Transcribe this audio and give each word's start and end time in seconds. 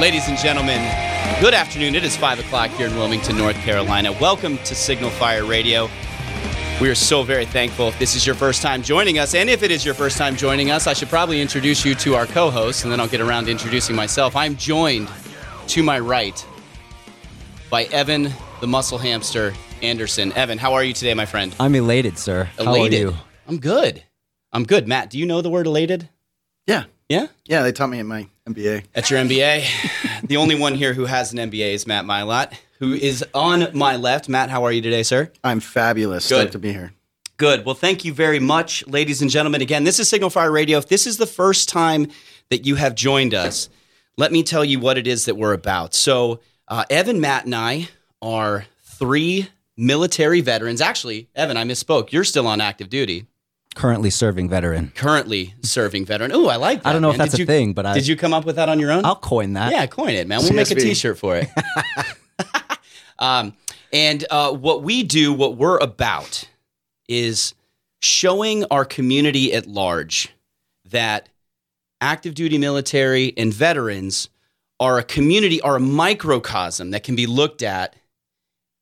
Ladies 0.00 0.28
and 0.28 0.38
gentlemen, 0.38 0.80
good 1.40 1.52
afternoon. 1.52 1.96
It 1.96 2.04
is 2.04 2.16
5 2.16 2.38
o'clock 2.38 2.70
here 2.70 2.86
in 2.86 2.94
Wilmington, 2.94 3.36
North 3.36 3.56
Carolina. 3.56 4.12
Welcome 4.12 4.56
to 4.58 4.74
Signal 4.76 5.10
Fire 5.10 5.44
Radio. 5.44 5.90
We 6.80 6.88
are 6.88 6.94
so 6.94 7.22
very 7.22 7.44
thankful 7.44 7.88
if 7.88 7.98
this 7.98 8.16
is 8.16 8.24
your 8.26 8.34
first 8.34 8.62
time 8.62 8.82
joining 8.82 9.18
us. 9.18 9.34
And 9.34 9.50
if 9.50 9.62
it 9.62 9.70
is 9.70 9.84
your 9.84 9.92
first 9.92 10.16
time 10.16 10.34
joining 10.34 10.70
us, 10.70 10.86
I 10.86 10.94
should 10.94 11.10
probably 11.10 11.42
introduce 11.42 11.84
you 11.84 11.94
to 11.96 12.14
our 12.14 12.24
co 12.24 12.48
host, 12.50 12.84
and 12.84 12.92
then 12.92 13.00
I'll 13.00 13.08
get 13.08 13.20
around 13.20 13.44
to 13.44 13.50
introducing 13.50 13.94
myself. 13.94 14.34
I'm 14.34 14.56
joined 14.56 15.10
to 15.68 15.82
my 15.82 15.98
right 15.98 16.42
by 17.68 17.84
Evan, 17.84 18.32
the 18.62 18.66
muscle 18.66 18.96
hamster 18.96 19.52
Anderson. 19.82 20.32
Evan, 20.32 20.56
how 20.56 20.72
are 20.72 20.82
you 20.82 20.94
today, 20.94 21.12
my 21.12 21.26
friend? 21.26 21.54
I'm 21.60 21.74
elated, 21.74 22.16
sir. 22.16 22.44
How 22.56 22.72
are 22.72 22.76
Elated. 22.78 23.00
you? 23.00 23.14
I'm 23.46 23.58
good. 23.58 24.02
I'm 24.50 24.64
good. 24.64 24.88
Matt, 24.88 25.10
do 25.10 25.18
you 25.18 25.26
know 25.26 25.42
the 25.42 25.50
word 25.50 25.66
elated? 25.66 26.08
Yeah. 26.66 26.84
Yeah? 27.10 27.26
Yeah, 27.44 27.62
they 27.62 27.72
taught 27.72 27.90
me 27.90 27.98
in 27.98 28.06
my 28.06 28.26
MBA. 28.48 28.84
That's 28.94 29.10
your 29.10 29.20
MBA. 29.20 29.66
the 30.26 30.38
only 30.38 30.58
one 30.58 30.74
here 30.74 30.94
who 30.94 31.04
has 31.04 31.32
an 31.34 31.38
MBA 31.50 31.74
is 31.74 31.86
Matt 31.86 32.06
Mylott, 32.06 32.54
who 32.80 32.92
is 32.94 33.24
on 33.34 33.68
my 33.72 33.96
left. 33.96 34.28
Matt, 34.28 34.50
how 34.50 34.64
are 34.64 34.72
you 34.72 34.82
today, 34.82 35.02
sir? 35.04 35.30
I'm 35.44 35.60
fabulous. 35.60 36.28
Good. 36.28 36.34
Stoked 36.40 36.52
to 36.52 36.58
be 36.58 36.72
here. 36.72 36.92
Good. 37.36 37.64
Well, 37.64 37.74
thank 37.74 38.04
you 38.04 38.12
very 38.12 38.38
much, 38.38 38.86
ladies 38.86 39.22
and 39.22 39.30
gentlemen. 39.30 39.62
Again, 39.62 39.84
this 39.84 39.98
is 39.98 40.08
Signal 40.08 40.28
Fire 40.30 40.50
Radio. 40.50 40.76
If 40.78 40.88
this 40.88 41.06
is 41.06 41.16
the 41.16 41.26
first 41.26 41.68
time 41.68 42.08
that 42.50 42.66
you 42.66 42.74
have 42.74 42.94
joined 42.94 43.32
us, 43.34 43.68
let 44.18 44.32
me 44.32 44.42
tell 44.42 44.64
you 44.64 44.78
what 44.80 44.98
it 44.98 45.06
is 45.06 45.24
that 45.26 45.36
we're 45.36 45.52
about. 45.54 45.94
So, 45.94 46.40
uh, 46.68 46.84
Evan, 46.90 47.20
Matt, 47.20 47.46
and 47.46 47.54
I 47.54 47.88
are 48.20 48.66
three 48.82 49.48
military 49.76 50.42
veterans. 50.42 50.80
Actually, 50.82 51.28
Evan, 51.34 51.56
I 51.56 51.64
misspoke. 51.64 52.12
You're 52.12 52.24
still 52.24 52.46
on 52.46 52.60
active 52.60 52.90
duty, 52.90 53.26
Currently 53.74 54.10
serving 54.10 54.48
veteran. 54.50 54.92
currently 54.94 55.54
serving 55.62 56.04
veteran. 56.04 56.32
Oh, 56.32 56.48
I 56.48 56.56
like 56.56 56.82
that. 56.82 56.88
I 56.90 56.92
don't 56.92 57.00
know 57.02 57.10
if 57.10 57.16
that's 57.16 57.30
Did 57.30 57.38
a 57.38 57.42
you- 57.42 57.46
thing, 57.46 57.72
but 57.72 57.86
I- 57.86 57.94
did 57.94 58.06
you 58.06 58.16
come 58.16 58.34
up 58.34 58.44
with 58.44 58.56
that 58.56 58.68
on 58.68 58.78
your 58.80 58.90
own? 58.90 59.04
I'll 59.06 59.16
coin 59.16 59.54
that. 59.54 59.72
Yeah, 59.72 59.86
coin 59.86 60.10
it, 60.10 60.26
man. 60.28 60.40
We'll 60.42 60.52
make 60.52 60.70
a 60.70 60.74
CSV. 60.74 60.80
T-shirt 60.82 61.18
for 61.18 61.36
it. 61.36 61.48
um, 63.20 63.54
and 63.92 64.24
uh, 64.30 64.52
what 64.52 64.82
we 64.82 65.02
do, 65.02 65.32
what 65.32 65.56
we're 65.56 65.78
about, 65.78 66.48
is 67.08 67.54
showing 68.00 68.64
our 68.70 68.84
community 68.84 69.52
at 69.52 69.66
large 69.66 70.30
that 70.86 71.28
active 72.00 72.34
duty 72.34 72.58
military 72.58 73.34
and 73.36 73.52
veterans 73.52 74.28
are 74.78 74.98
a 74.98 75.04
community, 75.04 75.60
are 75.60 75.76
a 75.76 75.80
microcosm 75.80 76.90
that 76.90 77.04
can 77.04 77.14
be 77.14 77.26
looked 77.26 77.62
at 77.62 77.94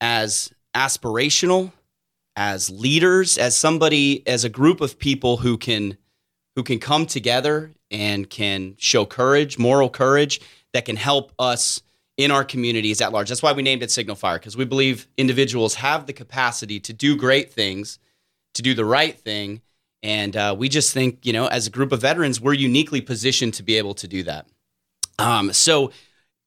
as 0.00 0.52
aspirational, 0.74 1.72
as 2.36 2.70
leaders, 2.70 3.36
as 3.36 3.56
somebody, 3.56 4.26
as 4.26 4.44
a 4.44 4.48
group 4.48 4.80
of 4.80 4.98
people 4.98 5.38
who 5.38 5.58
can 5.58 5.96
who 6.54 6.62
can 6.62 6.78
come 6.78 7.06
together 7.06 7.70
and 7.90 8.28
can 8.28 8.74
show 8.78 9.06
courage, 9.06 9.58
moral 9.58 9.88
courage 9.88 10.40
that 10.72 10.84
can 10.84 10.96
help 10.96 11.32
us 11.38 11.82
in 12.18 12.30
our 12.32 12.44
communities 12.44 13.00
at 13.00 13.12
large. 13.12 13.28
That's 13.28 13.42
why 13.42 13.52
we 13.52 13.62
named 13.62 13.82
it 13.82 13.90
Signal 13.90 14.16
Fire 14.16 14.38
because 14.38 14.56
we 14.56 14.66
believe 14.66 15.06
individuals 15.16 15.76
have 15.76 16.06
the 16.06 16.12
capacity 16.12 16.80
to 16.80 16.92
do 16.92 17.16
great 17.16 17.50
things, 17.52 17.98
to 18.54 18.60
do 18.60 18.74
the 18.74 18.84
right 18.84 19.18
thing, 19.18 19.62
and 20.02 20.36
uh, 20.36 20.54
we 20.56 20.68
just 20.68 20.92
think, 20.92 21.24
you 21.24 21.32
know, 21.32 21.46
as 21.46 21.66
a 21.66 21.70
group 21.70 21.92
of 21.92 22.00
veterans, 22.00 22.40
we're 22.40 22.54
uniquely 22.54 23.00
positioned 23.00 23.54
to 23.54 23.62
be 23.62 23.76
able 23.76 23.94
to 23.94 24.06
do 24.06 24.22
that. 24.24 24.46
Um, 25.18 25.52
so 25.52 25.92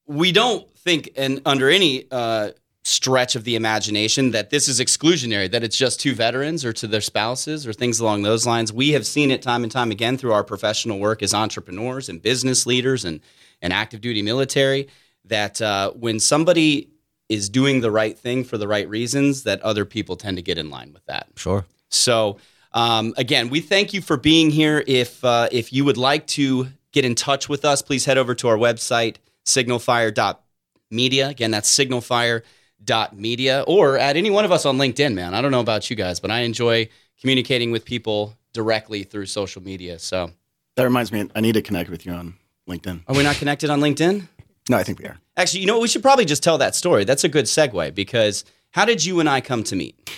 we 0.06 0.32
don't 0.32 0.70
think, 0.78 1.10
and 1.18 1.42
under 1.46 1.70
any 1.70 2.06
uh, 2.12 2.52
stretch 2.84 3.36
of 3.36 3.44
the 3.44 3.56
imagination, 3.56 4.32
that 4.32 4.50
this 4.50 4.70
is 4.70 4.80
exclusionary, 4.80 5.52
that 5.52 5.64
it's 5.64 5.78
just 5.78 6.00
to 6.02 6.14
veterans 6.14 6.64
or 6.64 6.72
to 6.74 6.88
their 6.88 7.02
spouses 7.02 7.68
or 7.68 7.74
things 7.74 8.00
along 8.00 8.22
those 8.22 8.46
lines. 8.46 8.72
We 8.72 8.92
have 8.92 9.06
seen 9.06 9.32
it 9.32 9.42
time 9.42 9.64
and 9.64 9.72
time 9.72 9.92
again 9.92 10.18
through 10.18 10.32
our 10.32 10.44
professional 10.44 11.00
work 11.00 11.22
as 11.22 11.34
entrepreneurs 11.34 12.08
and 12.08 12.22
business 12.22 12.66
leaders 12.66 13.04
and, 13.04 13.20
and 13.62 13.74
active 13.74 14.00
duty 14.00 14.22
military 14.22 14.88
that 15.26 15.62
uh, 15.62 15.92
when 15.92 16.20
somebody 16.20 16.90
is 17.30 17.50
doing 17.50 17.82
the 17.82 17.92
right 17.92 18.18
thing 18.18 18.44
for 18.44 18.58
the 18.58 18.68
right 18.68 18.90
reasons, 18.90 19.44
that 19.44 19.62
other 19.62 19.86
people 19.86 20.16
tend 20.16 20.38
to 20.38 20.44
get 20.44 20.58
in 20.58 20.70
line 20.70 20.92
with 20.94 21.06
that. 21.06 21.28
Sure. 21.36 21.66
So 21.90 22.38
um, 22.74 23.14
again, 23.18 23.50
we 23.50 23.60
thank 23.60 23.94
you 23.94 24.02
for 24.02 24.18
being 24.18 24.50
here. 24.50 24.84
If 24.88 25.24
uh, 25.24 25.50
if 25.52 25.74
you 25.74 25.86
would 25.86 25.98
like 25.98 26.28
to 26.28 26.68
get 26.92 27.06
in 27.06 27.16
touch 27.16 27.48
with 27.50 27.66
us, 27.66 27.82
please 27.82 28.06
head 28.06 28.18
over 28.18 28.36
to 28.36 28.48
our 28.48 28.58
website 28.58 29.18
signalfire.media. 29.46 31.30
Again, 31.30 31.52
that's 31.52 31.76
signalfire.media, 31.78 33.64
or 33.68 33.98
at 33.98 34.18
any 34.18 34.30
one 34.30 34.46
of 34.46 34.52
us 34.52 34.66
on 34.66 34.78
LinkedIn. 34.78 35.14
Man, 35.14 35.34
I 35.34 35.42
don't 35.42 35.52
know 35.52 35.60
about 35.60 35.90
you 35.90 35.96
guys, 35.96 36.20
but 36.20 36.32
I 36.32 36.42
enjoy 36.42 36.90
communicating 37.20 37.72
with 37.72 37.86
people 37.86 38.36
directly 38.54 39.04
through 39.04 39.26
social 39.28 39.62
media. 39.64 40.00
So, 40.00 40.32
That 40.76 40.84
reminds 40.84 41.12
me, 41.12 41.30
I 41.36 41.42
need 41.42 41.54
to 41.54 41.62
connect 41.62 41.90
with 41.90 42.06
you 42.06 42.12
on 42.12 42.36
LinkedIn. 42.68 43.04
are 43.08 43.16
we 43.16 43.24
not 43.24 43.36
connected 43.38 43.70
on 43.70 43.80
LinkedIn? 43.80 44.28
No, 44.70 44.78
I 44.78 44.84
think 44.84 45.00
we 45.00 45.06
are. 45.06 45.18
Actually, 45.38 45.62
you 45.62 45.68
know 45.68 45.74
what? 45.74 45.82
We 45.82 45.88
should 45.88 46.02
probably 46.04 46.26
just 46.26 46.44
tell 46.44 46.58
that 46.60 46.76
story. 46.76 47.04
That's 47.04 47.24
a 47.24 47.30
good 47.30 47.46
segue 47.46 47.96
because 47.96 48.46
how 48.72 48.86
did 48.86 49.04
you 49.04 49.20
and 49.20 49.28
I 49.30 49.42
come 49.42 49.64
to 49.66 49.76
meet? 49.76 50.10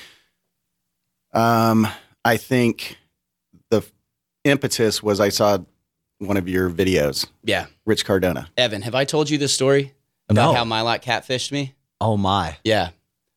Um, 1.33 1.87
I 2.23 2.37
think 2.37 2.97
the 3.69 3.83
impetus 4.43 5.01
was 5.01 5.19
I 5.19 5.29
saw 5.29 5.59
one 6.19 6.37
of 6.37 6.47
your 6.47 6.69
videos, 6.69 7.25
Yeah, 7.43 7.65
Rich 7.85 8.05
Cardona. 8.05 8.49
Evan, 8.57 8.81
have 8.83 8.95
I 8.95 9.03
told 9.05 9.29
you 9.29 9.37
this 9.37 9.53
story 9.53 9.93
about 10.29 10.53
No. 10.53 10.57
how 10.57 10.63
Mylot 10.65 11.01
catfished 11.03 11.51
me? 11.51 11.73
Oh 11.99 12.17
my. 12.17 12.57
Yeah. 12.63 12.89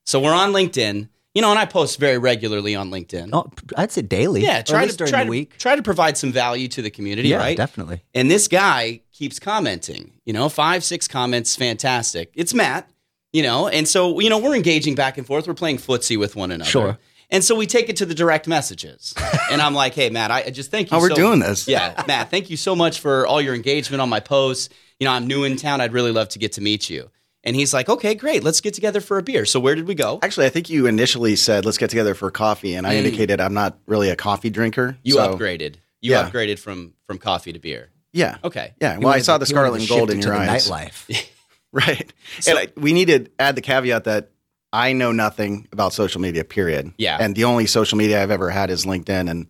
So 0.04 0.20
we're 0.20 0.34
on 0.34 0.52
LinkedIn. 0.52 1.08
You 1.34 1.42
know, 1.42 1.50
and 1.50 1.58
I 1.58 1.66
post 1.66 1.98
very 2.00 2.16
regularly 2.16 2.74
on 2.74 2.90
LinkedIn. 2.90 3.28
Oh, 3.34 3.50
I'd 3.76 3.92
say 3.92 4.00
daily. 4.00 4.42
yeah, 4.42 4.60
Or 4.60 4.62
try 4.62 4.78
at 4.78 4.80
to 4.80 4.86
least 4.86 4.98
during 4.98 5.10
try 5.10 5.18
the 5.20 5.24
to, 5.26 5.30
week. 5.30 5.58
try 5.58 5.76
to 5.76 5.82
provide 5.82 6.16
some 6.16 6.32
value 6.32 6.66
to 6.68 6.80
the 6.80 6.88
community, 6.88 7.28
yeah, 7.28 7.36
right? 7.36 7.54
definitely. 7.56 8.02
And 8.14 8.30
this 8.30 8.48
guy 8.48 9.02
keeps 9.16 9.38
commenting. 9.38 10.12
You 10.24 10.32
know, 10.32 10.48
five, 10.48 10.84
six 10.84 11.08
comments, 11.08 11.56
fantastic. 11.56 12.30
It's 12.34 12.54
Matt. 12.54 12.90
You 13.32 13.42
know, 13.42 13.68
and 13.68 13.86
so 13.86 14.18
you 14.20 14.30
know 14.30 14.38
we're 14.38 14.54
engaging 14.56 14.94
back 14.94 15.18
and 15.18 15.26
forth. 15.26 15.46
We're 15.46 15.54
playing 15.54 15.78
footsie 15.78 16.18
with 16.18 16.36
one 16.36 16.50
another. 16.50 16.70
Sure. 16.70 16.98
And 17.28 17.42
so 17.44 17.54
we 17.56 17.66
take 17.66 17.88
it 17.88 17.96
to 17.96 18.06
the 18.06 18.14
direct 18.14 18.46
messages, 18.46 19.12
and 19.50 19.60
I'm 19.60 19.74
like, 19.74 19.94
"Hey, 19.94 20.08
Matt, 20.10 20.30
I 20.30 20.48
just 20.50 20.70
thank 20.70 20.90
you. 20.90 20.96
How 20.96 21.02
we're 21.02 21.10
so- 21.10 21.16
doing 21.16 21.40
this. 21.40 21.66
Yeah, 21.68 22.02
Matt, 22.06 22.30
thank 22.30 22.48
you 22.50 22.56
so 22.56 22.74
much 22.76 23.00
for 23.00 23.26
all 23.26 23.40
your 23.42 23.54
engagement 23.54 24.00
on 24.00 24.08
my 24.08 24.20
posts. 24.20 24.68
You 25.00 25.04
know, 25.06 25.12
I'm 25.12 25.26
new 25.26 25.44
in 25.44 25.56
town. 25.56 25.80
I'd 25.82 25.92
really 25.92 26.12
love 26.12 26.28
to 26.30 26.38
get 26.38 26.52
to 26.52 26.60
meet 26.62 26.88
you. 26.88 27.10
And 27.44 27.54
he's 27.54 27.74
like, 27.74 27.88
okay, 27.88 28.14
great. 28.14 28.42
Let's 28.42 28.60
get 28.60 28.74
together 28.74 29.00
for 29.00 29.18
a 29.18 29.22
beer. 29.22 29.44
So 29.44 29.60
where 29.60 29.74
did 29.76 29.86
we 29.86 29.94
go? 29.94 30.18
Actually, 30.22 30.46
I 30.46 30.48
think 30.48 30.68
you 30.70 30.86
initially 30.86 31.36
said, 31.36 31.64
let's 31.64 31.78
get 31.78 31.90
together 31.90 32.14
for 32.14 32.28
coffee. 32.30 32.74
And 32.74 32.86
I 32.86 32.96
indicated 32.96 33.40
I'm 33.40 33.54
not 33.54 33.78
really 33.86 34.08
a 34.10 34.16
coffee 34.16 34.50
drinker. 34.50 34.92
Mm. 34.92 34.98
You 35.04 35.12
so- 35.14 35.36
upgraded. 35.36 35.76
You 36.00 36.12
Yeah. 36.12 36.28
upgraded 36.30 36.58
from 36.58 36.94
from 37.06 37.18
coffee 37.18 37.52
to 37.52 37.58
beer. 37.58 37.90
Yeah. 38.16 38.38
Okay. 38.42 38.74
Yeah. 38.80 38.98
Well, 38.98 39.12
I 39.12 39.18
saw 39.20 39.34
to- 39.36 39.40
the 39.40 39.46
scarlet 39.46 39.80
and 39.80 39.88
gold 39.88 40.10
in 40.10 40.20
your 40.20 40.34
eyes. 40.34 40.68
Nightlife. 40.70 41.28
Right. 41.72 42.10
So- 42.40 42.52
and 42.52 42.58
I, 42.60 42.80
we 42.80 42.92
need 42.94 43.06
to 43.08 43.26
add 43.38 43.54
the 43.54 43.60
caveat 43.60 44.04
that 44.04 44.30
I 44.72 44.92
know 44.94 45.12
nothing 45.12 45.68
about 45.72 45.92
social 45.92 46.20
media, 46.22 46.42
period. 46.44 46.92
Yeah. 46.96 47.18
And 47.20 47.34
the 47.36 47.44
only 47.44 47.66
social 47.66 47.98
media 47.98 48.22
I've 48.22 48.30
ever 48.30 48.48
had 48.50 48.70
is 48.70 48.86
LinkedIn. 48.86 49.28
And 49.30 49.46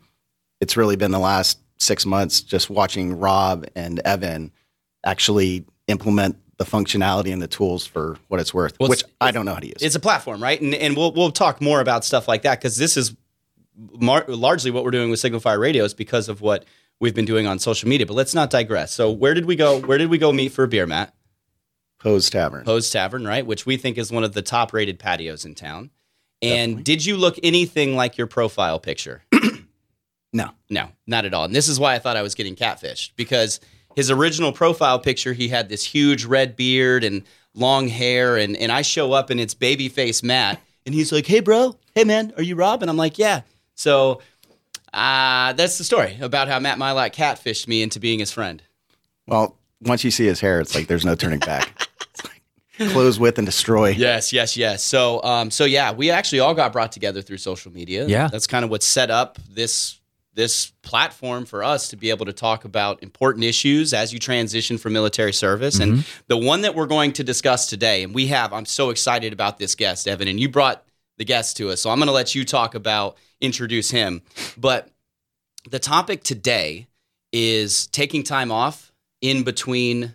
it's 0.60 0.76
really 0.76 0.96
been 0.96 1.12
the 1.12 1.20
last 1.20 1.58
six 1.78 2.04
months 2.04 2.40
just 2.40 2.68
watching 2.68 3.18
Rob 3.18 3.66
and 3.76 4.00
Evan 4.00 4.50
actually 5.04 5.66
implement 5.86 6.36
the 6.56 6.64
functionality 6.64 7.32
and 7.32 7.40
the 7.40 7.46
tools 7.46 7.86
for 7.86 8.16
what 8.28 8.40
it's 8.40 8.52
worth, 8.52 8.76
Well, 8.80 8.88
which 8.88 9.00
it's- 9.02 9.14
I 9.20 9.30
don't 9.30 9.44
know 9.44 9.54
how 9.54 9.60
to 9.60 9.66
use. 9.68 9.82
It's 9.82 9.94
a 9.94 10.00
platform, 10.00 10.42
right? 10.42 10.60
And 10.60 10.74
and 10.74 10.96
we'll 10.96 11.12
we'll 11.12 11.30
talk 11.30 11.60
more 11.60 11.80
about 11.80 12.04
stuff 12.04 12.26
like 12.26 12.42
that 12.42 12.58
because 12.58 12.76
this 12.76 12.96
is 12.96 13.14
mar- 13.92 14.24
largely 14.26 14.70
what 14.70 14.82
we're 14.84 14.90
doing 14.90 15.10
with 15.10 15.20
Signal 15.20 15.38
Fire 15.40 15.58
Radio 15.60 15.84
is 15.84 15.94
because 15.94 16.28
of 16.28 16.40
what 16.40 16.64
we've 17.00 17.14
been 17.14 17.24
doing 17.24 17.46
on 17.46 17.58
social 17.58 17.88
media. 17.88 18.06
But 18.06 18.14
let's 18.14 18.34
not 18.34 18.50
digress. 18.50 18.92
So 18.92 19.10
where 19.10 19.34
did 19.34 19.44
we 19.44 19.56
go? 19.56 19.80
Where 19.80 19.98
did 19.98 20.10
we 20.10 20.18
go 20.18 20.32
meet 20.32 20.52
for 20.52 20.64
a 20.64 20.68
beer, 20.68 20.86
Matt? 20.86 21.14
Pose 21.98 22.30
Tavern. 22.30 22.64
Pose 22.64 22.90
Tavern, 22.90 23.26
right? 23.26 23.46
Which 23.46 23.66
we 23.66 23.76
think 23.76 23.98
is 23.98 24.12
one 24.12 24.24
of 24.24 24.32
the 24.32 24.42
top 24.42 24.72
rated 24.72 24.98
patios 24.98 25.44
in 25.44 25.54
town. 25.54 25.90
And 26.42 26.84
did 26.84 27.04
you 27.04 27.16
look 27.16 27.38
anything 27.42 27.96
like 27.96 28.18
your 28.18 28.26
profile 28.26 28.78
picture? 28.78 29.22
No. 30.32 30.50
No, 30.68 30.90
not 31.06 31.24
at 31.24 31.32
all. 31.32 31.46
And 31.46 31.54
this 31.54 31.66
is 31.66 31.80
why 31.80 31.94
I 31.94 31.98
thought 31.98 32.16
I 32.16 32.22
was 32.22 32.34
getting 32.34 32.56
catfished 32.56 33.12
because 33.16 33.58
his 33.94 34.10
original 34.10 34.52
profile 34.52 34.98
picture, 34.98 35.32
he 35.32 35.48
had 35.48 35.70
this 35.70 35.82
huge 35.82 36.26
red 36.26 36.56
beard 36.56 37.04
and 37.04 37.22
long 37.54 37.88
hair, 37.88 38.36
and 38.36 38.54
and 38.56 38.70
I 38.70 38.82
show 38.82 39.12
up 39.12 39.30
and 39.30 39.40
it's 39.40 39.54
babyface 39.54 40.22
Matt, 40.22 40.60
and 40.84 40.94
he's 40.94 41.10
like, 41.10 41.26
"Hey, 41.26 41.40
bro, 41.40 41.78
hey 41.94 42.04
man, 42.04 42.34
are 42.36 42.42
you 42.42 42.54
Rob?" 42.54 42.82
And 42.82 42.90
I'm 42.90 42.98
like, 42.98 43.18
"Yeah." 43.18 43.42
So 43.74 44.20
uh, 44.96 45.52
that's 45.52 45.78
the 45.78 45.84
story 45.84 46.16
about 46.20 46.48
how 46.48 46.58
Matt 46.58 46.78
Mylott 46.78 47.12
catfished 47.12 47.68
me 47.68 47.82
into 47.82 48.00
being 48.00 48.18
his 48.18 48.32
friend. 48.32 48.62
Well, 49.26 49.56
once 49.82 50.02
you 50.04 50.10
see 50.10 50.26
his 50.26 50.40
hair, 50.40 50.60
it's 50.60 50.74
like 50.74 50.86
there's 50.86 51.04
no 51.04 51.14
turning 51.14 51.40
back. 51.40 51.88
like 52.24 52.90
close 52.90 53.18
with 53.18 53.38
and 53.38 53.46
destroy. 53.46 53.90
Yes, 53.90 54.32
yes, 54.32 54.56
yes. 54.56 54.82
So, 54.82 55.22
um, 55.22 55.50
so 55.50 55.64
yeah, 55.64 55.92
we 55.92 56.10
actually 56.10 56.40
all 56.40 56.54
got 56.54 56.72
brought 56.72 56.92
together 56.92 57.20
through 57.20 57.38
social 57.38 57.70
media. 57.72 58.06
Yeah. 58.06 58.28
that's 58.28 58.46
kind 58.46 58.64
of 58.64 58.70
what 58.70 58.82
set 58.82 59.10
up 59.10 59.38
this 59.50 60.00
this 60.36 60.72
platform 60.82 61.46
for 61.46 61.64
us 61.64 61.88
to 61.88 61.96
be 61.96 62.10
able 62.10 62.26
to 62.26 62.32
talk 62.32 62.66
about 62.66 63.02
important 63.02 63.42
issues 63.42 63.94
as 63.94 64.12
you 64.12 64.18
transition 64.18 64.76
from 64.76 64.92
military 64.92 65.32
service. 65.32 65.80
And 65.80 66.04
the 66.26 66.36
one 66.36 66.60
that 66.60 66.74
we're 66.74 66.86
going 66.86 67.14
to 67.14 67.24
discuss 67.24 67.66
today, 67.70 68.02
and 68.02 68.14
we 68.14 68.26
have, 68.26 68.52
I'm 68.52 68.66
so 68.66 68.90
excited 68.90 69.32
about 69.32 69.58
this 69.58 69.74
guest, 69.74 70.06
Evan, 70.06 70.28
and 70.28 70.38
you 70.38 70.50
brought 70.50 70.84
the 71.16 71.24
guest 71.24 71.56
to 71.56 71.70
us. 71.70 71.80
So 71.80 71.88
I'm 71.88 71.96
going 71.96 72.08
to 72.08 72.12
let 72.12 72.34
you 72.34 72.44
talk 72.44 72.74
about, 72.74 73.16
introduce 73.40 73.90
him. 73.90 74.22
But 74.56 74.88
the 75.70 75.78
topic 75.78 76.22
today 76.22 76.86
is 77.32 77.86
taking 77.88 78.22
time 78.22 78.50
off 78.52 78.92
in 79.20 79.42
between 79.42 80.14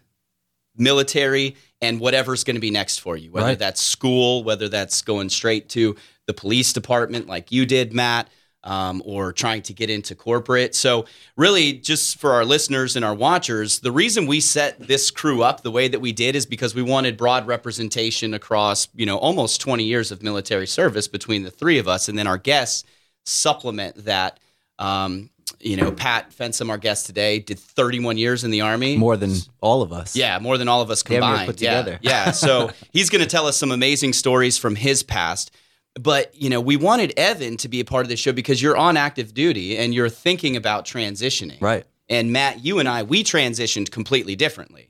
military 0.75 1.55
and 1.81 1.99
whatever's 1.99 2.43
going 2.43 2.55
to 2.55 2.61
be 2.61 2.71
next 2.71 2.99
for 2.99 3.17
you, 3.17 3.31
whether 3.31 3.47
Right. 3.47 3.59
that's 3.59 3.81
school, 3.81 4.43
whether 4.43 4.69
that's 4.69 5.01
going 5.01 5.29
straight 5.29 5.69
to 5.69 5.95
the 6.27 6.33
police 6.33 6.71
department 6.73 7.27
like 7.27 7.51
you 7.51 7.65
did, 7.65 7.91
Matt, 7.93 8.29
um, 8.63 9.01
or 9.05 9.33
trying 9.33 9.63
to 9.63 9.73
get 9.73 9.89
into 9.89 10.13
corporate. 10.15 10.75
So, 10.75 11.05
really, 11.35 11.73
just 11.73 12.19
for 12.19 12.33
our 12.33 12.45
listeners 12.45 12.95
and 12.95 13.03
our 13.03 13.13
watchers, 13.15 13.79
the 13.79 13.91
reason 13.91 14.27
we 14.27 14.39
set 14.39 14.79
this 14.79 15.09
crew 15.09 15.41
up 15.41 15.61
the 15.63 15.71
way 15.71 15.87
that 15.87 15.99
we 15.99 16.11
did 16.11 16.35
is 16.35 16.45
because 16.45 16.75
we 16.75 16.83
wanted 16.83 17.17
broad 17.17 17.47
representation 17.47 18.33
across, 18.35 18.87
you 18.95 19.05
know, 19.07 19.17
almost 19.17 19.59
20 19.61 19.83
years 19.83 20.11
of 20.11 20.21
military 20.21 20.67
service 20.67 21.07
between 21.07 21.41
the 21.43 21.51
three 21.51 21.79
of 21.79 21.87
us, 21.87 22.07
and 22.07 22.17
then 22.17 22.27
our 22.27 22.37
guests 22.37 22.83
supplement 23.31 24.05
that. 24.05 24.39
Um, 24.79 25.29
you 25.59 25.75
know, 25.75 25.91
Pat 25.91 26.31
Fensom, 26.31 26.69
our 26.69 26.77
guest 26.77 27.05
today, 27.05 27.37
did 27.39 27.59
31 27.59 28.17
years 28.17 28.43
in 28.43 28.49
the 28.51 28.61
Army. 28.61 28.97
More 28.97 29.17
than 29.17 29.35
all 29.59 29.81
of 29.83 29.93
us. 29.93 30.15
Yeah, 30.15 30.39
more 30.39 30.57
than 30.57 30.67
all 30.67 30.81
of 30.81 30.89
us 30.89 31.03
combined. 31.03 31.45
put 31.45 31.61
yeah, 31.61 31.77
together. 31.77 31.99
yeah. 32.01 32.31
So 32.41 32.71
he's 32.91 33.09
going 33.09 33.21
to 33.23 33.27
tell 33.27 33.45
us 33.45 33.57
some 33.57 33.71
amazing 33.71 34.13
stories 34.13 34.57
from 34.57 34.75
his 34.75 35.03
past. 35.03 35.51
But 35.99 36.33
you 36.35 36.49
know, 36.49 36.61
we 36.61 36.77
wanted 36.77 37.13
Evan 37.17 37.57
to 37.57 37.67
be 37.67 37.79
a 37.79 37.85
part 37.85 38.05
of 38.05 38.09
the 38.09 38.15
show 38.15 38.31
because 38.31 38.61
you're 38.61 38.77
on 38.77 38.97
active 38.97 39.33
duty 39.33 39.77
and 39.77 39.93
you're 39.93 40.09
thinking 40.09 40.55
about 40.55 40.85
transitioning. 40.85 41.61
Right. 41.61 41.85
And 42.09 42.31
Matt, 42.31 42.63
you 42.63 42.79
and 42.79 42.89
I, 42.89 43.03
we 43.03 43.23
transitioned 43.23 43.91
completely 43.91 44.35
differently. 44.35 44.89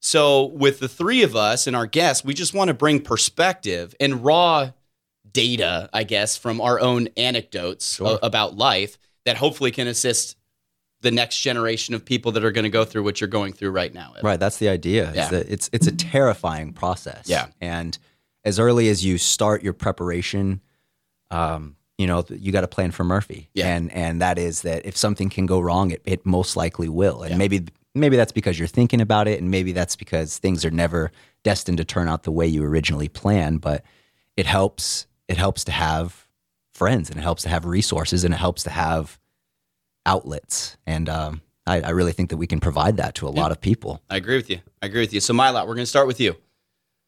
So 0.00 0.46
with 0.46 0.78
the 0.78 0.88
three 0.88 1.22
of 1.22 1.34
us 1.34 1.66
and 1.66 1.74
our 1.74 1.86
guests, 1.86 2.24
we 2.24 2.32
just 2.32 2.54
want 2.54 2.68
to 2.68 2.74
bring 2.74 3.00
perspective 3.00 3.94
and 3.98 4.24
raw 4.24 4.70
data, 5.36 5.90
I 5.92 6.04
guess, 6.04 6.36
from 6.38 6.60
our 6.62 6.80
own 6.80 7.08
anecdotes 7.16 8.00
a- 8.00 8.18
about 8.22 8.56
life 8.56 8.98
that 9.26 9.36
hopefully 9.36 9.70
can 9.70 9.86
assist 9.86 10.36
the 11.02 11.10
next 11.10 11.40
generation 11.40 11.94
of 11.94 12.04
people 12.04 12.32
that 12.32 12.44
are 12.44 12.50
going 12.50 12.64
to 12.64 12.70
go 12.70 12.84
through 12.86 13.04
what 13.04 13.20
you're 13.20 13.28
going 13.28 13.52
through 13.52 13.70
right 13.70 13.92
now. 13.92 14.12
Evan. 14.12 14.24
Right. 14.24 14.40
That's 14.40 14.56
the 14.56 14.70
idea. 14.70 15.12
Yeah. 15.14 15.28
that 15.28 15.46
it's 15.48 15.68
it's 15.72 15.86
a 15.86 15.92
terrifying 15.92 16.72
process. 16.72 17.28
Yeah. 17.28 17.48
And 17.60 17.98
as 18.44 18.58
early 18.58 18.88
as 18.88 19.04
you 19.04 19.18
start 19.18 19.62
your 19.62 19.74
preparation, 19.74 20.62
um, 21.30 21.76
you 21.98 22.06
know, 22.06 22.24
you 22.30 22.50
got 22.50 22.62
to 22.62 22.68
plan 22.68 22.92
for 22.92 23.04
Murphy. 23.04 23.50
Yeah. 23.52 23.76
And 23.76 23.92
and 23.92 24.22
that 24.22 24.38
is 24.38 24.62
that 24.62 24.86
if 24.86 24.96
something 24.96 25.28
can 25.28 25.44
go 25.44 25.60
wrong, 25.60 25.90
it, 25.90 26.00
it 26.06 26.24
most 26.24 26.56
likely 26.56 26.88
will. 26.88 27.22
And 27.22 27.36
maybe 27.36 27.66
maybe 27.94 28.16
that's 28.16 28.32
because 28.32 28.58
you're 28.58 28.68
thinking 28.68 29.02
about 29.02 29.28
it, 29.28 29.38
and 29.40 29.50
maybe 29.50 29.72
that's 29.72 29.96
because 29.96 30.38
things 30.38 30.64
are 30.64 30.70
never 30.70 31.12
destined 31.42 31.78
to 31.78 31.84
turn 31.84 32.08
out 32.08 32.22
the 32.22 32.32
way 32.32 32.46
you 32.46 32.64
originally 32.64 33.08
planned. 33.08 33.60
But 33.60 33.84
it 34.36 34.46
helps. 34.46 35.06
It 35.28 35.36
helps 35.36 35.64
to 35.64 35.72
have 35.72 36.26
friends, 36.74 37.10
and 37.10 37.18
it 37.18 37.22
helps 37.22 37.42
to 37.44 37.48
have 37.48 37.64
resources, 37.64 38.24
and 38.24 38.32
it 38.32 38.38
helps 38.38 38.62
to 38.64 38.70
have 38.70 39.18
outlets. 40.04 40.76
And 40.86 41.08
um, 41.08 41.40
I, 41.66 41.80
I 41.80 41.90
really 41.90 42.12
think 42.12 42.30
that 42.30 42.36
we 42.36 42.46
can 42.46 42.60
provide 42.60 42.96
that 42.98 43.14
to 43.16 43.26
a 43.26 43.30
lot 43.30 43.50
of 43.50 43.60
people. 43.60 44.02
I 44.08 44.16
agree 44.16 44.36
with 44.36 44.48
you. 44.48 44.60
I 44.80 44.86
agree 44.86 45.00
with 45.00 45.12
you. 45.12 45.20
So, 45.20 45.34
Mylot, 45.34 45.66
we're 45.66 45.74
going 45.74 45.78
to 45.78 45.86
start 45.86 46.06
with 46.06 46.20
you. 46.20 46.36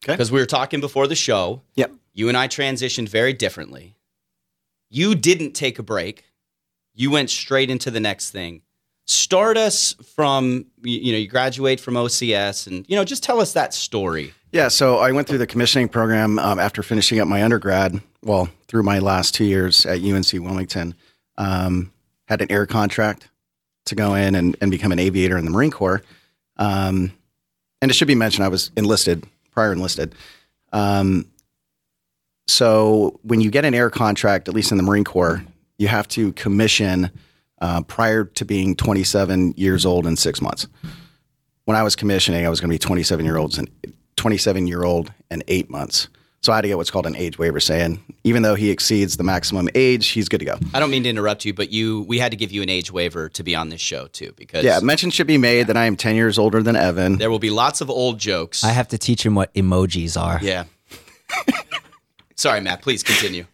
Okay. 0.03 0.13
Because 0.13 0.31
we 0.31 0.39
were 0.39 0.45
talking 0.45 0.81
before 0.81 1.07
the 1.07 1.15
show. 1.15 1.61
Yep. 1.75 1.93
You 2.13 2.27
and 2.27 2.37
I 2.37 2.47
transitioned 2.47 3.09
very 3.09 3.33
differently. 3.33 3.95
You 4.89 5.15
didn't 5.15 5.53
take 5.53 5.79
a 5.79 5.83
break. 5.83 6.25
You 6.93 7.11
went 7.11 7.29
straight 7.29 7.69
into 7.69 7.91
the 7.91 7.99
next 7.99 8.31
thing. 8.31 8.61
Start 9.05 9.57
us 9.57 9.93
from 10.15 10.67
you 10.83 10.99
you 10.99 11.11
know 11.11 11.17
you 11.17 11.27
graduate 11.27 11.79
from 11.79 11.95
OCS 11.95 12.67
and 12.67 12.85
you 12.87 12.95
know 12.95 13.03
just 13.03 13.23
tell 13.23 13.39
us 13.39 13.53
that 13.53 13.73
story. 13.73 14.33
Yeah, 14.51 14.67
so 14.69 14.97
I 14.97 15.11
went 15.11 15.27
through 15.27 15.37
the 15.37 15.47
commissioning 15.47 15.89
program 15.89 16.39
um, 16.39 16.57
after 16.57 16.81
finishing 16.81 17.19
up 17.19 17.27
my 17.27 17.43
undergrad. 17.43 18.01
Well, 18.23 18.49
through 18.67 18.81
my 18.81 18.97
last 18.97 19.35
two 19.35 19.45
years 19.45 19.85
at 19.85 20.01
UNC 20.01 20.31
Wilmington, 20.33 20.95
um, 21.37 21.91
had 22.27 22.41
an 22.41 22.51
air 22.51 22.65
contract 22.65 23.29
to 23.85 23.95
go 23.95 24.15
in 24.15 24.33
and, 24.33 24.57
and 24.59 24.71
become 24.71 24.91
an 24.91 24.97
aviator 24.97 25.37
in 25.37 25.45
the 25.45 25.51
Marine 25.51 25.69
Corps. 25.69 26.01
Um, 26.57 27.11
and 27.81 27.91
it 27.91 27.93
should 27.93 28.07
be 28.07 28.15
mentioned, 28.15 28.43
I 28.43 28.47
was 28.47 28.71
enlisted, 28.75 29.23
prior 29.51 29.71
enlisted. 29.71 30.15
Um, 30.73 31.29
so 32.47 33.19
when 33.21 33.41
you 33.41 33.51
get 33.51 33.65
an 33.65 33.75
air 33.75 33.91
contract, 33.91 34.47
at 34.47 34.55
least 34.55 34.71
in 34.71 34.77
the 34.77 34.83
Marine 34.83 35.03
Corps, 35.03 35.43
you 35.77 35.87
have 35.87 36.07
to 36.09 36.33
commission 36.33 37.11
uh, 37.61 37.81
prior 37.83 38.25
to 38.25 38.45
being 38.45 38.75
27 38.75 39.53
years 39.57 39.85
old 39.85 40.07
in 40.07 40.15
six 40.15 40.41
months. 40.41 40.67
When 41.65 41.77
I 41.77 41.83
was 41.83 41.95
commissioning, 41.95 42.47
I 42.47 42.49
was 42.49 42.59
going 42.59 42.69
to 42.69 42.73
be 42.73 42.79
27 42.79 43.23
year 43.23 43.37
olds 43.37 43.59
and 43.59 43.69
27 44.19 44.67
year 44.67 44.83
old 44.83 45.11
and 45.31 45.43
eight 45.47 45.69
months. 45.69 46.07
So 46.41 46.53
I 46.53 46.55
had 46.55 46.61
to 46.61 46.67
get 46.69 46.77
what's 46.77 46.91
called 46.91 47.05
an 47.05 47.15
age 47.17 47.37
waiver, 47.37 47.59
saying 47.59 48.01
even 48.23 48.43
though 48.43 48.55
he 48.55 48.69
exceeds 48.69 49.17
the 49.17 49.23
maximum 49.23 49.67
age, 49.75 50.07
he's 50.07 50.29
good 50.29 50.39
to 50.39 50.45
go. 50.45 50.57
I 50.73 50.79
don't 50.79 50.89
mean 50.89 51.03
to 51.03 51.09
interrupt 51.09 51.43
you, 51.43 51.53
but 51.53 51.69
you 51.71 52.05
we 52.07 52.17
had 52.19 52.31
to 52.31 52.37
give 52.37 52.51
you 52.51 52.61
an 52.61 52.69
age 52.69 52.91
waiver 52.93 53.27
to 53.29 53.43
be 53.43 53.55
on 53.55 53.67
this 53.69 53.81
show 53.81 54.07
too 54.07 54.33
because 54.37 54.63
Yeah, 54.63 54.79
mention 54.81 55.09
should 55.09 55.27
be 55.27 55.37
made 55.37 55.67
that 55.67 55.75
I 55.75 55.85
am 55.85 55.95
10 55.97 56.15
years 56.15 56.37
older 56.39 56.63
than 56.63 56.75
Evan. 56.77 57.17
there 57.17 57.29
will 57.29 57.39
be 57.39 57.49
lots 57.49 57.81
of 57.81 57.89
old 57.89 58.19
jokes. 58.19 58.63
I 58.63 58.69
have 58.69 58.87
to 58.89 58.97
teach 58.97 59.25
him 59.25 59.35
what 59.35 59.53
emojis 59.53 60.19
are. 60.21 60.39
yeah. 60.41 60.63
Sorry, 62.35 62.61
Matt. 62.61 62.81
Please 62.81 63.03
continue. 63.03 63.45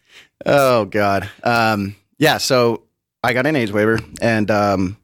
Oh 0.45 0.85
God. 0.85 1.27
Um, 1.43 1.95
yeah. 2.19 2.37
So 2.37 2.83
I 3.23 3.33
got 3.33 3.47
an 3.47 3.55
age 3.55 3.71
waiver, 3.71 3.99
and 4.21 4.51
um, 4.51 4.97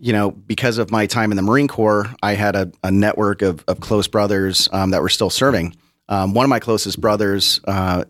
you 0.00 0.12
know, 0.12 0.30
because 0.30 0.78
of 0.78 0.90
my 0.90 1.06
time 1.06 1.30
in 1.30 1.36
the 1.36 1.42
Marine 1.42 1.68
Corps, 1.68 2.12
I 2.22 2.32
had 2.32 2.56
a, 2.56 2.72
a 2.82 2.90
network 2.90 3.42
of, 3.42 3.62
of 3.68 3.80
close 3.80 4.08
brothers 4.08 4.68
um, 4.72 4.90
that 4.90 5.02
were 5.02 5.10
still 5.10 5.30
serving. 5.30 5.76
Um, 6.08 6.32
one 6.32 6.44
of 6.44 6.50
my 6.50 6.58
closest 6.58 7.00
brothers, 7.00 7.60
uh, 7.68 8.04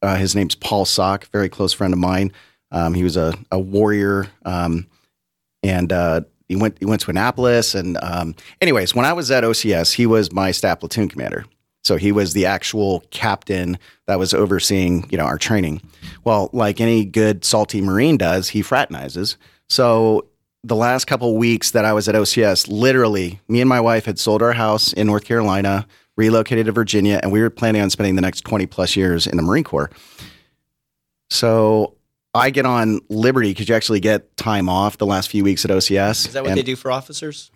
uh, 0.00 0.16
his 0.16 0.34
name's 0.34 0.54
Paul 0.54 0.84
Sock, 0.84 1.26
very 1.26 1.48
close 1.48 1.72
friend 1.72 1.92
of 1.92 1.98
mine. 1.98 2.32
Um, 2.72 2.94
he 2.94 3.04
was 3.04 3.16
a, 3.16 3.34
a 3.50 3.58
warrior, 3.60 4.28
um, 4.44 4.86
and 5.62 5.92
uh, 5.92 6.22
he 6.48 6.56
went 6.56 6.78
he 6.78 6.86
went 6.86 7.02
to 7.02 7.10
Annapolis. 7.10 7.74
And 7.74 7.98
um, 8.02 8.34
anyways, 8.60 8.94
when 8.94 9.04
I 9.04 9.12
was 9.12 9.30
at 9.30 9.44
OCS, 9.44 9.92
he 9.92 10.06
was 10.06 10.32
my 10.32 10.50
staff 10.50 10.80
platoon 10.80 11.08
commander. 11.08 11.44
So 11.84 11.96
he 11.96 12.10
was 12.12 12.32
the 12.32 12.46
actual 12.46 13.04
captain 13.10 13.78
that 14.06 14.18
was 14.18 14.32
overseeing, 14.32 15.08
you 15.10 15.18
know, 15.18 15.24
our 15.24 15.38
training. 15.38 15.82
Well, 16.24 16.48
like 16.52 16.80
any 16.80 17.04
good 17.04 17.44
salty 17.44 17.80
Marine 17.80 18.16
does, 18.16 18.48
he 18.48 18.62
fraternizes. 18.62 19.36
So 19.68 20.28
the 20.64 20.76
last 20.76 21.06
couple 21.06 21.36
weeks 21.36 21.72
that 21.72 21.84
I 21.84 21.92
was 21.92 22.08
at 22.08 22.14
OCS, 22.14 22.68
literally, 22.68 23.40
me 23.48 23.60
and 23.60 23.68
my 23.68 23.80
wife 23.80 24.04
had 24.04 24.18
sold 24.18 24.42
our 24.42 24.52
house 24.52 24.92
in 24.92 25.06
North 25.06 25.24
Carolina, 25.24 25.86
relocated 26.16 26.66
to 26.66 26.72
Virginia, 26.72 27.18
and 27.22 27.32
we 27.32 27.40
were 27.40 27.50
planning 27.50 27.82
on 27.82 27.90
spending 27.90 28.14
the 28.14 28.22
next 28.22 28.42
20 28.42 28.66
plus 28.66 28.94
years 28.96 29.26
in 29.26 29.36
the 29.36 29.42
Marine 29.42 29.64
Corps. 29.64 29.90
So 31.30 31.94
I 32.34 32.50
get 32.50 32.66
on 32.66 33.00
Liberty 33.08 33.50
because 33.50 33.68
you 33.68 33.74
actually 33.74 34.00
get 34.00 34.36
time 34.36 34.68
off 34.68 34.98
the 34.98 35.06
last 35.06 35.30
few 35.30 35.42
weeks 35.42 35.64
at 35.64 35.70
OCS. 35.70 36.26
Is 36.26 36.32
that 36.34 36.44
what 36.44 36.54
they 36.54 36.62
do 36.62 36.76
for 36.76 36.90
officers? 36.92 37.50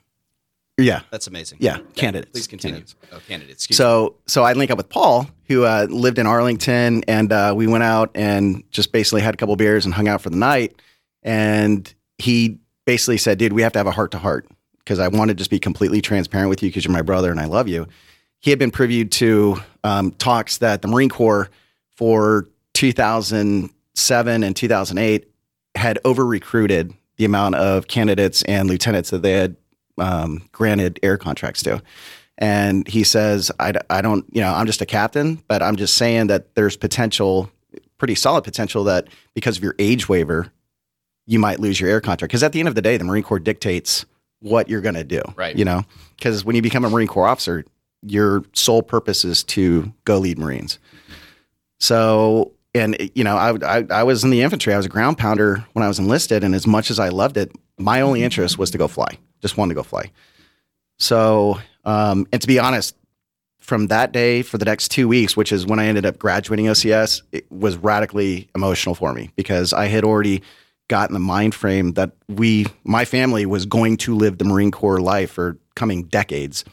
Yeah. 0.78 1.02
That's 1.10 1.26
amazing. 1.26 1.58
Yeah, 1.60 1.78
candidates. 1.94 2.32
Please 2.32 2.46
continue. 2.46 2.80
Candidates. 2.80 2.96
Oh, 3.12 3.20
candidates. 3.26 3.64
Excuse 3.64 3.78
me. 3.78 3.82
So, 3.82 4.16
so 4.26 4.42
I 4.42 4.52
link 4.52 4.70
up 4.70 4.76
with 4.76 4.90
Paul, 4.90 5.26
who 5.48 5.64
uh, 5.64 5.86
lived 5.88 6.18
in 6.18 6.26
Arlington, 6.26 7.02
and 7.08 7.32
uh, 7.32 7.54
we 7.56 7.66
went 7.66 7.84
out 7.84 8.10
and 8.14 8.62
just 8.70 8.92
basically 8.92 9.22
had 9.22 9.32
a 9.32 9.36
couple 9.38 9.56
beers 9.56 9.86
and 9.86 9.94
hung 9.94 10.08
out 10.08 10.20
for 10.20 10.28
the 10.28 10.36
night. 10.36 10.82
And 11.22 11.92
he 12.18 12.58
basically 12.86 13.18
said, 13.18 13.38
"Dude, 13.38 13.52
we 13.52 13.62
have 13.62 13.72
to 13.72 13.78
have 13.78 13.86
a 13.86 13.92
heart 13.92 14.12
to 14.12 14.18
heart 14.18 14.48
because 14.78 14.98
I 14.98 15.08
want 15.08 15.28
to 15.28 15.34
just 15.34 15.50
be 15.50 15.58
completely 15.58 16.00
transparent 16.00 16.48
with 16.48 16.62
you 16.62 16.70
because 16.70 16.84
you're 16.84 16.92
my 16.92 17.02
brother 17.02 17.30
and 17.30 17.38
I 17.38 17.44
love 17.44 17.68
you." 17.68 17.86
He 18.40 18.50
had 18.50 18.58
been 18.58 18.70
privy 18.70 19.04
to 19.04 19.58
um, 19.84 20.12
talks 20.12 20.58
that 20.58 20.80
the 20.80 20.88
Marine 20.88 21.08
Corps 21.08 21.50
for 21.96 22.46
2007 22.74 24.42
and 24.42 24.56
2008 24.56 25.30
had 25.74 25.98
over 26.04 26.24
recruited 26.24 26.94
the 27.16 27.24
amount 27.24 27.54
of 27.54 27.88
candidates 27.88 28.42
and 28.42 28.68
lieutenants 28.68 29.10
that 29.10 29.22
they 29.22 29.32
had 29.32 29.56
um, 29.98 30.42
granted 30.52 31.00
air 31.02 31.16
contracts 31.16 31.62
to. 31.62 31.82
And 32.38 32.86
he 32.86 33.02
says, 33.02 33.50
I, 33.58 33.72
I 33.88 34.02
don't, 34.02 34.26
you 34.30 34.42
know, 34.42 34.52
I'm 34.52 34.66
just 34.66 34.82
a 34.82 34.86
captain, 34.86 35.42
but 35.48 35.62
I'm 35.62 35.76
just 35.76 35.94
saying 35.94 36.26
that 36.26 36.54
there's 36.54 36.76
potential, 36.76 37.50
pretty 37.96 38.14
solid 38.14 38.44
potential 38.44 38.84
that 38.84 39.08
because 39.34 39.56
of 39.56 39.62
your 39.62 39.74
age 39.78 40.08
waiver, 40.08 40.52
you 41.26 41.38
might 41.38 41.60
lose 41.60 41.80
your 41.80 41.90
air 41.90 42.00
contract. 42.00 42.30
Because 42.30 42.42
at 42.42 42.52
the 42.52 42.60
end 42.60 42.68
of 42.68 42.74
the 42.74 42.82
day, 42.82 42.96
the 42.96 43.04
Marine 43.04 43.22
Corps 43.22 43.38
dictates 43.38 44.06
what 44.40 44.68
you're 44.68 44.80
going 44.80 44.94
to 44.94 45.04
do. 45.04 45.22
Right. 45.34 45.56
You 45.56 45.64
know, 45.64 45.82
because 46.16 46.44
when 46.44 46.56
you 46.56 46.62
become 46.62 46.84
a 46.84 46.90
Marine 46.90 47.08
Corps 47.08 47.26
officer, 47.26 47.64
your 48.02 48.44
sole 48.52 48.82
purpose 48.82 49.24
is 49.24 49.42
to 49.44 49.92
go 50.04 50.18
lead 50.18 50.38
Marines. 50.38 50.78
So, 51.80 52.52
and 52.74 53.10
you 53.14 53.24
know, 53.24 53.36
I, 53.36 53.78
I 53.78 53.86
I 53.90 54.02
was 54.04 54.22
in 54.22 54.30
the 54.30 54.42
infantry. 54.42 54.72
I 54.72 54.76
was 54.76 54.86
a 54.86 54.90
ground 54.90 55.18
pounder 55.18 55.64
when 55.72 55.82
I 55.82 55.88
was 55.88 55.98
enlisted, 55.98 56.44
and 56.44 56.54
as 56.54 56.66
much 56.66 56.90
as 56.90 56.98
I 56.98 57.08
loved 57.08 57.36
it, 57.36 57.52
my 57.78 58.00
only 58.00 58.22
interest 58.22 58.58
was 58.58 58.70
to 58.70 58.78
go 58.78 58.88
fly. 58.88 59.18
Just 59.40 59.56
wanted 59.56 59.70
to 59.70 59.76
go 59.76 59.82
fly. 59.82 60.10
So, 60.98 61.58
um, 61.84 62.26
and 62.32 62.40
to 62.40 62.48
be 62.48 62.58
honest, 62.58 62.96
from 63.60 63.88
that 63.88 64.12
day 64.12 64.42
for 64.42 64.58
the 64.58 64.64
next 64.64 64.88
two 64.88 65.08
weeks, 65.08 65.36
which 65.36 65.52
is 65.52 65.66
when 65.66 65.78
I 65.78 65.86
ended 65.86 66.06
up 66.06 66.18
graduating 66.18 66.66
OCS, 66.66 67.22
it 67.32 67.50
was 67.50 67.76
radically 67.76 68.48
emotional 68.54 68.94
for 68.94 69.12
me 69.12 69.30
because 69.36 69.72
I 69.72 69.86
had 69.86 70.04
already 70.04 70.42
got 70.88 71.10
in 71.10 71.14
the 71.14 71.20
mind 71.20 71.54
frame 71.54 71.92
that 71.92 72.12
we, 72.28 72.66
my 72.84 73.04
family, 73.04 73.46
was 73.46 73.66
going 73.66 73.96
to 73.98 74.14
live 74.14 74.38
the 74.38 74.44
Marine 74.44 74.70
Corps 74.70 75.00
life 75.00 75.30
for 75.32 75.58
coming 75.74 76.04
decades. 76.04 76.64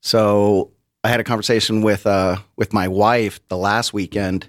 So 0.00 0.70
I 1.02 1.08
had 1.08 1.20
a 1.20 1.24
conversation 1.24 1.82
with 1.82 2.06
uh, 2.06 2.36
with 2.56 2.72
my 2.72 2.88
wife 2.88 3.40
the 3.48 3.56
last 3.56 3.92
weekend 3.92 4.48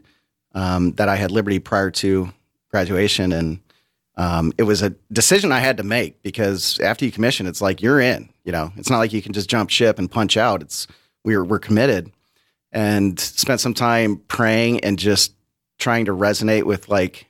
um, 0.53 0.91
that 0.93 1.09
I 1.09 1.15
had 1.15 1.31
Liberty 1.31 1.59
prior 1.59 1.91
to 1.91 2.31
graduation, 2.69 3.31
and 3.31 3.59
um, 4.15 4.51
it 4.57 4.63
was 4.63 4.81
a 4.81 4.91
decision 5.11 5.51
I 5.51 5.59
had 5.59 5.77
to 5.77 5.83
make 5.83 6.21
because 6.23 6.79
after 6.79 7.05
you 7.05 7.11
commission, 7.11 7.47
it's 7.47 7.61
like 7.61 7.81
you're 7.81 7.99
in. 7.99 8.29
You 8.43 8.51
know, 8.51 8.71
it's 8.75 8.89
not 8.89 8.99
like 8.99 9.13
you 9.13 9.21
can 9.21 9.33
just 9.33 9.49
jump 9.49 9.69
ship 9.69 9.99
and 9.99 10.11
punch 10.11 10.35
out. 10.35 10.61
It's 10.61 10.87
we're 11.23 11.43
we're 11.43 11.59
committed, 11.59 12.11
and 12.71 13.19
spent 13.19 13.61
some 13.61 13.73
time 13.73 14.17
praying 14.27 14.81
and 14.81 14.99
just 14.99 15.33
trying 15.77 16.05
to 16.05 16.13
resonate 16.13 16.63
with 16.63 16.89
like, 16.89 17.27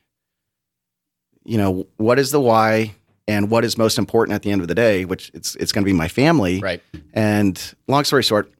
you 1.44 1.58
know, 1.58 1.88
what 1.98 2.20
is 2.20 2.32
the 2.32 2.40
why 2.40 2.96
and 3.28 3.50
what 3.50 3.64
is 3.64 3.78
most 3.78 3.98
important 3.98 4.36
at 4.36 4.42
the 4.42 4.52
end 4.52 4.62
of 4.62 4.68
the 4.68 4.76
day, 4.76 5.06
which 5.06 5.32
it's 5.34 5.56
it's 5.56 5.72
going 5.72 5.84
to 5.84 5.90
be 5.90 5.94
my 5.94 6.08
family. 6.08 6.60
Right. 6.60 6.82
And 7.14 7.76
long 7.88 8.04
story 8.04 8.24
short, 8.24 8.52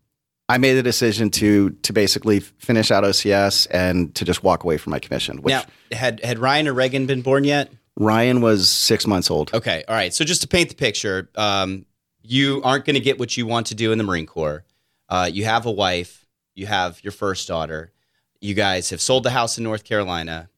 I 0.50 0.58
made 0.58 0.74
the 0.74 0.84
decision 0.84 1.30
to 1.32 1.72
to 1.72 1.94
basically 1.94 2.40
finish 2.40 2.92
out 2.92 3.04
OCS 3.04 3.68
and 3.72 4.14
to 4.16 4.26
just 4.26 4.44
walk 4.44 4.64
away 4.64 4.78
from 4.78 4.92
my 4.92 5.00
commission. 5.00 5.42
Which 5.42 5.54
now, 5.54 5.64
had 5.92 6.24
had 6.24 6.40
Ryan 6.40 6.68
or 6.68 6.74
Reagan 6.74 7.06
been 7.06 7.22
born 7.22 7.44
yet? 7.44 7.72
Ryan 7.98 8.42
was 8.42 8.70
six 8.70 9.06
months 9.06 9.30
old. 9.30 9.54
Okay, 9.54 9.84
all 9.88 9.96
right. 9.96 10.14
So 10.14 10.24
just 10.24 10.42
to 10.42 10.48
paint 10.48 10.70
the 10.70 10.76
picture, 10.76 11.30
um, 11.36 11.86
you 12.24 12.62
aren't 12.64 12.86
going 12.86 12.96
to 12.96 13.02
get 13.02 13.20
what 13.20 13.36
you 13.38 13.46
want 13.46 13.68
to 13.68 13.76
do 13.76 13.92
in 13.92 13.98
the 13.98 14.04
Marine 14.04 14.26
Corps. 14.26 14.64
Uh, 15.10 15.30
you 15.32 15.46
have 15.46 15.66
a 15.66 15.72
wife. 15.72 16.26
You 16.56 16.66
have 16.68 17.04
your 17.04 17.12
first 17.12 17.48
daughter. 17.48 17.92
You 18.40 18.54
guys 18.54 18.90
have 18.90 19.02
sold 19.02 19.24
the 19.24 19.30
house 19.30 19.58
in 19.58 19.64
North 19.64 19.84
Carolina, 19.84 20.50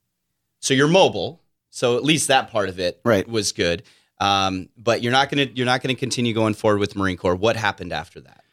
so 0.60 0.74
you're 0.74 0.88
mobile. 0.88 1.43
So 1.76 1.98
at 1.98 2.04
least 2.04 2.28
that 2.28 2.52
part 2.52 2.70
of 2.70 2.80
it 2.80 3.02
Right. 3.04 3.28
was 3.28 3.52
good. 3.52 3.82
Um, 4.20 4.70
but 4.78 5.02
you're 5.02 5.12
not 5.12 5.30
going 5.32 5.48
to 5.50 5.56
you're 5.58 5.66
not 5.66 5.82
going 5.82 5.94
to 5.94 6.00
continue 6.00 6.32
going 6.34 6.54
forward 6.54 6.80
with 6.80 6.96
Marine 6.96 7.18
Corps. 7.18 7.36
What 7.36 7.56
happened 7.56 7.92
after 7.92 8.22
that? 8.22 8.44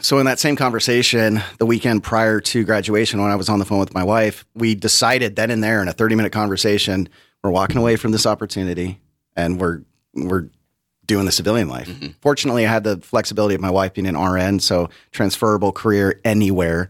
So 0.00 0.18
in 0.18 0.26
that 0.26 0.38
same 0.38 0.56
conversation, 0.56 1.40
the 1.58 1.66
weekend 1.66 2.02
prior 2.02 2.40
to 2.40 2.64
graduation, 2.64 3.20
when 3.20 3.30
I 3.30 3.36
was 3.36 3.48
on 3.48 3.58
the 3.58 3.64
phone 3.64 3.78
with 3.78 3.94
my 3.94 4.02
wife, 4.04 4.44
we 4.54 4.74
decided 4.74 5.36
then 5.36 5.50
and 5.50 5.62
there 5.62 5.80
in 5.82 5.88
a 5.88 5.92
30 5.92 6.14
minute 6.14 6.32
conversation, 6.32 7.08
we're 7.42 7.50
walking 7.50 7.76
away 7.76 7.96
from 7.96 8.10
this 8.12 8.26
opportunity 8.26 8.98
and 9.36 9.60
we're 9.60 9.82
we're 10.14 10.48
doing 11.04 11.26
the 11.26 11.32
civilian 11.32 11.68
life. 11.68 11.90
Fortunately, 12.20 12.64
I 12.66 12.70
had 12.70 12.84
the 12.84 12.98
flexibility 12.98 13.54
of 13.54 13.60
my 13.60 13.70
wife 13.70 13.92
being 13.94 14.06
an 14.06 14.16
RN, 14.16 14.60
so 14.60 14.88
transferable 15.10 15.72
career 15.72 16.20
anywhere. 16.24 16.88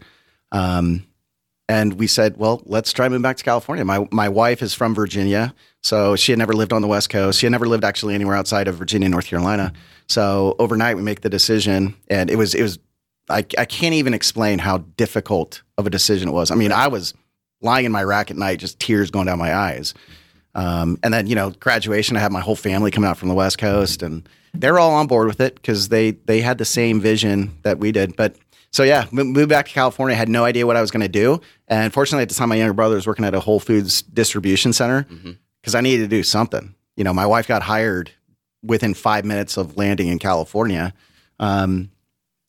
Um, 0.51 1.05
and 1.69 1.93
we 1.93 2.07
said, 2.07 2.37
well, 2.37 2.61
let's 2.65 2.91
try 2.91 3.07
moving 3.07 3.21
back 3.21 3.37
to 3.37 3.43
California. 3.43 3.85
My 3.85 4.07
my 4.11 4.29
wife 4.29 4.61
is 4.61 4.73
from 4.73 4.93
Virginia, 4.93 5.53
so 5.81 6.15
she 6.15 6.31
had 6.31 6.39
never 6.39 6.53
lived 6.53 6.73
on 6.73 6.81
the 6.81 6.87
West 6.87 7.09
Coast. 7.09 7.39
She 7.39 7.45
had 7.45 7.51
never 7.51 7.67
lived 7.67 7.83
actually 7.83 8.15
anywhere 8.15 8.35
outside 8.35 8.67
of 8.67 8.75
Virginia, 8.75 9.09
North 9.09 9.27
Carolina. 9.27 9.71
So 10.07 10.55
overnight, 10.59 10.97
we 10.97 11.03
make 11.03 11.21
the 11.21 11.29
decision, 11.29 11.95
and 12.09 12.29
it 12.29 12.35
was 12.35 12.53
it 12.53 12.63
was 12.63 12.79
I, 13.29 13.45
I 13.57 13.65
can't 13.65 13.93
even 13.93 14.13
explain 14.13 14.59
how 14.59 14.79
difficult 14.97 15.61
of 15.77 15.87
a 15.87 15.89
decision 15.89 16.29
it 16.29 16.33
was. 16.33 16.51
I 16.51 16.55
mean, 16.55 16.71
I 16.71 16.87
was 16.87 17.13
lying 17.61 17.85
in 17.85 17.91
my 17.91 18.03
rack 18.03 18.29
at 18.29 18.37
night, 18.37 18.59
just 18.59 18.79
tears 18.79 19.09
going 19.09 19.27
down 19.27 19.39
my 19.39 19.55
eyes. 19.55 19.93
Um, 20.55 20.99
and 21.01 21.13
then 21.13 21.27
you 21.27 21.35
know, 21.35 21.51
graduation, 21.51 22.17
I 22.17 22.19
had 22.19 22.31
my 22.31 22.41
whole 22.41 22.55
family 22.55 22.91
coming 22.91 23.09
out 23.09 23.17
from 23.17 23.29
the 23.29 23.35
West 23.35 23.57
Coast, 23.57 24.03
and 24.03 24.27
they're 24.53 24.79
all 24.79 24.93
on 24.93 25.07
board 25.07 25.27
with 25.27 25.39
it 25.39 25.55
because 25.55 25.89
they 25.89 26.11
they 26.11 26.41
had 26.41 26.57
the 26.57 26.65
same 26.65 26.99
vision 26.99 27.57
that 27.63 27.79
we 27.79 27.91
did. 27.91 28.15
But 28.15 28.35
so 28.73 28.83
yeah, 28.83 29.05
moved 29.11 29.49
back 29.49 29.67
to 29.67 29.71
California. 29.71 30.15
Had 30.15 30.29
no 30.29 30.43
idea 30.43 30.65
what 30.65 30.75
I 30.75 30.81
was 30.81 30.91
going 30.91 31.01
to 31.01 31.07
do, 31.07 31.39
and 31.67 31.93
fortunately, 31.93 32.23
at 32.23 32.29
the 32.29 32.35
time, 32.35 32.49
my 32.49 32.55
younger 32.55 32.73
brother 32.73 32.95
was 32.95 33.05
working 33.05 33.23
at 33.23 33.35
a 33.35 33.39
Whole 33.39 33.59
Foods 33.59 34.01
distribution 34.01 34.73
center 34.73 35.07
because 35.61 35.75
I 35.75 35.81
needed 35.81 36.03
to 36.03 36.07
do 36.07 36.23
something. 36.23 36.73
You 36.97 37.03
know, 37.03 37.13
my 37.13 37.25
wife 37.25 37.47
got 37.47 37.61
hired 37.61 38.11
within 38.63 38.95
five 38.95 39.25
minutes 39.25 39.57
of 39.57 39.77
landing 39.77 40.07
in 40.07 40.17
California. 40.17 40.93
Um, 41.39 41.91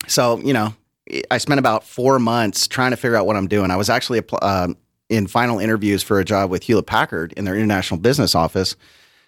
so 0.07 0.39
you 0.39 0.51
know, 0.51 0.73
I 1.29 1.37
spent 1.37 1.59
about 1.59 1.83
four 1.83 2.17
months 2.17 2.67
trying 2.67 2.91
to 2.91 2.97
figure 2.97 3.15
out 3.15 3.27
what 3.27 3.35
I'm 3.35 3.47
doing. 3.47 3.69
I 3.69 3.75
was 3.75 3.89
actually 3.89 4.21
um, 4.41 4.75
in 5.09 5.27
final 5.27 5.59
interviews 5.59 6.01
for 6.01 6.19
a 6.19 6.25
job 6.25 6.49
with 6.49 6.63
Hewlett 6.63 6.87
Packard 6.87 7.33
in 7.33 7.45
their 7.45 7.55
international 7.55 7.99
business 7.99 8.33
office. 8.33 8.75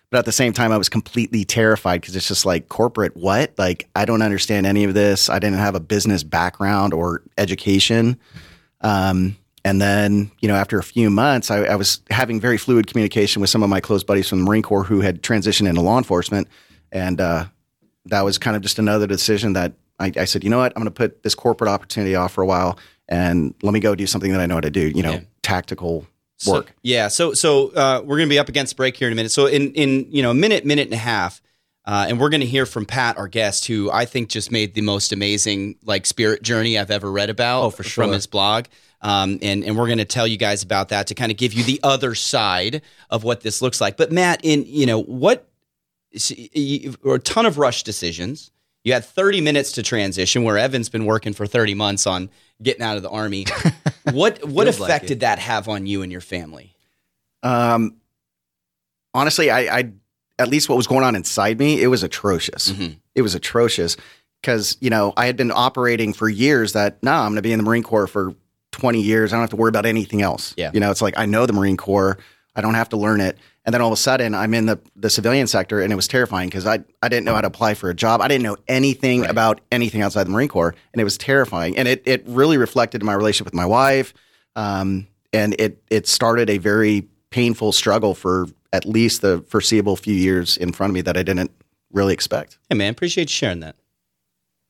But 0.10 0.20
at 0.20 0.26
the 0.26 0.32
same 0.32 0.54
time, 0.54 0.72
I 0.72 0.78
was 0.78 0.88
completely 0.88 1.44
terrified 1.44 2.00
because 2.02 2.16
it's 2.16 2.28
just 2.30 2.46
like 2.46 2.70
corporate. 2.70 3.18
What? 3.18 3.54
Like, 3.58 3.90
I 3.96 4.06
don't 4.06 4.22
understand 4.22 4.66
any 4.66 4.86
of 4.86 4.94
this. 4.94 5.30
I 5.30 5.38
didn't 5.40 5.58
have 5.58 5.76
a 5.76 5.82
business 5.82 6.24
background 6.24 6.94
or 6.94 7.24
education. 7.38 8.18
Um, 8.82 9.36
and 9.66 9.82
then, 9.82 10.32
you 10.40 10.48
know, 10.48 10.56
after 10.56 10.80
a 10.80 10.84
few 10.84 11.10
months, 11.10 11.52
I, 11.52 11.64
I 11.66 11.76
was 11.76 12.00
having 12.10 12.40
very 12.40 12.58
fluid 12.58 12.88
communication 12.88 13.42
with 13.42 13.50
some 13.50 13.64
of 13.64 13.70
my 13.70 13.82
close 13.82 14.04
buddies 14.04 14.30
from 14.30 14.40
the 14.40 14.46
Marine 14.46 14.62
Corps 14.62 14.86
who 14.86 15.02
had 15.02 15.22
transitioned 15.24 15.68
into 15.68 15.82
law 15.82 15.98
enforcement. 15.98 16.48
And 16.94 17.20
uh, 17.20 17.46
that 18.06 18.22
was 18.22 18.38
kind 18.38 18.56
of 18.56 18.62
just 18.62 18.80
another 18.80 19.08
decision 19.08 19.54
that 19.54 19.74
I, 20.00 20.14
I 20.16 20.24
said, 20.26 20.42
you 20.44 20.50
know 20.50 20.60
what, 20.60 20.72
I'm 20.78 20.82
going 20.84 20.86
to 20.86 20.98
put 20.98 21.24
this 21.24 21.36
corporate 21.36 21.70
opportunity 21.70 22.16
off 22.16 22.32
for 22.32 22.42
a 22.42 22.46
while 22.46 22.80
and 23.10 23.54
let 23.62 23.74
me 23.74 23.82
go 23.82 23.94
do 23.94 24.08
something 24.08 24.32
that 24.32 24.40
I 24.40 24.46
know 24.46 24.56
how 24.56 24.62
to 24.62 24.70
do, 24.72 24.88
you 24.88 25.04
know, 25.04 25.14
Yeah. 25.14 25.20
tactical 25.42 26.06
So- 26.38 26.52
work. 26.54 26.74
yeah. 26.84 27.08
So 27.08 27.34
so 27.34 27.70
uh, 27.74 28.02
we're 28.04 28.18
going 28.18 28.30
to 28.30 28.34
be 28.34 28.40
up 28.40 28.50
against 28.50 28.78
break 28.78 28.96
here 28.96 29.08
in 29.08 29.14
a 29.14 29.16
minute. 29.16 29.32
So 29.32 29.48
in 29.48 29.74
in 29.74 30.12
you 30.12 30.22
know 30.22 30.32
a 30.32 30.36
minute, 30.36 30.66
minute 30.66 30.86
and 30.86 30.94
a 30.94 30.98
half, 30.98 31.42
uh, 31.86 32.06
and 32.10 32.20
we're 32.20 32.30
going 32.30 32.42
to 32.42 32.46
hear 32.48 32.66
from 32.66 32.86
Pat, 32.86 33.18
our 33.18 33.28
guest, 33.28 33.66
who 33.68 33.90
I 33.92 34.06
think 34.06 34.30
just 34.30 34.52
made 34.52 34.74
the 34.76 34.82
most 34.82 35.12
amazing 35.12 35.78
like 35.84 36.06
spirit 36.06 36.44
journey 36.44 36.78
I've 36.78 36.92
ever 36.92 37.12
read 37.12 37.30
about. 37.30 37.64
Oh, 37.64 37.70
for 37.72 37.84
sure. 37.84 38.04
from 38.06 38.14
his 38.14 38.28
blog. 38.28 38.66
Um, 39.02 39.40
and 39.42 39.64
and 39.64 39.78
we're 39.78 39.86
going 39.88 39.98
to 40.00 40.06
tell 40.06 40.28
you 40.28 40.38
guys 40.38 40.64
about 40.64 40.90
that 40.90 41.08
to 41.08 41.16
kind 41.16 41.32
of 41.32 41.38
give 41.38 41.54
you 41.54 41.64
the 41.64 41.80
other 41.84 42.14
side 42.16 42.82
of 43.10 43.24
what 43.24 43.42
this 43.42 43.62
looks 43.62 43.80
like. 43.82 43.96
But 43.98 44.12
Matt, 44.12 44.42
in 44.44 44.64
you 44.68 44.86
know 44.86 45.02
what, 45.02 45.48
you- 46.32 46.96
a 47.06 47.20
ton 47.20 47.46
of 47.46 47.58
rush 47.58 47.84
decisions. 47.84 48.52
You 48.84 48.94
had 48.94 49.04
30 49.04 49.42
minutes 49.42 49.74
to 49.74 49.84
transition, 49.84 50.44
where 50.44 50.58
Evan's 50.58 50.88
been 50.88 51.06
working 51.06 51.34
for 51.34 51.46
30 51.46 51.74
months 51.74 52.08
on 52.08 52.30
getting 52.62 52.82
out 52.84 52.98
of 52.98 53.04
the 53.04 53.10
army. 53.10 53.46
what 54.12 54.44
what 54.48 54.66
Feels 54.66 54.80
like 54.80 54.90
effect 54.90 55.08
did 55.08 55.20
that 55.22 55.40
have 55.40 55.68
on 55.68 55.86
you 55.86 56.02
and 56.02 56.12
your 56.12 56.22
family? 56.22 56.74
Um, 57.44 57.98
honestly, 59.14 59.50
I, 59.50 59.60
I 59.80 59.92
at 60.40 60.50
least 60.50 60.70
what 60.70 60.76
was 60.76 60.88
going 60.88 61.04
on 61.04 61.16
inside 61.16 61.60
me, 61.60 61.82
it 61.82 61.88
was 61.88 62.04
atrocious. 62.04 62.72
Mhm. 62.72 62.98
It 63.16 63.22
was 63.22 63.36
atrocious 63.36 63.98
because 64.42 64.78
you 64.82 64.90
know 64.90 65.14
I 65.18 65.26
had 65.26 65.38
been 65.38 65.52
operating 65.52 66.14
for 66.14 66.30
years. 66.30 66.74
That 66.74 67.02
no, 67.04 67.12
I'm 67.14 67.30
going 67.30 67.36
to 67.38 67.42
be 67.42 67.52
in 67.52 67.60
the 67.60 67.64
Marine 67.66 67.84
Corps 67.84 68.08
for 68.08 68.34
20 68.72 69.02
years. 69.02 69.34
I 69.34 69.36
don't 69.38 69.44
have 69.44 69.50
to 69.52 69.56
worry 69.56 69.70
about 69.70 69.86
anything 69.86 70.22
else. 70.22 70.54
Yeah. 70.58 70.72
you 70.74 70.80
know, 70.80 70.92
it's 70.92 71.02
like 71.02 71.16
I 71.18 71.26
know 71.26 71.46
the 71.46 71.54
Marine 71.54 71.78
Corps. 71.78 72.18
I 72.56 72.62
don't 72.62 72.76
have 72.76 72.90
to 72.90 72.98
learn 72.98 73.22
it. 73.22 73.38
And 73.68 73.74
then 73.74 73.82
all 73.82 73.90
of 73.90 73.94
a 73.94 73.98
sudden, 74.02 74.34
I'm 74.34 74.54
in 74.54 74.66
the 74.66 74.80
the 74.96 75.10
civilian 75.10 75.46
sector, 75.46 75.82
and 75.82 75.92
it 75.92 75.98
was 75.98 76.08
terrifying 76.08 76.48
because 76.48 76.66
I 76.66 76.80
I 77.04 77.10
didn't 77.10 77.26
know 77.26 77.36
how 77.36 77.42
to 77.42 77.48
apply 77.48 77.74
for 77.74 77.90
a 77.90 77.94
job. 77.94 78.22
I 78.22 78.30
didn't 78.30 78.44
know 78.44 78.56
anything 78.70 79.22
Right. 79.22 79.30
about 79.30 79.60
anything 79.74 80.02
outside 80.02 80.24
the 80.24 80.30
Marine 80.32 80.48
Corps, 80.48 80.74
and 80.94 81.02
it 81.02 81.04
was 81.04 81.18
terrifying. 81.18 81.78
And 81.78 81.86
it 81.86 82.02
it 82.06 82.24
really 82.26 82.58
reflected 82.58 83.02
in 83.02 83.06
my 83.06 83.14
relationship 83.14 83.46
with 83.46 83.54
my 83.54 83.66
wife. 83.66 84.14
Um, 84.56 85.08
and 85.34 85.54
it 85.60 85.84
it 85.90 86.08
started 86.08 86.50
a 86.50 86.60
very 86.60 87.08
painful 87.30 87.74
struggle 87.74 88.16
for 88.16 88.48
at 88.72 88.86
least 88.86 89.22
the 89.22 89.44
foreseeable 89.50 89.98
few 89.98 90.16
years 90.16 90.56
in 90.56 90.72
front 90.72 90.92
of 90.92 90.94
me 90.94 91.02
that 91.02 91.18
I 91.18 91.24
didn't 91.24 91.52
really 91.92 92.14
expect. 92.14 92.58
Hey 92.70 92.78
man, 92.78 92.92
appreciate 92.92 93.24
you 93.30 93.34
sharing 93.34 93.60
that. 93.60 93.76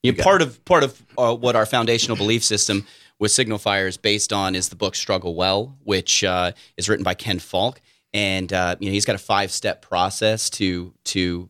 You 0.02 0.12
part 0.12 0.42
of 0.42 0.64
part 0.64 0.82
of 0.82 1.00
uh, 1.16 1.36
what 1.36 1.54
our 1.54 1.66
foundational 1.66 2.16
belief 2.16 2.42
system 2.42 2.84
with 3.20 3.30
Signal 3.30 3.58
Fire 3.58 3.86
is 3.86 3.96
based 3.96 4.32
on 4.32 4.56
is 4.56 4.70
the 4.70 4.76
book 4.76 4.96
Struggle 4.96 5.36
Well, 5.36 5.76
which 5.84 6.24
uh, 6.24 6.50
is 6.76 6.88
written 6.88 7.04
by 7.04 7.14
Ken 7.14 7.38
Falke, 7.38 7.78
and 8.14 8.52
uh, 8.52 8.76
you 8.80 8.86
know 8.88 8.92
he's 8.92 9.04
got 9.04 9.14
a 9.16 9.18
five 9.18 9.50
step 9.50 9.82
process 9.82 10.50
to 10.50 10.92
to 11.04 11.48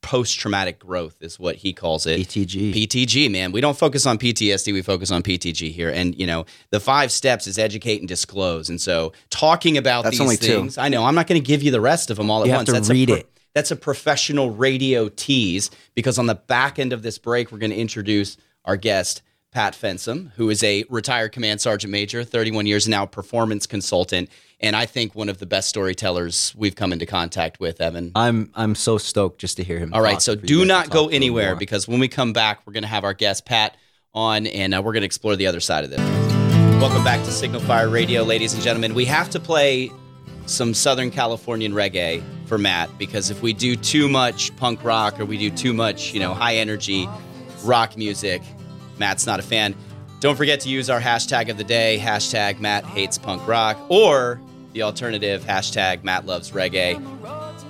post 0.00 0.38
traumatic 0.38 0.78
growth 0.78 1.16
is 1.20 1.38
what 1.38 1.56
he 1.56 1.72
calls 1.72 2.06
it. 2.06 2.20
PTG. 2.20 2.72
PTG, 2.72 3.30
man. 3.30 3.50
We 3.52 3.60
don't 3.60 3.76
focus 3.76 4.06
on 4.06 4.16
PTSD, 4.16 4.72
we 4.72 4.80
focus 4.80 5.10
on 5.10 5.22
PTG 5.22 5.72
here. 5.72 5.90
And, 5.90 6.18
you 6.18 6.26
know, 6.26 6.46
the 6.70 6.78
five 6.80 7.10
steps 7.10 7.46
is 7.48 7.58
educate 7.58 7.98
and 7.98 8.08
disclose. 8.08 8.70
And 8.70 8.80
so 8.80 9.12
talking 9.28 9.76
about 9.76 10.04
That's 10.04 10.14
these 10.14 10.20
only 10.20 10.36
two. 10.36 10.46
things, 10.46 10.78
I 10.78 10.88
know 10.88 11.04
I'm 11.04 11.16
not 11.16 11.26
going 11.26 11.40
to 11.42 11.46
give 11.46 11.62
you 11.64 11.72
the 11.72 11.80
rest 11.80 12.10
of 12.10 12.16
them 12.16 12.30
all 12.30 12.40
at 12.42 12.46
You 12.46 12.52
have 12.52 12.60
once. 12.60 12.66
to 12.68 12.72
That's 12.74 12.88
read 12.90 13.10
a 13.10 13.12
pro- 13.12 13.20
it. 13.20 13.30
That's 13.54 13.70
a 13.72 13.76
professional 13.76 14.50
radio 14.50 15.08
tease 15.08 15.70
because 15.96 16.16
on 16.18 16.26
the 16.26 16.36
back 16.36 16.78
end 16.78 16.92
of 16.92 17.02
this 17.02 17.18
break, 17.18 17.50
we're 17.50 17.58
going 17.58 17.72
to 17.72 17.76
introduce 17.76 18.36
our 18.64 18.76
guest, 18.76 19.22
Pat 19.50 19.74
Fensom, 19.74 20.30
who 20.36 20.50
is 20.50 20.62
a 20.62 20.84
retired 20.90 21.32
command 21.32 21.60
sergeant 21.60 21.90
major, 21.90 22.22
31 22.22 22.66
years 22.66 22.86
now, 22.86 23.06
performance 23.06 23.66
consultant, 23.66 24.28
and 24.60 24.76
I 24.76 24.84
think 24.84 25.14
one 25.14 25.28
of 25.28 25.38
the 25.38 25.46
best 25.46 25.68
storytellers 25.70 26.54
we've 26.56 26.76
come 26.76 26.92
into 26.92 27.06
contact 27.06 27.58
with, 27.58 27.80
Evan. 27.80 28.12
I'm 28.14 28.50
I'm 28.54 28.74
so 28.74 28.98
stoked 28.98 29.40
just 29.40 29.56
to 29.56 29.64
hear 29.64 29.78
him. 29.78 29.94
All 29.94 30.02
right, 30.02 30.20
so 30.20 30.32
and 30.32 30.40
for 30.42 30.46
you 30.46 30.58
do 30.60 30.64
not 30.66 30.90
go 30.90 31.08
anywhere 31.08 31.56
because 31.56 31.88
when 31.88 31.98
we 31.98 32.08
come 32.08 32.32
back, 32.34 32.60
we're 32.66 32.74
going 32.74 32.82
to 32.82 32.88
have 32.88 33.04
our 33.04 33.14
guest 33.14 33.46
Pat 33.46 33.76
on, 34.12 34.46
and 34.46 34.74
uh, 34.74 34.82
we're 34.82 34.92
going 34.92 35.02
to 35.02 35.06
explore 35.06 35.34
the 35.34 35.46
other 35.46 35.60
side 35.60 35.84
of 35.84 35.90
this. 35.90 36.00
Welcome 36.80 37.02
back 37.02 37.24
to 37.24 37.30
Signal 37.30 37.60
Fire 37.62 37.88
Radio, 37.88 38.24
ladies 38.24 38.52
and 38.52 38.62
gentlemen. 38.62 38.94
We 38.94 39.06
have 39.06 39.30
to 39.30 39.40
play 39.40 39.90
some 40.44 40.74
Southern 40.74 41.10
Californian 41.10 41.72
reggae 41.72 42.22
for 42.46 42.58
Matt 42.58 42.96
because 42.98 43.30
if 43.30 43.42
we 43.42 43.52
do 43.54 43.76
too 43.76 44.08
much 44.08 44.54
punk 44.56 44.84
rock 44.84 45.18
or 45.18 45.24
we 45.24 45.38
do 45.38 45.50
too 45.50 45.72
much, 45.72 46.12
you 46.12 46.20
know, 46.20 46.34
high 46.34 46.56
energy 46.56 47.08
rock 47.64 47.96
music, 47.96 48.42
Matt's 48.98 49.26
not 49.26 49.40
a 49.40 49.42
fan. 49.42 49.74
Don't 50.20 50.36
forget 50.36 50.60
to 50.60 50.68
use 50.68 50.90
our 50.90 51.00
hashtag 51.00 51.48
of 51.48 51.58
the 51.58 51.64
day, 51.64 51.98
hashtag 52.00 52.58
Matt 52.58 52.84
hates 52.84 53.18
punk 53.18 53.46
rock, 53.46 53.78
or 53.88 54.40
the 54.72 54.82
alternative 54.82 55.42
hashtag 55.42 56.02
Matt 56.02 56.26
loves 56.26 56.50
reggae. 56.50 57.00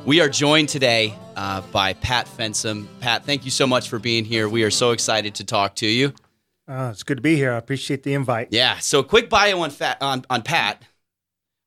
We 0.04 0.20
are 0.20 0.28
joined 0.28 0.70
today 0.70 1.14
uh, 1.36 1.60
by 1.72 1.92
Pat 1.92 2.26
Fensom. 2.26 2.86
Pat, 3.00 3.24
thank 3.24 3.44
you 3.44 3.50
so 3.50 3.66
much 3.66 3.88
for 3.88 3.98
being 3.98 4.24
here. 4.24 4.48
We 4.48 4.62
are 4.62 4.70
so 4.70 4.92
excited 4.92 5.34
to 5.36 5.44
talk 5.44 5.74
to 5.76 5.86
you. 5.86 6.14
Uh, 6.66 6.90
it's 6.92 7.02
good 7.02 7.18
to 7.18 7.22
be 7.22 7.36
here. 7.36 7.52
I 7.52 7.56
appreciate 7.58 8.02
the 8.02 8.14
invite. 8.14 8.48
Yeah. 8.50 8.78
So, 8.78 9.02
quick 9.02 9.28
bio 9.30 9.60
on 9.60 9.70
Fat, 9.70 9.98
on, 10.00 10.24
on 10.28 10.42
Pat. 10.42 10.82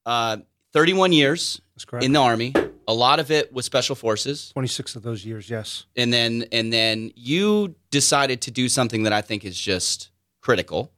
Uh, 0.06 0.38
31 0.74 1.12
years 1.12 1.62
in 2.02 2.14
the 2.14 2.20
army. 2.20 2.54
A 2.88 2.94
lot 2.94 3.20
of 3.20 3.32
it 3.32 3.54
was 3.54 3.66
special 3.66 3.96
forces, 3.96 4.52
26 4.54 4.96
of 4.96 5.04
those 5.04 5.24
years, 5.24 5.50
yes. 5.50 5.86
and 5.96 6.12
then 6.12 6.46
and 6.52 6.74
then 6.74 7.12
you 7.16 7.76
decided 7.90 8.42
to 8.42 8.52
do 8.52 8.68
something 8.68 9.04
that 9.04 9.14
I 9.14 9.22
think 9.22 9.46
is 9.46 9.58
just 9.58 10.10
critical. 10.42 10.92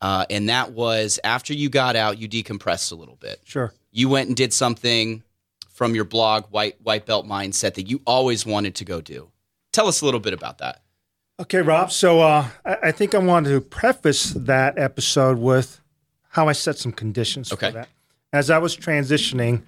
Uh, 0.00 0.26
and 0.28 0.48
that 0.50 0.72
was 0.72 1.18
after 1.24 1.54
you 1.54 1.70
got 1.70 1.96
out, 1.96 2.18
you 2.18 2.28
decompressed 2.28 2.92
a 2.92 2.94
little 2.94 3.16
bit. 3.16 3.40
Sure. 3.44 3.72
You 3.90 4.08
went 4.10 4.28
and 4.28 4.36
did 4.36 4.52
something 4.52 5.22
from 5.70 5.94
your 5.94 6.04
blog, 6.04 6.44
White 6.50 6.76
White 6.82 7.06
Belt 7.06 7.26
Mindset, 7.26 7.74
that 7.74 7.88
you 7.88 8.02
always 8.06 8.44
wanted 8.44 8.74
to 8.76 8.84
go 8.84 9.00
do. 9.00 9.30
Tell 9.72 9.86
us 9.88 10.02
a 10.02 10.04
little 10.04 10.20
bit 10.20 10.34
about 10.34 10.58
that. 10.58 10.82
Okay, 11.40 11.62
Rob. 11.62 11.90
So 11.90 12.20
uh, 12.20 12.48
I, 12.64 12.76
I 12.84 12.92
think 12.92 13.14
I 13.14 13.18
wanted 13.18 13.50
to 13.50 13.60
preface 13.60 14.30
that 14.30 14.78
episode 14.78 15.38
with 15.38 15.80
how 16.30 16.48
I 16.48 16.52
set 16.52 16.76
some 16.78 16.92
conditions 16.92 17.52
Okay. 17.52 17.68
for 17.68 17.72
that. 17.78 17.88
As 18.34 18.50
I 18.50 18.58
was 18.58 18.76
transitioning 18.76 19.62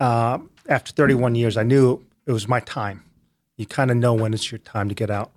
um, 0.00 0.50
after 0.68 0.90
31 0.90 1.36
years, 1.36 1.56
I 1.56 1.62
knew 1.62 2.04
it 2.26 2.32
was 2.32 2.48
my 2.48 2.58
time. 2.58 3.04
You 3.56 3.66
kind 3.66 3.88
of 3.88 3.96
know 3.98 4.14
when 4.14 4.34
it's 4.34 4.50
your 4.50 4.58
time 4.58 4.88
to 4.88 4.96
get 4.96 5.10
out. 5.10 5.30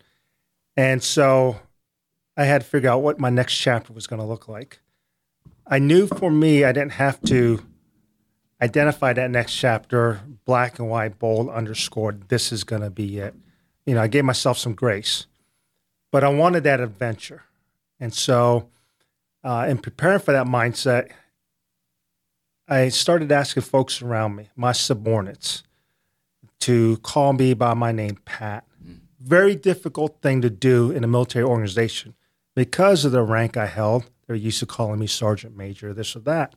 And 0.75 1.03
so 1.03 1.60
I 2.36 2.46
had 2.46 2.62
to 2.62 2.68
figure 2.68 2.89
out 2.89 3.03
what 3.03 3.20
my 3.20 3.30
next 3.30 3.53
chapter 3.58 3.94
was 3.94 4.08
going 4.08 4.20
to 4.20 4.25
look 4.25 4.48
like. 4.48 4.80
I 5.68 5.77
knew 5.77 6.08
for 6.08 6.32
me, 6.32 6.63
I 6.63 6.72
didn't 6.72 6.94
have 6.94 7.22
to 7.25 7.63
identify 8.60 9.13
that 9.13 9.30
next 9.30 9.53
chapter, 9.53 10.22
black 10.44 10.80
and 10.80 10.89
white, 10.89 11.20
bold, 11.20 11.50
underscored. 11.50 12.27
This 12.30 12.51
is 12.51 12.63
going 12.63 12.82
to 12.82 12.89
be 12.89 13.20
it. 13.20 13.36
You 13.86 13.94
know, 13.94 14.01
I 14.01 14.08
gave 14.08 14.25
myself 14.25 14.58
some 14.58 14.74
grace, 14.74 15.27
but 16.12 16.24
I 16.24 16.30
wanted 16.30 16.63
that 16.63 16.80
adventure. 16.80 17.44
And 18.00 18.15
so, 18.15 18.70
uh, 19.44 19.68
in 19.70 19.77
preparing 19.77 20.22
for 20.22 20.32
that 20.32 20.48
mindset, 20.48 21.12
I 22.67 22.89
started 22.89 23.32
asking 23.32 23.63
folks 23.63 24.01
around 24.01 24.36
me, 24.36 24.50
my 24.55 24.72
subordinates, 24.72 25.63
to 26.62 26.98
call 26.98 27.34
me 27.34 27.53
by 27.53 27.74
my 27.74 27.91
name, 27.91 28.20
Pat. 28.24 28.65
Mm. 28.84 29.00
Very 29.20 29.55
difficult 29.55 30.22
thing 30.22 30.41
to 30.41 30.50
do 30.50 30.89
in 30.89 31.03
a 31.03 31.08
military 31.08 31.43
organization 31.43 32.15
because 32.55 33.03
of 33.03 33.12
the 33.12 33.22
rank 33.22 33.58
I 33.58 33.65
held. 33.65 34.10
They're 34.27 34.36
used 34.36 34.60
to 34.60 34.65
calling 34.65 35.00
me 35.00 35.08
sergeant 35.08 35.58
major, 35.58 35.93
this 35.93 36.15
or 36.15 36.20
that. 36.22 36.55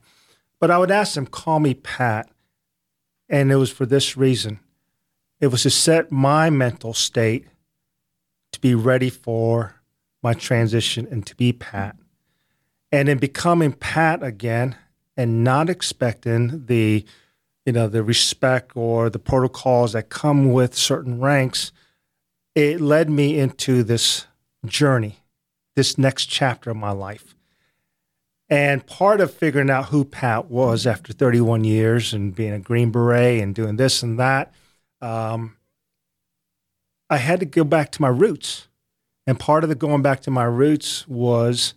But 0.59 0.71
I 0.71 0.77
would 0.77 0.91
ask 0.91 1.15
them, 1.15 1.27
call 1.27 1.59
me 1.59 1.73
Pat. 1.73 2.29
And 3.27 3.51
it 3.51 3.57
was 3.57 3.71
for 3.71 3.85
this 3.85 4.15
reason 4.15 4.59
it 5.39 5.47
was 5.47 5.63
to 5.63 5.69
set 5.69 6.11
my 6.11 6.49
mental 6.49 6.93
state 6.93 7.47
to 8.51 8.59
be 8.59 8.73
ready 8.73 9.09
for 9.09 9.75
my 10.23 10.33
transition 10.33 11.07
and 11.11 11.25
to 11.27 11.35
be 11.35 11.53
Pat. 11.53 11.95
And 12.91 13.07
in 13.07 13.19
becoming 13.19 13.73
Pat 13.73 14.23
again 14.23 14.77
and 15.17 15.43
not 15.43 15.69
expecting 15.69 16.65
the 16.67 17.03
you 17.65 17.73
know 17.73 17.87
the 17.87 18.03
respect 18.03 18.77
or 18.77 19.09
the 19.09 19.19
protocols 19.19 19.91
that 19.93 20.09
come 20.09 20.53
with 20.53 20.73
certain 20.73 21.19
ranks, 21.19 21.73
it 22.55 22.79
led 22.79 23.09
me 23.09 23.37
into 23.37 23.83
this 23.83 24.25
journey, 24.65 25.19
this 25.75 25.97
next 25.97 26.27
chapter 26.27 26.69
of 26.69 26.77
my 26.77 26.91
life. 26.91 27.35
And 28.49 28.85
part 28.85 29.19
of 29.19 29.33
figuring 29.33 29.69
out 29.69 29.89
who 29.89 30.05
Pat 30.05 30.45
was 30.45 30.87
after 30.87 31.11
31 31.11 31.65
years 31.65 32.13
and 32.13 32.33
being 32.33 32.53
a 32.53 32.59
Green 32.59 32.91
Beret 32.91 33.41
and 33.41 33.53
doing 33.53 33.75
this 33.75 34.01
and 34.01 34.17
that, 34.19 34.53
um, 35.01 35.57
I 37.09 37.17
had 37.17 37.41
to 37.41 37.45
go 37.45 37.65
back 37.65 37.91
to 37.93 38.01
my 38.01 38.07
roots. 38.07 38.67
And 39.25 39.37
part 39.37 39.63
of 39.63 39.69
the 39.69 39.75
going 39.75 40.01
back 40.01 40.21
to 40.21 40.31
my 40.31 40.45
roots 40.45 41.05
was 41.07 41.73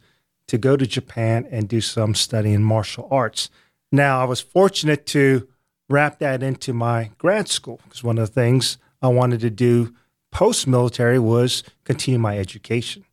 to 0.51 0.59
go 0.59 0.77
to 0.77 0.85
Japan 0.85 1.47
and 1.53 1.69
do 1.69 1.81
some 1.81 2.13
study 2.13 2.53
in 2.53 2.65
martial 2.65 3.07
arts. 3.09 3.51
Now, 3.93 4.21
I 4.21 4.25
was 4.25 4.41
fortunate 4.41 5.07
to 5.07 5.47
wrap 5.89 6.19
that 6.19 6.43
into 6.43 6.73
my 6.73 7.13
grad 7.19 7.47
school 7.47 7.79
because 7.85 8.03
one 8.03 8.19
of 8.19 8.27
the 8.27 8.35
things 8.35 8.77
I 9.01 9.07
wanted 9.09 9.39
to 9.43 9.51
do 9.51 9.95
post 10.33 10.67
military 10.67 11.21
was 11.21 11.63
continue 11.85 12.19
my 12.19 12.37
education 12.37 13.05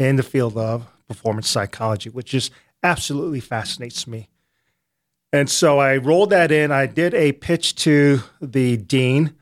in 0.00 0.16
the 0.16 0.24
field 0.24 0.56
of 0.56 0.88
performance 1.06 1.48
psychology, 1.48 2.10
which 2.10 2.30
just 2.32 2.50
absolutely 2.82 3.38
fascinates 3.38 4.08
me. 4.08 4.28
And 5.32 5.48
so 5.48 5.78
I 5.78 5.98
rolled 5.98 6.30
that 6.30 6.50
in. 6.50 6.72
I 6.72 6.86
did 6.86 7.14
a 7.14 7.30
pitch 7.30 7.76
to 7.76 8.22
the 8.40 8.76
dean 8.76 9.36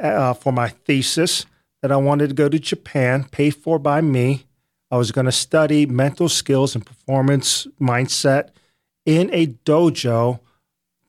uh, 0.00 0.32
for 0.32 0.54
my 0.54 0.70
thesis 0.70 1.44
that 1.82 1.92
I 1.92 1.96
wanted 1.96 2.28
to 2.28 2.34
go 2.34 2.48
to 2.48 2.58
Japan, 2.58 3.24
paid 3.24 3.50
for 3.56 3.78
by 3.78 4.00
me. 4.00 4.46
I 4.92 4.96
was 4.98 5.10
going 5.10 5.24
to 5.24 5.32
study 5.32 5.86
mental 5.86 6.28
skills 6.28 6.74
and 6.74 6.84
performance 6.84 7.66
mindset 7.80 8.50
in 9.06 9.30
a 9.32 9.46
dojo 9.46 10.40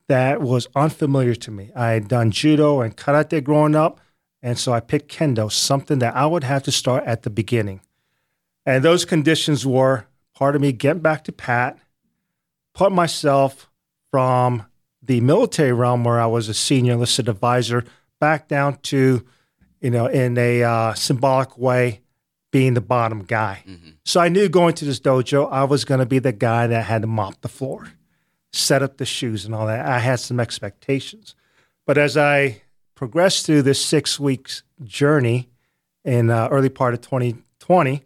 that 0.08 0.42
was 0.42 0.70
unfamiliar 0.74 1.36
to 1.36 1.52
me. 1.52 1.70
I 1.76 1.90
had 1.90 2.08
done 2.08 2.32
judo 2.32 2.80
and 2.80 2.96
karate 2.96 3.44
growing 3.44 3.76
up, 3.76 4.00
and 4.42 4.58
so 4.58 4.72
I 4.72 4.80
picked 4.80 5.12
kendo, 5.12 5.52
something 5.52 6.00
that 6.00 6.16
I 6.16 6.26
would 6.26 6.46
have 6.46 6.64
to 6.64 6.72
start 6.72 7.04
at 7.04 7.24
the 7.24 7.30
beginning. 7.30 7.82
And 8.66 8.86
those 8.86 9.04
conditions 9.04 9.66
were 9.66 10.08
part 10.34 10.56
of 10.56 10.62
me 10.62 10.72
getting 10.72 11.02
back 11.02 11.26
to 11.26 11.34
Pat, 11.34 11.78
put 12.74 12.94
myself 12.94 13.70
from 14.12 14.66
the 15.02 15.20
military 15.20 15.74
realm 15.74 16.06
where 16.06 16.22
I 16.22 16.28
was 16.28 16.48
a 16.48 16.54
senior 16.54 16.94
enlisted 16.94 17.28
advisor 17.28 17.84
back 18.22 18.48
down 18.48 18.78
to, 18.84 19.26
you 19.82 19.90
know, 19.92 20.06
in 20.06 20.38
a 20.38 20.64
uh, 20.64 20.94
symbolic 20.94 21.58
way, 21.58 22.00
being 22.54 22.76
the 22.76 22.82
bottom 22.82 23.24
guy. 23.24 23.64
So 24.06 24.20
I 24.22 24.30
knew 24.30 24.48
going 24.48 24.76
to 24.76 24.86
this 24.86 25.00
dojo, 25.00 25.52
I 25.52 25.64
was 25.64 25.86
going 25.86 26.00
to 26.00 26.06
be 26.06 26.20
the 26.20 26.32
guy 26.32 26.68
that 26.68 26.86
had 26.86 27.02
to 27.02 27.08
mop 27.08 27.42
the 27.42 27.48
floor, 27.48 27.92
set 28.54 28.84
up 28.84 28.98
the 28.98 29.06
shoes 29.06 29.44
and 29.44 29.56
all 29.56 29.66
that. 29.66 29.84
I 29.88 29.98
had 29.98 30.20
some 30.20 30.40
expectations. 30.40 31.34
But 31.88 31.98
as 31.98 32.16
I 32.16 32.62
progressed 32.94 33.48
through 33.48 33.64
this 33.64 33.84
six 33.84 34.20
weeks 34.20 34.62
journey 34.84 35.50
in 36.06 36.30
uh, 36.30 36.48
early 36.52 36.70
part 36.70 36.94
of 36.94 37.02
2020, 37.02 38.04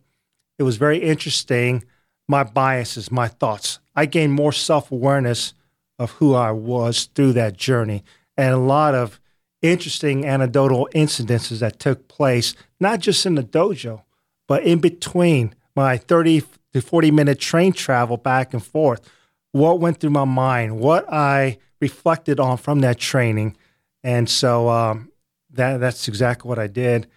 it 0.58 0.64
was 0.64 0.78
very 0.78 1.00
interesting. 1.00 1.84
My 2.26 2.46
biases, 2.46 3.12
my 3.12 3.28
thoughts. 3.28 3.80
I 3.98 4.06
gained 4.06 4.32
more 4.32 4.54
self 4.54 4.94
awareness 4.94 5.54
of 6.00 6.12
who 6.12 6.36
I 6.36 6.52
was 6.52 7.10
through 7.14 7.34
that 7.34 7.58
journey, 7.58 8.06
and 8.38 8.54
a 8.54 8.58
lot 8.58 8.96
of 8.96 9.20
interesting 9.62 10.26
anecdotal 10.26 10.88
incidences 10.96 11.60
that 11.60 11.80
took 11.80 12.08
place, 12.08 12.56
not 12.80 13.02
just 13.02 13.26
in 13.26 13.36
the 13.36 13.44
dojo, 13.44 14.04
but 14.48 14.64
in 14.64 14.80
between 14.80 15.54
my 15.76 15.98
30 15.98 16.44
to 16.74 16.82
40 16.82 17.12
minute 17.12 17.40
train 17.40 17.74
travel 17.74 18.18
back 18.18 18.54
and 18.54 18.64
forth. 18.64 19.10
What 19.52 19.80
went 19.80 20.00
through 20.00 20.12
my 20.12 20.26
mind, 20.26 20.80
what 20.80 21.12
I 21.12 21.58
reflected 21.80 22.40
on 22.40 22.58
from 22.58 22.82
that 22.82 22.98
training. 22.98 23.56
And 24.04 24.30
so 24.30 24.70
um, 24.70 25.12
that, 25.52 25.78
that's 25.78 26.08
exactly 26.08 26.48
what 26.50 26.60
I 26.60 26.68
did. 26.68 27.08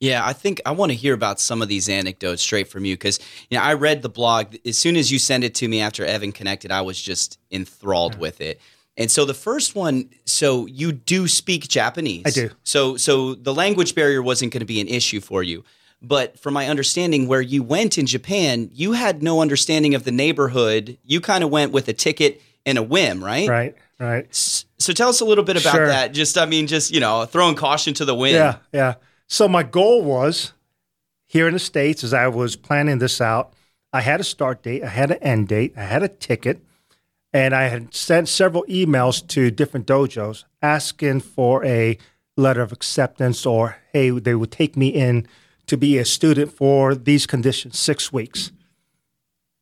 Yeah, 0.00 0.24
I 0.24 0.32
think 0.32 0.60
I 0.66 0.72
want 0.72 0.92
to 0.92 0.96
hear 0.96 1.14
about 1.14 1.40
some 1.40 1.62
of 1.62 1.68
these 1.68 1.88
anecdotes 1.88 2.42
straight 2.42 2.68
from 2.68 2.84
you 2.84 2.94
because 2.94 3.18
you 3.48 3.56
know 3.56 3.64
I 3.64 3.74
read 3.74 4.02
the 4.02 4.08
blog 4.08 4.54
as 4.66 4.76
soon 4.76 4.96
as 4.96 5.10
you 5.10 5.18
sent 5.18 5.44
it 5.44 5.54
to 5.56 5.68
me 5.68 5.80
after 5.80 6.04
Evan 6.04 6.32
connected. 6.32 6.70
I 6.70 6.82
was 6.82 7.00
just 7.00 7.38
enthralled 7.50 8.18
with 8.18 8.40
it. 8.40 8.60
And 8.98 9.10
so 9.10 9.24
the 9.24 9.34
first 9.34 9.74
one, 9.74 10.10
so 10.26 10.66
you 10.66 10.92
do 10.92 11.26
speak 11.26 11.68
Japanese. 11.68 12.24
I 12.26 12.30
do. 12.30 12.50
So 12.64 12.98
so 12.98 13.34
the 13.34 13.54
language 13.54 13.94
barrier 13.94 14.22
wasn't 14.22 14.52
going 14.52 14.60
to 14.60 14.66
be 14.66 14.80
an 14.80 14.88
issue 14.88 15.20
for 15.20 15.42
you. 15.42 15.64
But 16.06 16.38
from 16.38 16.54
my 16.54 16.68
understanding, 16.68 17.26
where 17.28 17.40
you 17.40 17.62
went 17.62 17.98
in 17.98 18.06
Japan, 18.06 18.70
you 18.72 18.92
had 18.92 19.22
no 19.22 19.40
understanding 19.40 19.94
of 19.94 20.04
the 20.04 20.12
neighborhood. 20.12 20.98
You 21.04 21.20
kind 21.20 21.42
of 21.44 21.50
went 21.50 21.72
with 21.72 21.88
a 21.88 21.92
ticket 21.92 22.40
and 22.66 22.78
a 22.78 22.82
whim, 22.82 23.22
right? 23.22 23.48
Right, 23.48 23.74
right. 23.98 24.26
So 24.34 24.92
tell 24.92 25.08
us 25.08 25.20
a 25.20 25.24
little 25.24 25.44
bit 25.44 25.60
about 25.60 25.74
Sure. 25.74 25.86
that. 25.86 26.12
Just, 26.12 26.36
I 26.38 26.46
mean, 26.46 26.66
just 26.66 26.92
you 26.92 27.00
know, 27.00 27.24
throwing 27.24 27.54
caution 27.56 27.94
to 27.94 28.04
the 28.04 28.14
wind. 28.14 28.34
Yeah, 28.34 28.56
yeah. 28.72 28.94
So 29.26 29.48
my 29.48 29.62
goal 29.62 30.02
was 30.02 30.52
here 31.26 31.46
in 31.48 31.54
the 31.54 31.58
States, 31.58 32.04
as 32.04 32.12
I 32.14 32.28
was 32.28 32.56
planning 32.56 32.98
this 32.98 33.20
out, 33.20 33.52
I 33.92 34.00
had 34.00 34.20
a 34.20 34.24
start 34.24 34.62
date, 34.62 34.82
I 34.82 34.88
had 34.88 35.10
an 35.10 35.18
end 35.22 35.48
date, 35.48 35.74
I 35.76 35.82
had 35.84 36.02
a 36.02 36.08
ticket, 36.08 36.60
and 37.32 37.54
I 37.54 37.64
had 37.64 37.94
sent 37.94 38.28
several 38.28 38.64
emails 38.64 39.26
to 39.28 39.50
different 39.50 39.86
dojos 39.86 40.44
asking 40.62 41.20
for 41.20 41.64
a 41.64 41.96
letter 42.36 42.60
of 42.62 42.72
acceptance 42.72 43.46
or, 43.46 43.76
hey, 43.92 44.10
they 44.10 44.34
would 44.34 44.50
take 44.50 44.76
me 44.76 44.88
in 44.88 45.26
to 45.66 45.76
be 45.76 45.98
a 45.98 46.04
student 46.04 46.52
for 46.52 46.94
these 46.94 47.26
conditions, 47.26 47.78
six 47.78 48.12
weeks. 48.12 48.52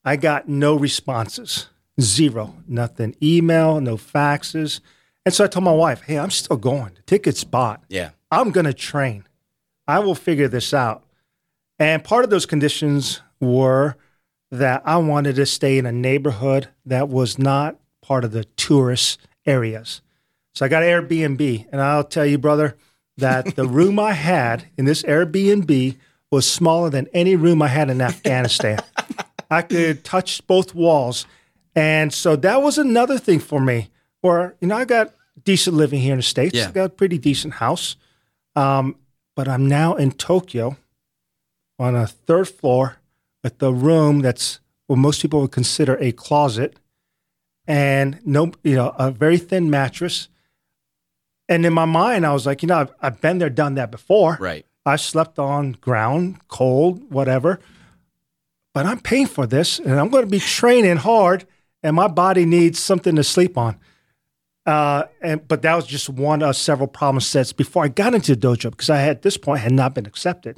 I 0.04 0.16
got 0.16 0.48
no 0.48 0.74
responses, 0.74 1.68
zero, 2.00 2.56
nothing, 2.66 3.14
email, 3.22 3.80
no 3.80 3.96
faxes. 3.96 4.80
And 5.24 5.32
so 5.32 5.44
I 5.44 5.46
told 5.46 5.64
my 5.64 5.72
wife, 5.72 6.02
hey, 6.02 6.18
I'm 6.18 6.30
still 6.30 6.56
going. 6.56 6.94
The 6.94 7.02
ticket's 7.02 7.44
bought. 7.44 7.84
Yeah. 7.88 8.10
I'm 8.30 8.50
going 8.50 8.66
to 8.66 8.74
train. 8.74 9.24
I 9.86 10.00
will 10.00 10.14
figure 10.14 10.48
this 10.48 10.74
out. 10.74 11.04
And 11.78 12.02
part 12.02 12.24
of 12.24 12.30
those 12.30 12.46
conditions 12.46 13.20
were 13.40 13.96
that 14.50 14.82
I 14.84 14.96
wanted 14.98 15.36
to 15.36 15.46
stay 15.46 15.78
in 15.78 15.86
a 15.86 15.92
neighborhood 15.92 16.68
that 16.84 17.08
was 17.08 17.38
not 17.38 17.78
part 18.00 18.24
of 18.24 18.32
the 18.32 18.44
tourist 18.44 19.20
areas. 19.46 20.02
So 20.54 20.66
I 20.66 20.68
got 20.68 20.82
Airbnb, 20.82 21.66
and 21.72 21.80
I'll 21.80 22.04
tell 22.04 22.26
you, 22.26 22.36
brother, 22.36 22.76
that 23.16 23.56
the 23.56 23.66
room 23.66 23.98
I 23.98 24.12
had 24.12 24.66
in 24.76 24.84
this 24.84 25.02
Airbnb 25.02 25.96
was 26.30 26.50
smaller 26.50 26.90
than 26.90 27.08
any 27.12 27.36
room 27.36 27.60
I 27.62 27.68
had 27.68 27.90
in 27.90 28.00
Afghanistan. 28.00 28.78
I 29.50 29.62
could 29.62 30.02
touch 30.02 30.46
both 30.46 30.74
walls. 30.74 31.26
And 31.74 32.12
so 32.12 32.36
that 32.36 32.62
was 32.62 32.78
another 32.78 33.18
thing 33.18 33.38
for 33.38 33.60
me 33.60 33.90
where, 34.22 34.56
you 34.60 34.68
know, 34.68 34.76
I 34.76 34.84
got 34.84 35.14
decent 35.44 35.76
living 35.76 36.00
here 36.00 36.12
in 36.12 36.18
the 36.18 36.22
States. 36.22 36.54
Yeah. 36.54 36.68
I 36.68 36.72
got 36.72 36.84
a 36.84 36.88
pretty 36.90 37.18
decent 37.18 37.54
house. 37.54 37.96
Um, 38.56 38.96
but 39.34 39.48
I'm 39.48 39.66
now 39.66 39.94
in 39.94 40.12
Tokyo 40.12 40.76
on 41.78 41.94
a 41.94 42.06
third 42.06 42.48
floor 42.48 42.96
with 43.42 43.58
the 43.58 43.72
room 43.72 44.20
that's 44.20 44.60
what 44.86 44.96
most 44.96 45.22
people 45.22 45.40
would 45.40 45.52
consider 45.52 45.96
a 46.00 46.12
closet 46.12 46.76
and 47.66 48.20
no, 48.24 48.52
you 48.62 48.74
know, 48.74 48.94
a 48.98 49.10
very 49.10 49.38
thin 49.38 49.70
mattress. 49.70 50.28
And 51.52 51.66
in 51.66 51.74
my 51.74 51.84
mind, 51.84 52.24
I 52.24 52.32
was 52.32 52.46
like, 52.46 52.62
you 52.62 52.66
know, 52.68 52.78
I've, 52.78 52.94
I've 53.02 53.20
been 53.20 53.36
there, 53.36 53.50
done 53.50 53.74
that 53.74 53.90
before. 53.90 54.38
Right. 54.40 54.64
I 54.86 54.96
slept 54.96 55.38
on 55.38 55.72
ground, 55.72 56.48
cold, 56.48 57.12
whatever. 57.12 57.60
But 58.72 58.86
I'm 58.86 59.00
paying 59.00 59.26
for 59.26 59.46
this, 59.46 59.78
and 59.78 60.00
I'm 60.00 60.08
going 60.08 60.24
to 60.24 60.30
be 60.30 60.38
training 60.38 60.96
hard, 60.96 61.44
and 61.82 61.94
my 61.94 62.08
body 62.08 62.46
needs 62.46 62.78
something 62.78 63.16
to 63.16 63.22
sleep 63.22 63.58
on. 63.58 63.78
Uh, 64.64 65.04
and 65.20 65.46
but 65.46 65.60
that 65.62 65.74
was 65.74 65.86
just 65.86 66.08
one 66.08 66.42
of 66.42 66.56
several 66.56 66.86
problem 66.86 67.20
sets 67.20 67.52
before 67.52 67.84
I 67.84 67.88
got 67.88 68.14
into 68.14 68.34
the 68.34 68.46
dojo 68.46 68.70
because 68.70 68.88
I 68.88 68.98
had, 68.98 69.16
at 69.16 69.22
this 69.22 69.36
point 69.36 69.60
had 69.60 69.72
not 69.72 69.92
been 69.94 70.06
accepted. 70.06 70.56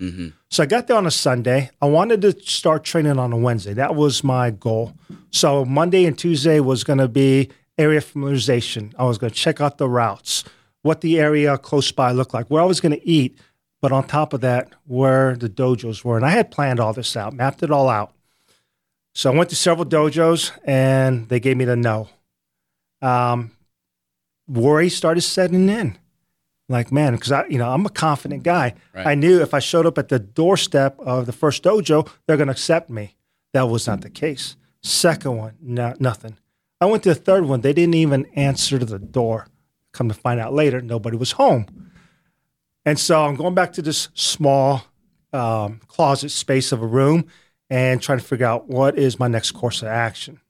So 0.50 0.62
I 0.62 0.66
got 0.66 0.86
there 0.86 0.96
on 0.96 1.06
a 1.06 1.10
Sunday. 1.10 1.70
I 1.80 1.86
wanted 1.86 2.20
to 2.22 2.38
start 2.42 2.84
training 2.84 3.18
on 3.18 3.32
a 3.32 3.36
Wednesday. 3.36 3.72
That 3.72 3.94
was 3.94 4.22
my 4.22 4.50
goal. 4.50 4.92
So 5.30 5.64
Monday 5.64 6.04
and 6.04 6.16
Tuesday 6.16 6.60
was 6.60 6.84
going 6.84 6.98
to 6.98 7.08
be 7.08 7.50
area 7.78 8.00
familiarization. 8.00 8.92
I 8.98 9.04
was 9.04 9.18
going 9.18 9.32
to 9.32 9.36
check 9.36 9.60
out 9.60 9.78
the 9.78 9.88
routes, 9.88 10.44
what 10.84 11.00
the 11.00 11.18
area 11.18 11.56
close 11.56 11.90
by 11.90 12.12
looked 12.12 12.34
like, 12.34 12.46
where 12.48 12.60
I 12.62 12.66
was 12.66 12.82
going 12.82 12.92
to 12.92 13.08
eat, 13.08 13.38
but 13.80 13.90
on 13.90 14.06
top 14.06 14.34
of 14.34 14.42
that, 14.42 14.70
where 14.86 15.34
the 15.34 15.48
dojos 15.48 16.04
were. 16.04 16.16
And 16.16 16.26
I 16.26 16.30
had 16.30 16.50
planned 16.50 16.78
all 16.78 16.92
this 16.92 17.16
out, 17.16 17.32
mapped 17.32 17.62
it 17.62 17.70
all 17.70 17.88
out. 17.88 18.12
So 19.14 19.32
I 19.32 19.34
went 19.34 19.48
to 19.48 19.56
several 19.56 19.86
dojos 19.86 20.52
and 20.62 21.26
they 21.30 21.40
gave 21.40 21.56
me 21.56 21.64
the 21.64 21.74
no. 21.74 22.10
Um, 23.00 23.52
worry 24.46 24.90
started 24.90 25.22
setting 25.22 25.70
in. 25.70 25.96
Like, 26.68 26.92
man, 26.92 27.14
because 27.14 27.32
I, 27.32 27.46
you 27.46 27.56
know, 27.56 27.70
I'm 27.70 27.86
a 27.86 27.90
confident 27.90 28.42
guy. 28.42 28.74
Right. 28.92 29.06
I 29.06 29.14
knew 29.14 29.40
if 29.40 29.54
I 29.54 29.60
showed 29.60 29.86
up 29.86 29.96
at 29.96 30.10
the 30.10 30.18
doorstep 30.18 31.00
of 31.00 31.24
the 31.24 31.32
first 31.32 31.62
dojo, 31.62 32.06
they're 32.26 32.36
going 32.36 32.48
to 32.48 32.52
accept 32.52 32.90
me. 32.90 33.16
That 33.54 33.70
was 33.70 33.86
not 33.86 34.02
the 34.02 34.10
case. 34.10 34.56
Second 34.82 35.38
one, 35.38 35.54
no, 35.62 35.94
nothing. 35.98 36.36
I 36.78 36.86
went 36.86 37.02
to 37.04 37.08
the 37.08 37.14
third 37.14 37.46
one. 37.46 37.62
They 37.62 37.72
didn't 37.72 37.94
even 37.94 38.26
answer 38.34 38.78
to 38.78 38.84
the 38.84 38.98
door. 38.98 39.46
Come 39.94 40.08
to 40.08 40.14
find 40.14 40.38
out 40.40 40.52
later, 40.52 40.82
nobody 40.82 41.16
was 41.16 41.32
home. 41.32 41.66
And 42.84 42.98
so 42.98 43.24
I'm 43.24 43.36
going 43.36 43.54
back 43.54 43.72
to 43.74 43.82
this 43.82 44.08
small 44.12 44.82
um, 45.32 45.80
closet 45.86 46.28
space 46.30 46.70
of 46.72 46.82
a 46.82 46.86
room 46.86 47.26
and 47.70 48.02
trying 48.02 48.18
to 48.18 48.24
figure 48.24 48.44
out 48.44 48.68
what 48.68 48.98
is 48.98 49.18
my 49.18 49.28
next 49.28 49.52
course 49.52 49.80
of 49.80 49.88
action. 49.88 50.40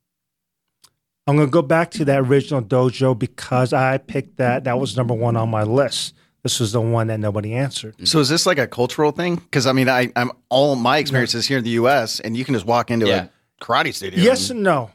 I'm 1.26 1.37
going 1.37 1.48
to 1.48 1.52
go 1.52 1.62
back 1.62 1.90
to 1.92 2.04
that 2.07 2.20
original 2.20 2.61
dojo 2.62 3.16
because 3.18 3.72
I 3.72 3.98
picked 3.98 4.38
that. 4.38 4.64
That 4.64 4.78
was 4.80 4.96
number 4.96 5.14
one 5.14 5.37
on 5.37 5.48
my 5.50 5.62
list. 5.62 6.14
This 6.42 6.59
was 6.61 6.72
the 6.72 6.80
one 6.80 7.07
that 7.07 7.20
nobody 7.20 7.54
answered. 7.54 7.94
So 8.07 8.18
is 8.18 8.28
this 8.28 8.44
like 8.46 8.59
a 8.59 8.66
cultural 8.66 9.11
thing? 9.12 9.37
Because 9.37 9.66
I 9.66 9.72
mean, 9.72 9.88
I, 9.88 10.11
I'm 10.16 10.33
all 10.50 10.74
my 10.76 10.98
experiences 10.98 11.46
here 11.46 11.59
in 11.59 11.64
the 11.64 11.70
U.S. 11.70 12.20
and 12.20 12.37
you 12.37 12.44
can 12.44 12.54
just 12.54 12.66
walk 12.66 12.90
into 12.90 13.07
Yeah. 13.07 13.28
a 13.61 13.64
karate 13.64 13.94
stadium. 13.94 14.22
Yes 14.22 14.50
and 14.50 14.62
no. 14.62 14.90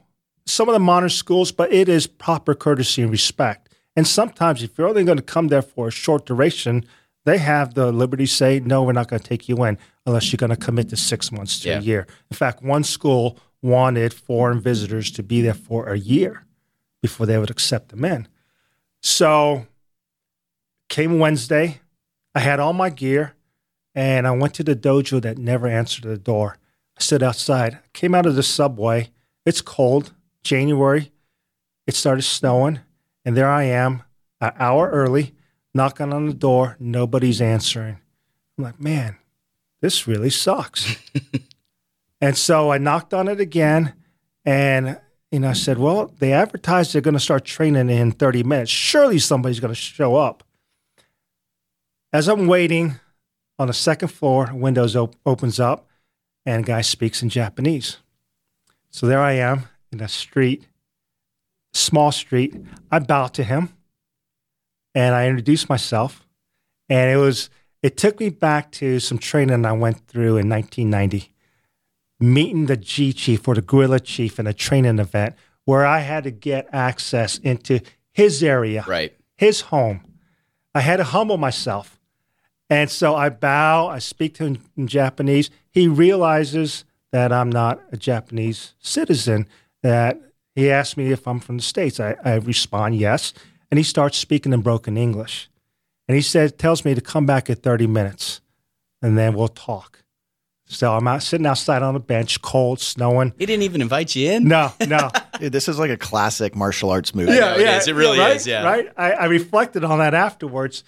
Some 0.45 0.69
of 0.69 0.73
the 0.73 0.79
modern 0.79 1.09
schools, 1.09 1.51
but 1.51 1.71
it 1.71 1.87
is 1.89 2.05
proper 2.07 2.53
courtesy 2.53 3.01
and 3.03 3.09
respect. 3.11 3.68
And 3.99 4.07
sometimes, 4.07 4.63
if 4.63 4.77
you're 4.77 4.87
only 4.87 5.03
going 5.03 5.17
to 5.17 5.21
come 5.21 5.49
there 5.49 5.61
for 5.61 5.89
a 5.89 5.91
short 5.91 6.25
duration, 6.25 6.85
they 7.25 7.37
have 7.37 7.73
the 7.73 7.91
liberty 7.91 8.25
to 8.27 8.31
say, 8.31 8.61
no, 8.61 8.81
we're 8.81 8.93
not 8.93 9.09
going 9.09 9.19
to 9.21 9.27
take 9.27 9.49
you 9.49 9.61
in 9.65 9.77
unless 10.05 10.31
you're 10.31 10.37
going 10.37 10.51
to 10.51 10.55
commit 10.55 10.87
to 10.91 10.95
six 10.95 11.33
months 11.33 11.59
to 11.59 11.67
Yeah. 11.67 11.79
a 11.79 11.81
year. 11.81 12.07
In 12.31 12.37
fact, 12.37 12.63
one 12.63 12.85
school 12.85 13.37
wanted 13.61 14.13
foreign 14.13 14.61
visitors 14.61 15.11
to 15.11 15.21
be 15.21 15.41
there 15.41 15.53
for 15.53 15.89
a 15.89 15.99
year 15.99 16.45
before 17.01 17.25
they 17.25 17.37
would 17.37 17.49
accept 17.49 17.89
them 17.89 18.05
in. 18.05 18.29
So 19.01 19.67
came 20.87 21.19
Wednesday, 21.19 21.81
I 22.33 22.39
had 22.39 22.61
all 22.61 22.71
my 22.71 22.89
gear, 22.89 23.33
and 23.93 24.25
I 24.25 24.31
went 24.31 24.53
to 24.53 24.63
the 24.63 24.77
dojo 24.77 25.21
that 25.23 25.37
never 25.37 25.67
answered 25.67 26.05
the 26.05 26.17
door. 26.17 26.55
I 26.97 27.01
stood 27.01 27.21
outside, 27.21 27.79
came 27.91 28.15
out 28.15 28.25
of 28.25 28.37
the 28.37 28.43
subway. 28.43 29.09
It's 29.45 29.59
cold, 29.59 30.13
January. 30.41 31.11
It 31.85 31.95
started 31.95 32.21
snowing, 32.21 32.79
and 33.25 33.35
there 33.35 33.49
I 33.49 33.63
am, 33.63 34.03
an 34.41 34.53
hour 34.57 34.89
early, 34.89 35.33
knocking 35.73 36.13
on 36.13 36.25
the 36.25 36.33
door. 36.33 36.77
Nobody's 36.79 37.41
answering. 37.41 37.99
I'm 38.57 38.63
like, 38.63 38.79
man, 38.79 39.17
this 39.81 40.07
really 40.07 40.29
sucks. 40.29 40.95
and 42.21 42.37
so 42.37 42.71
I 42.71 42.77
knocked 42.77 43.13
on 43.13 43.27
it 43.27 43.39
again, 43.39 43.93
and 44.45 44.99
you 45.31 45.39
know, 45.39 45.49
I 45.49 45.53
said, 45.53 45.77
well, 45.77 46.11
they 46.19 46.33
advertised 46.33 46.93
they're 46.93 47.01
going 47.01 47.13
to 47.13 47.19
start 47.19 47.45
training 47.45 47.89
in 47.89 48.11
30 48.11 48.43
minutes. 48.43 48.71
Surely 48.71 49.19
somebody's 49.19 49.59
going 49.59 49.73
to 49.73 49.79
show 49.79 50.15
up. 50.15 50.43
As 52.11 52.27
I'm 52.27 52.47
waiting 52.47 52.99
on 53.59 53.67
the 53.67 53.73
second 53.73 54.07
floor, 54.07 54.49
windows 54.51 54.95
op- 54.95 55.15
opens 55.25 55.59
up, 55.59 55.87
and 56.45 56.63
a 56.63 56.67
guy 56.67 56.81
speaks 56.81 57.21
in 57.21 57.29
Japanese. 57.29 57.97
So 58.89 59.05
there 59.05 59.21
I 59.21 59.33
am 59.33 59.65
in 59.91 60.01
a 60.01 60.07
street, 60.07 60.67
small 61.73 62.11
street. 62.11 62.55
I 62.91 62.99
bow 62.99 63.27
to 63.27 63.43
him, 63.43 63.69
and 64.95 65.15
I 65.15 65.27
introduce 65.27 65.69
myself. 65.69 66.25
And 66.89 67.11
it 67.11 67.17
was 67.17 67.49
it 67.81 67.95
took 67.97 68.19
me 68.19 68.29
back 68.29 68.71
to 68.73 68.99
some 68.99 69.17
training 69.17 69.65
I 69.65 69.71
went 69.71 70.07
through 70.07 70.37
in 70.37 70.49
1990, 70.49 71.31
meeting 72.19 72.65
the 72.65 72.77
G 72.77 73.13
chief 73.13 73.47
or 73.47 73.55
the 73.55 73.61
guerrilla 73.61 73.99
chief 73.99 74.39
in 74.39 74.47
a 74.47 74.53
training 74.53 74.99
event 74.99 75.35
where 75.65 75.85
I 75.85 75.99
had 75.99 76.23
to 76.23 76.31
get 76.31 76.67
access 76.73 77.37
into 77.37 77.79
his 78.11 78.43
area 78.43 78.83
Right. 78.87 79.13
his 79.37 79.61
home. 79.61 80.01
I 80.73 80.81
had 80.81 80.97
to 80.97 81.03
humble 81.03 81.37
myself. 81.37 81.99
And 82.69 82.89
so 82.89 83.15
I 83.15 83.29
bow, 83.29 83.87
I 83.87 83.99
speak 83.99 84.35
to 84.35 84.45
him 84.45 84.61
in 84.75 84.87
Japanese. 84.87 85.49
He 85.71 85.87
realizes 85.87 86.85
that 87.11 87.31
I'm 87.31 87.49
not 87.49 87.81
a 87.91 87.97
Japanese 87.97 88.73
citizen, 88.79 89.47
that 89.81 90.19
he 90.59 90.71
asks 90.71 90.97
me 90.97 91.11
if 91.11 91.27
I'm 91.27 91.39
from 91.39 91.57
the 91.57 91.63
States. 91.63 91.99
I, 91.99 92.15
I 92.23 92.35
respond, 92.35 92.95
yes. 92.95 93.33
And 93.71 93.77
he 93.77 93.83
starts 93.83 94.17
speaking 94.17 94.53
in 94.53 94.61
broken 94.61 94.97
English. 94.97 95.49
And 96.07 96.15
he 96.15 96.21
says, 96.21 96.51
tells 96.51 96.83
me 96.83 96.95
to 96.95 97.01
come 97.01 97.25
back 97.25 97.49
at 97.49 97.61
30 97.61 97.87
minutes 97.87 98.41
and 99.01 99.17
then 99.17 99.33
we'll 99.33 99.47
talk. 99.47 100.03
So 100.65 100.93
I'm 100.93 101.07
out 101.07 101.23
sitting 101.23 101.47
outside 101.47 101.81
on 101.81 101.95
a 101.95 101.99
bench, 101.99 102.41
cold, 102.41 102.79
snowing. 102.79 103.33
He 103.39 103.45
didn't 103.47 103.63
even 103.63 103.81
invite 103.81 104.15
you 104.15 104.31
in. 104.31 104.47
No, 104.47 104.71
no. 104.87 105.09
Dude, 105.39 105.51
this 105.51 105.67
is 105.67 105.79
like 105.79 105.89
a 105.89 105.97
classic 105.97 106.55
martial 106.55 106.91
arts 106.91 107.15
movie. 107.15 107.31
Yeah, 107.31 107.55
it 107.55 107.61
is. 107.61 107.87
It 107.87 107.95
really 107.95 108.19
right, 108.19 108.35
is, 108.35 108.45
yeah. 108.45 108.63
Right. 108.63 108.87
I, 108.95 109.11
I 109.13 109.25
reflected 109.25 109.83
on 109.83 109.97
that 109.97 110.13
afterwards. 110.13 110.83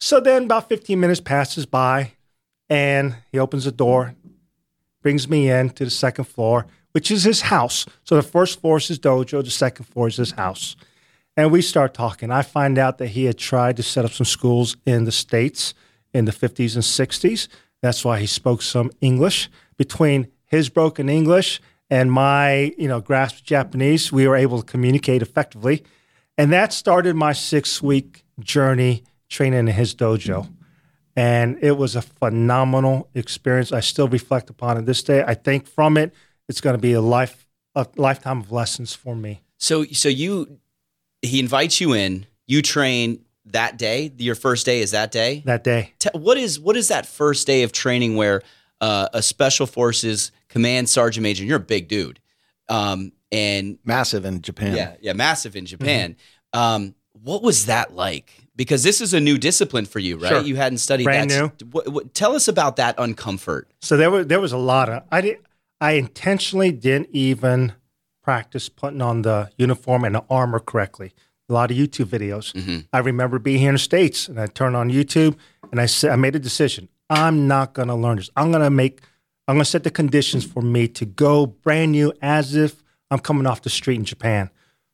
So 0.00 0.20
then 0.20 0.44
about 0.44 0.68
15 0.68 0.98
minutes 0.98 1.20
passes 1.20 1.66
by 1.66 2.12
and 2.70 3.16
he 3.30 3.38
opens 3.38 3.64
the 3.64 3.72
door, 3.72 4.14
brings 5.02 5.28
me 5.28 5.50
in 5.50 5.70
to 5.70 5.84
the 5.84 5.90
second 5.90 6.24
floor, 6.24 6.66
which 6.96 7.10
is 7.10 7.24
his 7.24 7.42
house. 7.42 7.84
So 8.04 8.16
the 8.16 8.22
first 8.22 8.58
floor 8.58 8.78
is 8.78 8.88
his 8.88 8.98
dojo, 8.98 9.44
the 9.44 9.50
second 9.50 9.84
floor 9.84 10.08
is 10.08 10.16
his 10.16 10.30
house. 10.30 10.76
And 11.36 11.52
we 11.52 11.60
start 11.60 11.92
talking. 11.92 12.30
I 12.30 12.40
find 12.40 12.78
out 12.78 12.96
that 12.96 13.08
he 13.08 13.26
had 13.26 13.36
tried 13.36 13.76
to 13.76 13.82
set 13.82 14.06
up 14.06 14.12
some 14.12 14.24
schools 14.24 14.78
in 14.86 15.04
the 15.04 15.12
States 15.12 15.74
in 16.14 16.24
the 16.24 16.32
50s 16.32 16.74
and 16.74 16.82
60s. 16.82 17.48
That's 17.82 18.02
why 18.02 18.18
he 18.18 18.26
spoke 18.26 18.62
some 18.62 18.90
English. 19.02 19.50
Between 19.76 20.28
his 20.46 20.70
broken 20.70 21.10
English 21.10 21.60
and 21.90 22.10
my, 22.10 22.72
you 22.78 22.88
know, 22.88 23.02
grasp 23.02 23.40
of 23.40 23.44
Japanese, 23.44 24.10
we 24.10 24.26
were 24.26 24.34
able 24.34 24.62
to 24.62 24.66
communicate 24.66 25.20
effectively. 25.20 25.84
And 26.38 26.50
that 26.54 26.72
started 26.72 27.14
my 27.14 27.34
six 27.34 27.82
week 27.82 28.24
journey 28.40 29.04
training 29.28 29.58
in 29.58 29.66
his 29.66 29.94
dojo. 29.94 30.48
And 31.14 31.58
it 31.60 31.76
was 31.76 31.94
a 31.94 32.00
phenomenal 32.00 33.10
experience. 33.12 33.70
I 33.70 33.80
still 33.80 34.08
reflect 34.08 34.48
upon 34.48 34.78
it 34.78 34.86
this 34.86 35.02
day. 35.02 35.22
I 35.26 35.34
think 35.34 35.66
from 35.66 35.98
it, 35.98 36.14
it's 36.48 36.60
going 36.60 36.74
to 36.74 36.80
be 36.80 36.92
a 36.92 37.00
life, 37.00 37.46
a 37.74 37.86
lifetime 37.96 38.40
of 38.40 38.52
lessons 38.52 38.94
for 38.94 39.14
me. 39.16 39.42
So 39.58 39.84
so 39.84 40.08
you 40.08 40.58
he 41.22 41.40
invites 41.40 41.80
you 41.80 41.92
in, 41.92 42.26
you 42.46 42.62
train 42.62 43.24
that 43.46 43.78
day. 43.78 44.12
Your 44.18 44.34
first 44.34 44.66
day 44.66 44.80
is 44.80 44.90
that 44.90 45.10
day. 45.10 45.42
that 45.46 45.64
day. 45.64 45.92
What 46.12 46.36
is 46.38 46.60
what 46.60 46.76
is 46.76 46.88
that 46.88 47.06
first 47.06 47.46
day 47.46 47.62
of 47.62 47.72
training 47.72 48.16
where 48.16 48.42
uh, 48.80 49.08
a 49.12 49.22
special 49.22 49.66
forces 49.66 50.32
command 50.48 50.88
sergeant 50.88 51.22
major, 51.22 51.44
you're 51.44 51.56
a 51.56 51.60
big 51.60 51.88
dude. 51.88 52.20
Um, 52.68 53.12
and 53.32 53.78
Massive 53.84 54.24
in 54.24 54.42
Japan. 54.42 54.76
yeah, 54.76 54.94
yeah, 55.00 55.12
massive 55.12 55.56
in 55.56 55.66
Japan. 55.66 56.16
Um, 56.52 56.94
what 57.12 57.42
was 57.42 57.66
that 57.66 57.94
like? 57.94 58.32
Because 58.54 58.82
this 58.82 59.00
is 59.00 59.12
a 59.14 59.20
new 59.20 59.36
discipline 59.36 59.84
for 59.84 59.98
you, 59.98 60.16
right? 60.16 60.28
Sure. 60.28 60.40
You 60.40 60.56
hadn't 60.56 60.78
studied 60.78 61.04
Brand 61.04 61.30
that. 61.30 61.62
What, 61.70 61.88
what, 61.88 62.14
tell 62.14 62.34
us 62.34 62.48
about 62.48 62.76
that 62.76 62.96
uncomfort. 62.96 63.64
So 63.80 63.96
there 63.96 64.10
was 64.10 64.26
there 64.28 64.40
was 64.40 64.52
a 64.52 64.58
lot 64.58 64.88
of 64.88 65.02
I 65.10 65.20
did 65.20 65.38
I 65.80 65.92
intentionally 65.92 66.72
didn't 66.72 67.08
even 67.12 67.74
practice 68.22 68.68
putting 68.68 69.02
on 69.02 69.22
the 69.22 69.50
uniform 69.56 70.04
and 70.04 70.14
the 70.14 70.24
armor 70.28 70.58
correctly. 70.58 71.12
A 71.48 71.52
lot 71.52 71.70
of 71.70 71.76
YouTube 71.76 72.06
videos. 72.06 72.52
Mm-hmm. 72.54 72.78
I 72.92 72.98
remember 72.98 73.38
being 73.38 73.60
here 73.60 73.68
in 73.68 73.74
the 73.74 73.78
States 73.78 74.28
and 74.28 74.40
I 74.40 74.46
turned 74.46 74.74
on 74.74 74.90
YouTube 74.90 75.36
and 75.70 75.80
I 75.80 75.86
said, 75.86 76.10
I 76.10 76.16
made 76.16 76.34
a 76.34 76.40
decision. 76.40 76.88
I'm 77.08 77.46
not 77.46 77.74
going 77.74 77.88
to 77.88 77.94
learn 77.94 78.16
this. 78.16 78.30
I'm 78.36 78.50
going 78.50 78.64
to 78.64 78.70
make, 78.70 79.00
I'm 79.46 79.56
going 79.56 79.64
to 79.64 79.70
set 79.70 79.84
the 79.84 79.90
conditions 79.90 80.44
for 80.44 80.60
me 80.60 80.88
to 80.88 81.04
go 81.04 81.46
brand 81.46 81.92
new 81.92 82.12
as 82.20 82.56
if 82.56 82.82
I'm 83.10 83.20
coming 83.20 83.46
off 83.46 83.62
the 83.62 83.70
street 83.70 83.96
in 83.96 84.04
Japan. 84.04 84.50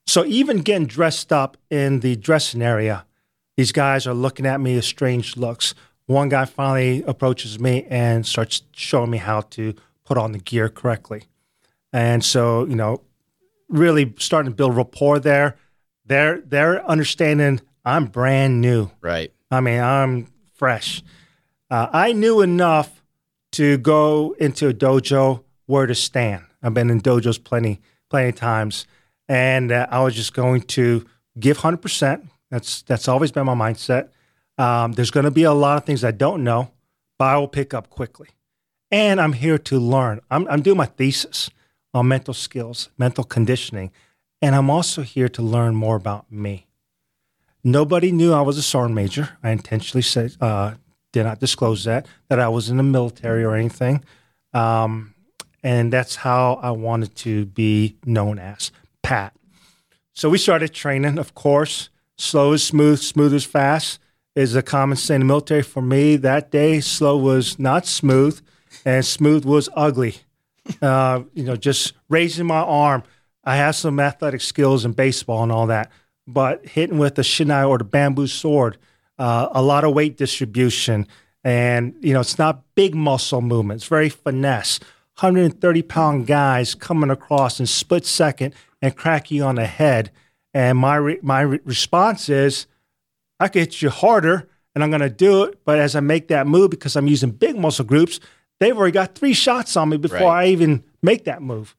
So 0.06 0.26
even 0.26 0.58
getting 0.58 0.86
dressed 0.86 1.32
up 1.32 1.56
in 1.70 2.00
the 2.00 2.16
dressing 2.16 2.60
area, 2.60 3.06
these 3.56 3.72
guys 3.72 4.06
are 4.06 4.14
looking 4.14 4.44
at 4.44 4.60
me 4.60 4.74
with 4.74 4.84
strange 4.84 5.38
looks. 5.38 5.74
One 6.06 6.28
guy 6.28 6.44
finally 6.44 7.02
approaches 7.04 7.58
me 7.58 7.86
and 7.88 8.26
starts 8.26 8.62
showing 8.72 9.10
me 9.10 9.18
how 9.18 9.42
to 9.42 9.74
put 10.04 10.18
on 10.18 10.32
the 10.32 10.38
gear 10.38 10.68
correctly. 10.68 11.24
And 11.92 12.24
so, 12.24 12.66
you 12.66 12.76
know, 12.76 13.02
really 13.68 14.14
starting 14.18 14.50
to 14.50 14.56
build 14.56 14.76
rapport 14.76 15.18
there. 15.18 15.56
They're 16.04 16.40
they're 16.40 16.84
understanding 16.86 17.60
I'm 17.84 18.06
brand 18.06 18.60
new. 18.60 18.90
Right. 19.00 19.32
I 19.50 19.60
mean, 19.60 19.80
I'm 19.80 20.28
fresh. 20.54 21.02
Uh, 21.70 21.88
I 21.92 22.12
knew 22.12 22.40
enough 22.40 23.02
to 23.52 23.78
go 23.78 24.34
into 24.38 24.68
a 24.68 24.74
dojo 24.74 25.44
where 25.66 25.86
to 25.86 25.94
stand. 25.94 26.44
I've 26.62 26.74
been 26.74 26.90
in 26.90 27.00
dojos 27.00 27.42
plenty, 27.42 27.80
plenty 28.08 28.30
of 28.30 28.36
times, 28.36 28.86
and 29.28 29.72
uh, 29.72 29.86
I 29.90 30.02
was 30.02 30.14
just 30.14 30.32
going 30.34 30.62
to 30.62 31.04
give 31.38 31.58
hundred 31.58 31.82
percent. 31.82 32.28
That's 32.50 32.82
that's 32.82 33.08
always 33.08 33.32
been 33.32 33.46
my 33.46 33.54
mindset. 33.54 34.10
Um, 34.58 34.92
there's 34.92 35.10
going 35.10 35.24
to 35.24 35.30
be 35.30 35.44
a 35.44 35.52
lot 35.52 35.78
of 35.78 35.84
things 35.84 36.04
I 36.04 36.10
don't 36.10 36.44
know, 36.44 36.70
but 37.18 37.24
I 37.24 37.38
will 37.38 37.48
pick 37.48 37.74
up 37.74 37.90
quickly. 37.90 38.28
And 38.92 39.20
I'm 39.20 39.32
here 39.32 39.58
to 39.58 39.78
learn. 39.78 40.20
I'm, 40.30 40.46
I'm 40.48 40.62
doing 40.62 40.76
my 40.76 40.86
thesis 40.86 41.50
on 41.94 42.06
mental 42.06 42.34
skills, 42.34 42.90
mental 42.98 43.24
conditioning, 43.24 43.90
and 44.40 44.54
I'm 44.54 44.70
also 44.70 45.02
here 45.02 45.28
to 45.30 45.42
learn 45.42 45.74
more 45.74 45.96
about 45.96 46.30
me. 46.30 46.66
Nobody 47.64 48.12
knew 48.12 48.32
I 48.32 48.42
was 48.42 48.58
a 48.58 48.62
sergeant 48.62 48.94
major. 48.94 49.30
I 49.42 49.50
intentionally 49.50 50.02
said, 50.02 50.36
uh, 50.40 50.74
did 51.12 51.24
not 51.24 51.40
disclose 51.40 51.84
that, 51.84 52.06
that 52.28 52.38
I 52.38 52.48
was 52.48 52.68
in 52.68 52.76
the 52.76 52.82
military 52.82 53.44
or 53.44 53.54
anything. 53.54 54.04
Um, 54.52 55.14
and 55.62 55.92
that's 55.92 56.16
how 56.16 56.60
I 56.62 56.70
wanted 56.72 57.14
to 57.16 57.46
be 57.46 57.96
known 58.04 58.38
as 58.38 58.72
Pat. 59.02 59.34
So 60.12 60.28
we 60.28 60.38
started 60.38 60.74
training, 60.74 61.18
of 61.18 61.34
course. 61.34 61.88
Slow 62.18 62.52
is 62.52 62.62
smooth, 62.64 62.98
smooth 63.00 63.32
is 63.32 63.44
fast 63.44 63.98
is 64.34 64.54
a 64.54 64.62
common 64.62 64.96
saying 64.96 65.20
in 65.20 65.26
the 65.26 65.30
military. 65.30 65.62
For 65.62 65.82
me, 65.82 66.16
that 66.16 66.50
day, 66.50 66.80
slow 66.80 67.16
was 67.16 67.58
not 67.58 67.86
smooth, 67.86 68.40
and 68.84 69.04
smooth 69.04 69.44
was 69.44 69.68
ugly. 69.74 70.16
Uh, 70.80 71.22
you 71.34 71.44
know, 71.44 71.56
just 71.56 71.92
raising 72.08 72.46
my 72.46 72.60
arm. 72.60 73.02
I 73.44 73.56
have 73.56 73.74
some 73.74 73.98
athletic 73.98 74.40
skills 74.40 74.84
in 74.84 74.92
baseball 74.92 75.42
and 75.42 75.50
all 75.50 75.66
that, 75.66 75.90
but 76.26 76.66
hitting 76.66 76.98
with 76.98 77.16
the 77.16 77.22
shinai 77.22 77.68
or 77.68 77.78
the 77.78 77.84
bamboo 77.84 78.28
sword, 78.28 78.78
uh, 79.18 79.48
a 79.50 79.62
lot 79.62 79.82
of 79.82 79.94
weight 79.94 80.16
distribution, 80.16 81.08
and 81.42 81.94
you 82.00 82.12
know, 82.12 82.20
it's 82.20 82.38
not 82.38 82.62
big 82.76 82.94
muscle 82.94 83.40
movement. 83.40 83.78
It's 83.78 83.88
very 83.88 84.08
finesse. 84.08 84.78
130 85.18 85.82
pound 85.82 86.26
guys 86.26 86.74
coming 86.74 87.10
across 87.10 87.60
in 87.60 87.66
split 87.66 88.06
second 88.06 88.54
and 88.80 88.96
crack 88.96 89.30
you 89.30 89.44
on 89.44 89.56
the 89.56 89.66
head. 89.66 90.10
And 90.54 90.78
my 90.78 90.96
re- 90.96 91.20
my 91.22 91.40
re- 91.42 91.60
response 91.64 92.28
is, 92.28 92.66
I 93.38 93.48
could 93.48 93.60
hit 93.60 93.82
you 93.82 93.90
harder, 93.90 94.48
and 94.74 94.82
I'm 94.82 94.90
going 94.90 95.00
to 95.00 95.10
do 95.10 95.44
it. 95.44 95.64
But 95.64 95.78
as 95.78 95.96
I 95.96 96.00
make 96.00 96.28
that 96.28 96.46
move, 96.46 96.70
because 96.70 96.96
I'm 96.96 97.08
using 97.08 97.30
big 97.30 97.56
muscle 97.56 97.84
groups, 97.84 98.20
they've 98.62 98.76
already 98.76 98.92
got 98.92 99.14
three 99.14 99.32
shots 99.34 99.76
on 99.76 99.88
me 99.88 99.96
before 99.96 100.18
Right. 100.28 100.46
I 100.46 100.50
even 100.50 100.84
make 101.02 101.24
that 101.24 101.42
move. 101.42 101.76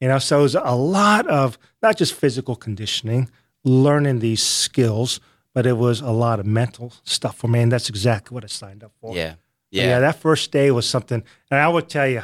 You 0.00 0.08
know, 0.08 0.18
so 0.18 0.44
it's 0.44 0.54
a 0.54 0.74
lot 0.74 1.26
of 1.28 1.58
not 1.82 1.96
just 1.96 2.14
physical 2.14 2.56
conditioning, 2.56 3.30
learning 3.64 4.18
these 4.18 4.42
skills, 4.42 5.20
but 5.54 5.66
it 5.66 5.76
was 5.76 6.00
a 6.00 6.10
lot 6.10 6.40
of 6.40 6.46
mental 6.46 6.92
stuff 7.04 7.36
for 7.36 7.46
me, 7.48 7.60
and 7.60 7.70
that's 7.70 7.88
exactly 7.88 8.34
what 8.34 8.42
I 8.42 8.48
signed 8.48 8.82
up 8.82 8.92
for. 9.00 9.14
Yeah. 9.14 9.34
Yeah, 9.70 9.84
Yeah. 9.84 10.00
that 10.00 10.16
first 10.16 10.50
day 10.50 10.70
was 10.70 10.88
something. 10.88 11.22
And 11.50 11.60
I 11.60 11.68
would 11.68 11.88
tell 11.88 12.08
you, 12.08 12.22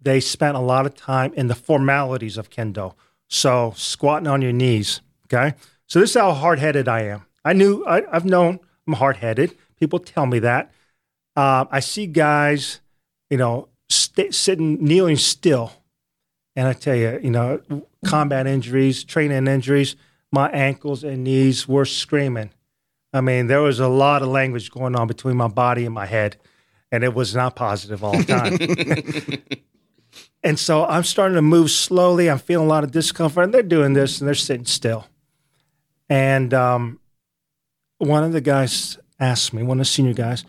they 0.00 0.20
spent 0.20 0.56
a 0.56 0.60
lot 0.60 0.86
of 0.86 0.94
time 0.94 1.32
in 1.34 1.46
the 1.46 1.54
formalities 1.54 2.36
of 2.36 2.50
kendo. 2.50 2.94
So 3.28 3.72
squatting 3.76 4.26
on 4.26 4.42
your 4.42 4.52
knees. 4.52 5.00
Okay. 5.26 5.54
So 5.86 6.00
this 6.00 6.10
is 6.10 6.16
how 6.20 6.32
hard 6.32 6.58
headed 6.58 6.88
I 6.88 7.02
am. 7.02 7.22
I 7.44 7.52
knew, 7.52 7.84
I, 7.86 8.02
I've 8.14 8.24
known 8.24 8.58
I'm 8.86 8.94
hard 8.94 9.16
headed. 9.18 9.56
People 9.78 9.98
tell 9.98 10.26
me 10.26 10.40
that. 10.40 10.72
Um, 11.36 11.68
I 11.70 11.80
see 11.80 12.06
guys, 12.06 12.80
you 13.34 13.38
know, 13.38 13.66
st- 13.88 14.32
sitting, 14.32 14.76
kneeling 14.76 15.16
still. 15.16 15.72
And 16.54 16.68
I 16.68 16.72
tell 16.72 16.94
you, 16.94 17.18
you 17.20 17.30
know, 17.30 17.60
combat 18.06 18.46
injuries, 18.46 19.02
training 19.02 19.48
injuries, 19.48 19.96
my 20.30 20.48
ankles 20.50 21.02
and 21.02 21.24
knees 21.24 21.66
were 21.66 21.84
screaming. 21.84 22.50
I 23.12 23.20
mean, 23.22 23.48
there 23.48 23.60
was 23.60 23.80
a 23.80 23.88
lot 23.88 24.22
of 24.22 24.28
language 24.28 24.70
going 24.70 24.94
on 24.94 25.08
between 25.08 25.36
my 25.36 25.48
body 25.48 25.84
and 25.84 25.92
my 25.92 26.06
head, 26.06 26.36
and 26.92 27.02
it 27.02 27.12
was 27.12 27.34
not 27.34 27.56
positive 27.56 28.04
all 28.04 28.16
the 28.16 28.22
time. 28.22 29.58
and 30.44 30.56
so 30.56 30.84
I'm 30.84 31.02
starting 31.02 31.34
to 31.34 31.42
move 31.42 31.72
slowly. 31.72 32.30
I'm 32.30 32.38
feeling 32.38 32.66
a 32.66 32.70
lot 32.70 32.84
of 32.84 32.92
discomfort, 32.92 33.42
and 33.42 33.52
they're 33.52 33.64
doing 33.64 33.94
this 33.94 34.20
and 34.20 34.28
they're 34.28 34.36
sitting 34.36 34.64
still. 34.64 35.08
And 36.08 36.54
um, 36.54 37.00
one 37.98 38.22
of 38.22 38.30
the 38.30 38.40
guys 38.40 38.96
asked 39.18 39.52
me, 39.52 39.64
one 39.64 39.80
of 39.80 39.86
the 39.86 39.90
senior 39.90 40.14
guys, 40.14 40.44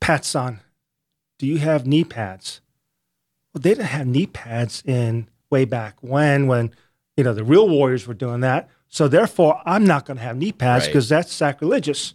Pat 0.00 0.24
son, 0.24 0.60
do 1.38 1.46
you 1.46 1.58
have 1.58 1.86
knee 1.86 2.04
pads? 2.04 2.60
Well, 3.52 3.60
they 3.62 3.70
didn't 3.70 3.86
have 3.86 4.06
knee 4.06 4.26
pads 4.26 4.82
in 4.86 5.28
way 5.50 5.64
back 5.64 5.96
when, 6.00 6.46
when 6.46 6.70
you 7.16 7.24
know 7.24 7.32
the 7.34 7.44
real 7.44 7.68
warriors 7.68 8.06
were 8.06 8.14
doing 8.14 8.40
that. 8.40 8.68
So 8.88 9.08
therefore, 9.08 9.60
I'm 9.66 9.84
not 9.84 10.06
going 10.06 10.16
to 10.18 10.22
have 10.22 10.36
knee 10.36 10.52
pads 10.52 10.84
Right. 10.84 10.92
because 10.92 11.08
that's 11.08 11.32
sacrilegious. 11.32 12.14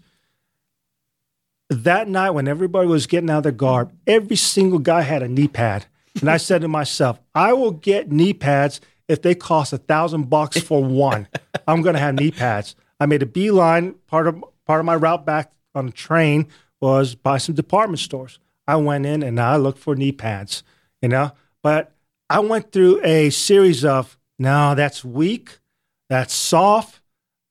That 1.70 2.08
night, 2.10 2.32
when 2.32 2.48
everybody 2.48 2.88
was 2.88 3.08
getting 3.08 3.30
out 3.30 3.38
of 3.38 3.44
their 3.44 3.52
garb, 3.54 3.94
every 4.06 4.36
single 4.36 4.80
guy 4.80 5.02
had 5.02 5.24
a 5.24 5.28
knee 5.28 5.48
pad, 5.48 5.86
and 6.20 6.30
I 6.30 6.36
said 6.38 6.62
to 6.62 6.68
myself, 6.68 7.20
I 7.34 7.54
will 7.54 7.72
get 7.72 8.12
knee 8.12 8.34
pads 8.34 8.82
if 9.08 9.22
they 9.22 9.36
cost 9.36 9.72
a 9.72 9.78
thousand 9.78 10.30
bucks 10.30 10.60
for 10.60 10.84
one. 10.84 11.28
I'm 11.68 11.82
going 11.82 11.94
to 11.96 12.00
have 12.02 12.16
knee 12.16 12.32
pads. 12.32 12.76
I 13.00 13.06
made 13.06 13.24
a 13.24 13.26
beeline. 13.26 13.94
Part 14.08 14.28
of 14.28 14.44
part 14.66 14.80
of 14.82 14.86
my 14.86 14.96
route 14.96 15.26
back 15.26 15.54
on 15.74 15.86
the 15.86 15.92
train 15.94 16.48
was 16.82 17.16
by 17.16 17.38
some 17.38 17.56
department 17.56 18.00
stores. 18.00 18.38
I 18.72 18.78
went 18.78 19.06
in 19.06 19.22
and 19.22 19.38
I 19.38 19.58
looked 19.58 19.80
for 19.80 19.96
knee 19.96 20.14
pads, 20.14 20.64
you 21.02 21.10
know. 21.10 21.32
But 21.62 21.92
I 22.30 22.40
went 22.40 22.72
through 22.72 23.02
a 23.04 23.30
series 23.30 23.84
of 23.84 24.18
no, 24.40 24.76
that's 24.76 25.04
weak, 25.04 25.60
that's 26.08 26.34
soft, 26.34 27.02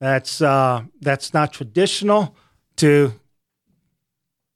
that's 0.01 0.41
uh, 0.41 0.85
that's 1.01 1.35
not 1.35 1.53
traditional. 1.53 2.35
To 2.77 3.13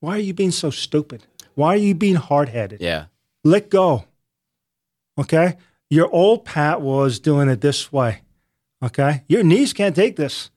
why 0.01 0.17
are 0.17 0.27
you 0.29 0.33
being 0.33 0.53
so 0.53 0.71
stupid? 0.71 1.27
Why 1.55 1.75
are 1.75 1.77
you 1.89 1.95
being 1.95 2.15
hard 2.15 2.49
headed? 2.49 2.81
Yeah. 2.81 3.07
let 3.45 3.69
go. 3.69 4.05
Okay? 5.19 5.59
Your 5.91 6.11
old 6.11 6.47
Pat 6.47 6.81
was 6.81 7.21
doing 7.21 7.51
it 7.51 7.61
this 7.61 7.93
way. 7.93 8.23
Okay? 8.83 9.23
Your 9.29 9.43
knees 9.43 9.75
can't 9.75 9.95
take 9.95 10.17
this. 10.17 10.51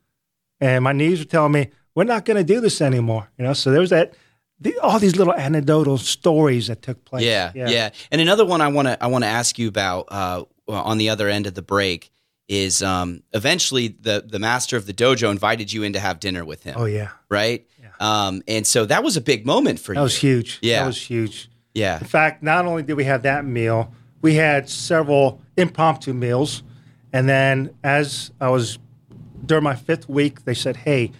And 0.61 0.85
my 0.85 0.93
knees 0.93 1.19
were 1.19 1.25
telling 1.25 1.51
me, 1.51 1.71
we're 1.93 2.05
not 2.05 2.25
going 2.25 2.37
to 2.37 2.43
do 2.43 2.61
this 2.61 2.81
anymore. 2.81 3.29
You 3.37 3.43
know, 3.43 3.53
so 3.53 3.71
there 3.71 3.81
was 3.81 3.89
that, 3.91 4.13
the, 4.59 4.77
all 4.79 4.99
these 4.99 5.15
little 5.15 5.33
anecdotal 5.33 5.97
stories 5.97 6.67
that 6.67 6.81
took 6.81 7.03
place. 7.05 7.23
Yeah, 7.23 7.51
yeah, 7.55 7.89
And 8.11 8.21
another 8.21 8.45
one 8.45 8.61
I 8.61 8.67
want 8.69 8.87
to 8.87 9.01
I 9.03 9.07
want 9.07 9.23
to 9.23 9.27
ask 9.29 9.57
you 9.59 9.67
about 9.67 10.07
uh, 10.09 10.43
on 10.67 10.97
the 10.97 11.09
other 11.09 11.29
end 11.29 11.47
of 11.47 11.53
the 11.53 11.61
break 11.61 12.09
is 12.47 12.81
um, 12.81 13.21
eventually 13.33 13.89
the 13.89 14.23
the 14.27 14.39
master 14.39 14.77
of 14.77 14.85
the 14.85 14.93
dojo 14.93 15.29
invited 15.31 15.71
you 15.73 15.83
in 15.83 15.93
to 15.93 15.99
have 15.99 16.19
dinner 16.19 16.43
with 16.45 16.63
him, 16.63 16.75
Oh, 16.77 16.85
yeah. 16.85 17.09
right? 17.29 17.65
Um, 17.99 18.43
and 18.47 18.65
so 18.67 18.85
that 18.85 19.03
was 19.03 19.17
a 19.17 19.21
big 19.21 19.45
moment 19.45 19.79
for 19.79 19.93
That 19.93 19.95
you. 19.95 20.01
That 20.01 20.03
was 20.03 20.15
huge. 20.17 20.59
Yeah. 20.61 20.79
That 20.81 20.85
was 20.87 21.01
huge. 21.01 21.49
Yeah, 21.73 21.99
In 21.99 22.05
fact, 22.05 22.41
not 22.43 22.65
only 22.65 22.81
did 22.83 22.93
we 22.95 23.03
have 23.05 23.23
that 23.23 23.43
meal, 23.45 23.91
we 24.21 24.35
had 24.35 24.67
several 24.69 25.41
impromptu 25.57 26.13
meals. 26.13 26.63
And 27.13 27.27
then 27.29 27.75
as 27.83 28.31
I 28.41 28.49
was 28.49 28.77
during 29.45 29.63
my 29.63 29.75
fifth 29.75 30.07
week, 30.09 30.43
they 30.45 30.53
said, 30.55 30.75
Hey, 30.77 31.11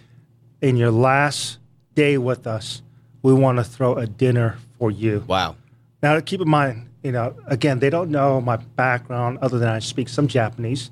in 0.60 0.76
your 0.76 0.90
last 0.90 1.58
day 1.94 2.16
with 2.18 2.46
us, 2.46 2.82
we 3.28 3.34
want 3.34 3.58
to 3.58 3.64
throw 3.64 3.94
a 3.94 4.06
dinner 4.06 4.56
for 4.78 4.90
you. 4.90 5.22
wow. 5.26 5.54
Now, 6.02 6.18
keep 6.20 6.40
in 6.40 6.48
mind, 6.48 6.88
you 7.02 7.12
know, 7.12 7.34
again, 7.46 7.78
they 7.78 7.90
don't 7.90 8.10
know 8.10 8.40
my 8.40 8.56
background 8.56 9.38
other 9.42 9.58
than 9.58 9.68
I 9.68 9.80
speak 9.80 10.08
some 10.08 10.28
Japanese, 10.28 10.90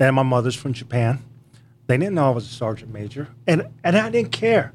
and 0.00 0.16
my 0.16 0.24
mother's 0.24 0.56
from 0.56 0.72
Japan. 0.72 1.22
They 1.86 1.96
didn't 1.96 2.16
know 2.16 2.26
I 2.26 2.30
was 2.30 2.46
a 2.46 2.52
sergeant 2.52 2.92
major, 2.92 3.28
and 3.46 3.68
and 3.84 3.96
I 3.96 4.10
didn't 4.10 4.32
care 4.32 4.72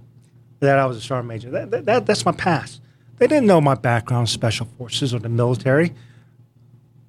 that 0.62 0.80
I 0.80 0.86
was 0.86 0.96
a 0.96 1.02
sergeant 1.02 1.28
major. 1.28 1.50
That, 1.50 1.72
that, 1.72 1.86
that 1.88 2.06
that's 2.06 2.26
my 2.26 2.32
past. 2.32 2.80
They 3.18 3.28
didn't 3.28 3.48
know 3.48 3.60
my 3.60 3.76
background, 3.76 4.30
special 4.30 4.68
forces 4.78 5.14
or 5.14 5.20
the 5.20 5.30
military. 5.30 5.94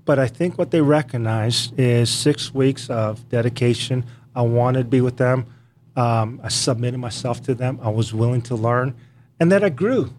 But 0.05 0.19
I 0.19 0.27
think 0.27 0.59
what 0.59 0.73
they 0.73 0.81
recognized 0.81 1.79
is 1.79 2.11
six 2.11 2.53
weeks 2.53 2.91
of 2.91 3.29
dedication. 3.29 4.05
I 4.35 4.43
wanted 4.43 4.83
to 4.83 4.89
be 4.89 5.01
with 5.01 5.19
them. 5.19 5.47
Um, 5.95 6.41
I 6.43 6.49
submitted 6.49 6.99
myself 6.99 7.43
to 7.45 7.55
them. 7.55 7.79
I 7.81 7.91
was 7.91 8.13
willing 8.13 8.43
to 8.43 8.57
learn, 8.57 8.95
and 9.41 9.51
that 9.53 9.65
I 9.65 9.69
grew 9.69 10.13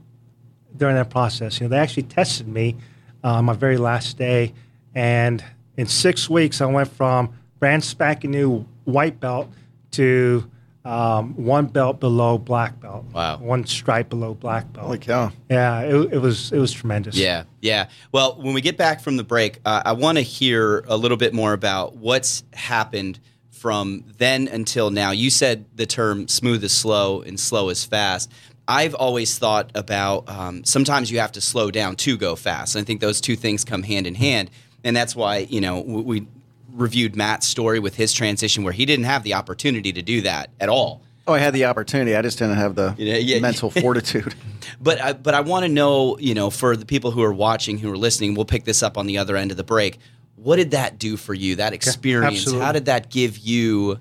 during 0.75 0.95
that 0.95 1.09
process. 1.09 1.59
You 1.59 1.65
know, 1.65 1.69
they 1.69 1.79
actually 1.79 2.03
tested 2.03 2.47
me 2.47 2.75
uh, 3.23 3.41
my 3.41 3.53
very 3.53 3.77
last 3.77 4.17
day, 4.17 4.53
and 4.93 5.43
In 5.77 5.87
six 5.87 6.29
weeks, 6.29 6.61
I 6.61 6.65
went 6.67 6.89
from 6.89 7.33
brand 7.59 7.83
spanking 7.83 8.31
new 8.31 8.65
white 8.85 9.19
belt 9.19 9.49
to 9.91 10.49
um, 10.85 11.33
one 11.35 11.65
belt 11.65 11.99
below 11.99 12.37
black 12.37 12.79
belt. 12.79 13.05
Wow. 13.11 13.37
One 13.37 13.65
stripe 13.65 14.09
below 14.09 14.35
black 14.35 14.71
belt. 14.71 14.85
Holy 14.85 14.99
cow. 14.99 15.31
yeah, 15.49 15.81
it, 15.81 16.13
it 16.13 16.19
was 16.19 16.51
it 16.51 16.59
was 16.59 16.71
tremendous. 16.71 17.17
Yeah, 17.17 17.43
yeah. 17.61 17.87
Well, 18.11 18.35
when 18.39 18.53
we 18.53 18.61
get 18.61 18.77
back 18.77 19.01
from 19.01 19.17
the 19.17 19.23
break, 19.23 19.59
uh, 19.65 19.81
I 19.83 19.93
want 19.93 20.17
to 20.17 20.21
hear 20.21 20.85
a 20.87 20.95
little 20.95 21.17
bit 21.17 21.33
more 21.33 21.53
about 21.53 21.95
what's 21.97 22.43
happened 22.53 23.19
from 23.49 24.03
then 24.17 24.47
until 24.47 24.91
now. 24.91 25.11
You 25.11 25.29
said 25.29 25.65
the 25.75 25.87
term 25.87 26.27
smooth 26.27 26.63
is 26.63 26.71
slow 26.71 27.21
and 27.21 27.39
slow 27.39 27.69
is 27.69 27.83
fast. 27.83 28.31
I've 28.67 28.95
always 28.95 29.37
thought 29.37 29.71
about 29.75 30.27
um, 30.29 30.63
sometimes 30.63 31.11
you 31.11 31.19
have 31.19 31.31
to 31.33 31.41
slow 31.41 31.69
down 31.71 31.95
to 31.97 32.17
go 32.17 32.35
fast. 32.35 32.75
And 32.75 32.81
I 32.81 32.85
think 32.85 33.01
those 33.01 33.21
two 33.21 33.35
things 33.35 33.63
come 33.63 33.83
hand 33.83 34.07
in 34.07 34.15
hand. 34.15 34.49
And 34.83 34.95
that's 34.95 35.15
why, 35.15 35.39
you 35.49 35.61
know, 35.61 35.81
we, 35.81 36.01
we 36.01 36.27
reviewed 36.71 37.15
Matt's 37.15 37.47
story 37.47 37.79
with 37.79 37.95
his 37.95 38.11
transition 38.13 38.63
where 38.63 38.73
he 38.73 38.85
didn't 38.85 39.05
have 39.05 39.23
the 39.23 39.33
opportunity 39.35 39.93
to 39.93 40.01
do 40.01 40.21
that 40.21 40.49
at 40.59 40.69
all. 40.69 41.01
Oh, 41.27 41.33
I 41.33 41.39
had 41.39 41.53
the 41.53 41.65
opportunity. 41.65 42.15
I 42.15 42.21
just 42.21 42.37
didn't 42.37 42.57
have 42.57 42.75
the 42.75 42.93
Yeah, 42.97 43.15
yeah. 43.17 43.39
mental 43.39 43.69
fortitude. 43.69 44.35
But 44.81 44.99
I, 45.01 45.13
but 45.13 45.33
I 45.35 45.41
want 45.41 45.63
to 45.63 45.69
know, 45.69 46.17
you 46.17 46.33
know, 46.33 46.49
for 46.49 46.75
the 46.75 46.85
people 46.85 47.11
who 47.11 47.21
are 47.23 47.31
watching, 47.33 47.77
who 47.77 47.91
are 47.91 47.97
listening, 47.97 48.33
we'll 48.33 48.45
pick 48.45 48.65
this 48.65 48.81
up 48.83 48.97
on 48.97 49.05
the 49.05 49.19
other 49.19 49.35
end 49.37 49.51
of 49.51 49.57
the 49.57 49.63
break. 49.63 49.99
What 50.35 50.55
did 50.57 50.71
that 50.71 50.97
do 50.99 51.17
for 51.17 51.33
you? 51.33 51.55
That 51.57 51.71
experience? 51.71 52.37
absolutely. 52.39 52.65
How 52.65 52.71
did 52.71 52.85
that 52.85 53.09
give 53.09 53.37
you 53.37 53.99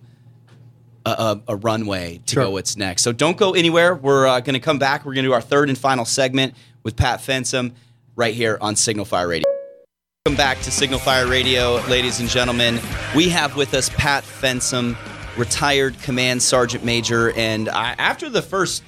a, 1.07 1.11
a, 1.11 1.41
a 1.49 1.57
runway 1.57 2.21
to 2.27 2.33
Sure. 2.35 2.45
go 2.45 2.51
what's 2.53 2.77
next? 2.77 3.03
So 3.03 3.13
don't 3.13 3.37
go 3.37 3.53
anywhere. 3.55 3.95
We're 3.95 4.27
uh, 4.27 4.41
going 4.41 4.55
to 4.55 4.61
come 4.61 4.79
back. 4.79 5.05
We're 5.05 5.15
going 5.15 5.25
to 5.25 5.29
do 5.31 5.35
our 5.35 5.41
third 5.41 5.69
and 5.69 5.77
final 5.79 6.05
segment 6.05 6.55
with 6.83 6.97
Pat 6.97 7.21
Fensom 7.21 7.73
right 8.17 8.35
here 8.35 8.59
on 8.61 8.77
Signal 8.77 9.05
Fire 9.05 9.29
Radio. 9.29 9.45
Welcome 10.27 10.37
back 10.39 10.61
to 10.63 10.71
Signal 10.71 10.99
Fire 10.99 11.27
Radio, 11.27 11.83
ladies 11.89 12.21
and 12.21 12.29
gentlemen. 12.29 12.81
We 13.15 13.29
have 13.29 13.57
with 13.57 13.75
us 13.75 13.91
Pat 13.91 14.25
Fensom, 14.25 14.97
retired 15.37 16.01
Command 16.01 16.43
Sergeant 16.43 16.83
Major, 16.85 17.33
and 17.33 17.69
I, 17.69 17.95
after 17.99 18.31
the 18.31 18.41
first 18.41 18.83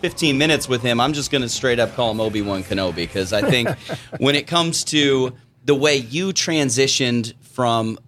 15 0.00 0.38
minutes 0.38 0.68
with 0.68 0.80
him, 0.80 0.98
I'm 0.98 1.12
just 1.12 1.30
going 1.30 1.42
to 1.42 1.48
straight 1.50 1.78
up 1.78 1.94
call 1.94 2.10
him 2.12 2.20
Obi 2.20 2.40
Wan 2.40 2.62
Kenobi 2.62 2.94
because 2.96 3.34
I 3.34 3.42
think 3.42 3.68
when 4.18 4.34
it 4.34 4.46
comes 4.46 4.84
to 4.84 5.34
the 5.66 5.74
way 5.74 5.96
you 5.96 6.28
transitioned 6.28 7.34
from 7.42 7.98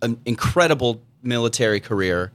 an 0.00 0.18
incredible 0.24 1.02
military 1.22 1.80
career, 1.80 2.32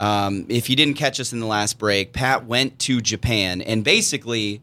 um, 0.00 0.46
if 0.48 0.68
you 0.68 0.76
didn't 0.76 0.94
catch 0.94 1.20
us 1.20 1.32
in 1.32 1.40
the 1.40 1.46
last 1.46 1.78
break, 1.78 2.12
Pat 2.12 2.46
went 2.46 2.78
to 2.80 3.00
Japan 3.00 3.62
and 3.62 3.84
basically 3.84 4.60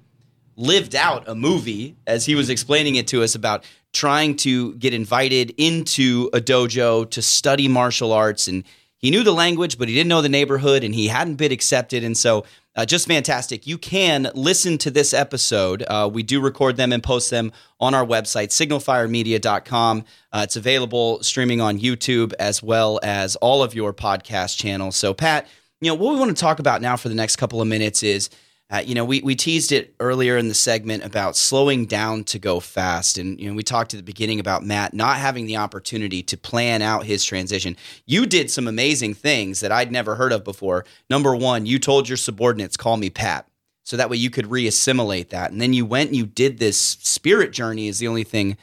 lived 0.58 0.96
out 0.96 1.28
a 1.28 1.36
movie 1.36 1.96
as 2.06 2.26
he 2.26 2.36
was 2.36 2.50
explaining 2.50 2.96
it 2.96 3.08
to 3.08 3.24
us 3.24 3.36
about 3.36 3.63
trying 3.94 4.36
to 4.38 4.74
get 4.76 4.94
invited 4.94 5.54
into 5.58 6.30
a 6.34 6.39
dojo 6.39 7.10
to 7.10 7.22
study 7.22 7.67
martial 7.67 8.13
arts. 8.13 8.48
And 8.48 8.63
he 8.98 9.12
knew 9.12 9.24
the 9.24 9.34
language 9.34 9.78
but 9.78 9.88
he 9.88 9.96
didn't 9.96 10.10
know 10.10 10.22
the 10.22 10.30
neighborhood 10.30 10.84
and 10.84 10.94
he 10.94 11.08
hadn't 11.08 11.36
been 11.36 11.52
accepted. 11.52 12.04
And 12.04 12.17
so 12.17 12.46
uh, 12.75 12.86
just 12.86 13.07
fantastic. 13.07 13.67
You 13.67 13.77
can 13.77 14.29
listen 14.34 14.77
to 14.79 14.91
this 14.91 15.13
episode. 15.13 15.84
Uh, 15.88 16.10
we 16.12 16.23
do 16.23 16.39
record 16.39 16.77
them 16.77 16.93
and 16.93 17.03
post 17.03 17.29
them 17.29 17.51
on 17.79 17.93
our 17.93 18.05
website 18.05 18.49
signalfiremedia.com 18.49 20.03
uh, 20.34 20.41
it's 20.43 20.55
available 20.55 21.21
streaming 21.23 21.60
on 21.60 21.79
youtube 21.79 22.31
as 22.38 22.62
well 22.62 22.99
as 23.01 23.36
all 23.38 23.63
of 23.63 23.73
your 23.73 23.91
podcast 23.91 24.57
channels. 24.57 24.95
So 24.95 25.13
pat 25.13 25.47
you 25.81 25.89
know 25.89 25.95
what 25.95 26.13
we 26.13 26.19
want 26.19 26.36
to 26.36 26.39
talk 26.39 26.60
about 26.60 26.81
now 26.81 26.95
for 26.95 27.10
the 27.10 27.15
next 27.15 27.38
couple 27.38 27.60
of 27.60 27.67
minutes 27.67 28.03
is 28.03 28.29
uh, 28.71 28.81
you 28.86 28.95
know, 28.95 29.03
we, 29.03 29.21
we 29.21 29.36
teased 29.36 29.73
it 29.73 29.93
earlier 29.99 30.38
in 30.38 30.47
the 30.47 30.53
segment 30.53 31.03
about 31.03 31.36
slowing 31.36 31.86
down 31.86 32.23
to 32.23 32.39
go 32.39 32.62
fast. 32.62 33.17
And, 33.17 33.38
you 33.38 33.49
know, 33.49 33.55
we 33.55 33.63
talked 33.63 33.93
at 33.93 33.97
the 33.97 34.03
beginning 34.03 34.39
about 34.39 34.63
Matt 34.63 34.93
not 34.93 35.17
having 35.17 35.45
the 35.45 35.57
opportunity 35.57 36.23
to 36.23 36.38
plan 36.38 36.81
out 36.81 37.03
his 37.03 37.25
transition. 37.25 37.75
You 38.05 38.25
did 38.25 38.49
some 38.49 38.69
amazing 38.69 39.13
things 39.15 39.60
that 39.60 39.73
I'd 39.73 39.91
never 39.91 40.15
heard 40.15 40.31
of 40.31 40.45
before. 40.45 40.86
Number 41.10 41.36
one, 41.36 41.65
you 41.65 41.79
told 41.79 42.07
your 42.07 42.17
subordinates, 42.17 42.77
call 42.77 42.95
me 42.95 43.10
Pat. 43.10 43.45
So 43.84 43.97
that 43.97 44.10
way 44.10 44.15
you 44.15 44.29
could 44.29 44.49
re 44.49 44.65
assimilate 44.67 45.31
that. 45.31 45.51
And 45.51 45.60
then 45.60 45.73
you 45.73 45.86
went 45.86 46.12
and 46.12 46.15
you 46.15 46.25
did 46.25 46.57
this 46.57 46.79
spirit 46.79 47.51
journey, 47.51 47.89
is 47.89 47.99
the 47.99 48.07
only 48.07 48.23
thing 48.23 48.55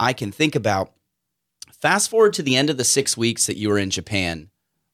I 0.00 0.14
can 0.14 0.32
think 0.32 0.54
about. 0.54 0.92
Fast 1.78 2.08
forward 2.08 2.32
to 2.34 2.42
the 2.42 2.56
end 2.56 2.70
of 2.70 2.78
the 2.78 2.84
six 2.84 3.18
weeks 3.18 3.44
that 3.46 3.58
you 3.58 3.68
were 3.68 3.78
in 3.78 3.90
Japan. 3.90 4.48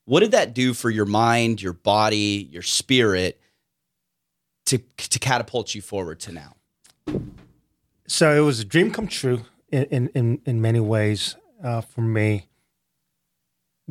What 0.05 0.21
did 0.21 0.33
that 0.33 0.55
do 0.55 0.75
for 0.75 0.91
your 0.91 1.05
mind, 1.05 1.63
your 1.63 1.75
body, 1.75 2.49
your 2.51 2.63
spirit? 2.63 3.41
To 4.69 4.79
to 4.79 5.19
catapult 5.19 5.75
you 5.75 5.83
forward 5.83 6.21
to 6.21 6.33
now. 6.33 6.55
So 8.07 8.35
it 8.35 8.41
was 8.41 8.61
a 8.61 8.65
dream 8.65 8.91
come 8.91 9.09
true 9.09 9.43
in 9.71 9.85
in 9.85 10.09
in, 10.15 10.41
in 10.47 10.61
many 10.61 10.81
ways 10.81 11.37
uh, 11.63 11.81
for 11.81 12.01
me. 12.01 12.49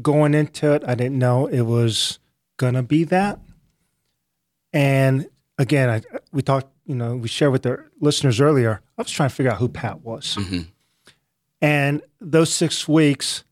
Going 0.02 0.34
into 0.36 0.74
it, 0.74 0.84
I 0.86 0.94
didn't 0.96 1.18
know 1.18 1.48
it 1.48 1.62
was 1.62 2.20
gonna 2.58 2.84
be 2.84 3.04
that. 3.06 3.40
And 4.74 5.28
again, 5.58 5.90
I, 5.90 6.02
we 6.32 6.44
talked, 6.44 6.72
you 6.86 6.94
know, 6.94 7.16
we 7.16 7.28
shared 7.28 7.52
with 7.52 7.63
the 7.63 7.84
listeners 8.00 8.40
earlier. 8.40 8.82
I 8.98 9.02
was 9.02 9.12
trying 9.12 9.30
to 9.30 9.36
figure 9.36 9.52
out 9.52 9.58
who 9.58 9.70
Pat 9.70 10.02
was, 10.02 10.38
and 11.62 12.02
those 12.22 12.54
six 12.54 12.88
weeks 12.88 13.44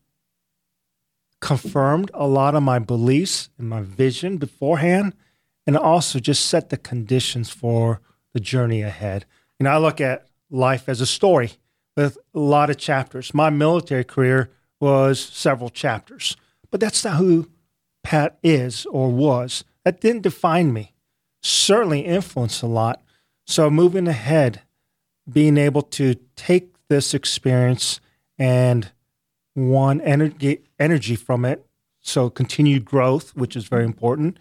confirmed 1.40 2.10
a 2.14 2.26
lot 2.26 2.54
of 2.54 2.62
my 2.62 2.78
beliefs 2.78 3.50
and 3.58 3.68
my 3.68 3.80
vision 3.82 4.36
beforehand, 4.38 5.14
and 5.66 5.76
also 5.76 6.18
just 6.18 6.46
set 6.46 6.70
the 6.70 6.76
conditions 6.76 7.50
for 7.50 8.00
the 8.32 8.40
journey 8.40 8.82
ahead. 8.82 9.26
You 9.58 9.64
know, 9.64 9.70
I 9.70 9.78
look 9.78 10.00
at 10.00 10.26
life 10.50 10.88
as 10.88 11.00
a 11.00 11.06
story 11.06 11.52
with 11.96 12.18
a 12.34 12.38
lot 12.38 12.70
of 12.70 12.76
chapters. 12.76 13.34
My 13.34 13.50
military 13.50 14.04
career 14.04 14.50
was 14.80 15.18
several 15.18 15.70
chapters, 15.70 16.36
but 16.70 16.80
that's 16.80 17.04
not 17.04 17.16
who 17.16 17.50
Pat 18.04 18.38
is 18.42 18.86
or 18.86 19.10
was. 19.10 19.64
That 19.84 20.00
didn't 20.00 20.22
define 20.22 20.72
me. 20.72 20.94
Certainly 21.42 22.00
influenced 22.00 22.62
a 22.62 22.66
lot. 22.66 23.02
So 23.46 23.70
moving 23.70 24.08
ahead, 24.08 24.62
being 25.30 25.56
able 25.56 25.82
to 25.82 26.16
take 26.36 26.74
this 26.88 27.14
experience 27.14 28.00
and 28.38 28.92
one 29.54 30.00
energy 30.02 30.60
energy 30.78 31.16
from 31.16 31.44
it. 31.44 31.64
So 32.00 32.28
continued 32.30 32.84
growth, 32.84 33.34
which 33.34 33.56
is 33.56 33.66
very 33.66 33.84
important. 33.84 34.38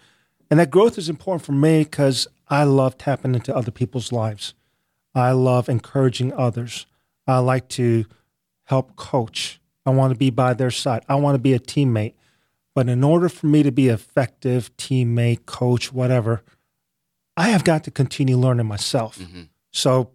And 0.49 0.59
that 0.59 0.69
growth 0.69 0.97
is 0.97 1.09
important 1.09 1.45
for 1.45 1.53
me 1.53 1.83
because 1.83 2.27
I 2.47 2.63
love 2.63 2.97
tapping 2.97 3.35
into 3.35 3.55
other 3.55 3.71
people's 3.71 4.11
lives. 4.11 4.53
I 5.13 5.31
love 5.31 5.69
encouraging 5.69 6.33
others. 6.33 6.85
I 7.25 7.39
like 7.39 7.67
to 7.69 8.05
help 8.65 8.95
coach. 8.95 9.59
I 9.85 9.91
want 9.91 10.11
to 10.13 10.17
be 10.17 10.29
by 10.29 10.53
their 10.53 10.71
side. 10.71 11.03
I 11.07 11.15
want 11.15 11.35
to 11.35 11.39
be 11.39 11.53
a 11.53 11.59
teammate. 11.59 12.13
But 12.73 12.89
in 12.89 13.03
order 13.03 13.29
for 13.29 13.47
me 13.47 13.63
to 13.63 13.71
be 13.71 13.87
effective 13.87 14.75
teammate, 14.77 15.45
coach, 15.45 15.93
whatever, 15.93 16.43
I 17.37 17.49
have 17.49 17.63
got 17.63 17.83
to 17.85 17.91
continue 17.91 18.37
learning 18.37 18.65
myself. 18.65 19.17
So 19.71 20.11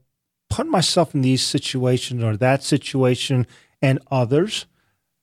putting 0.48 0.70
myself 0.70 1.14
in 1.14 1.22
these 1.22 1.42
situations 1.42 2.22
or 2.22 2.36
that 2.36 2.62
situation 2.62 3.46
and 3.80 3.98
others 4.10 4.66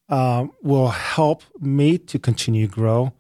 um, 0.10 0.52
will 0.62 0.88
help 0.90 1.44
me 1.60 1.98
to 1.98 2.18
continue 2.18 2.68
to 2.68 2.74
grow, 2.74 3.14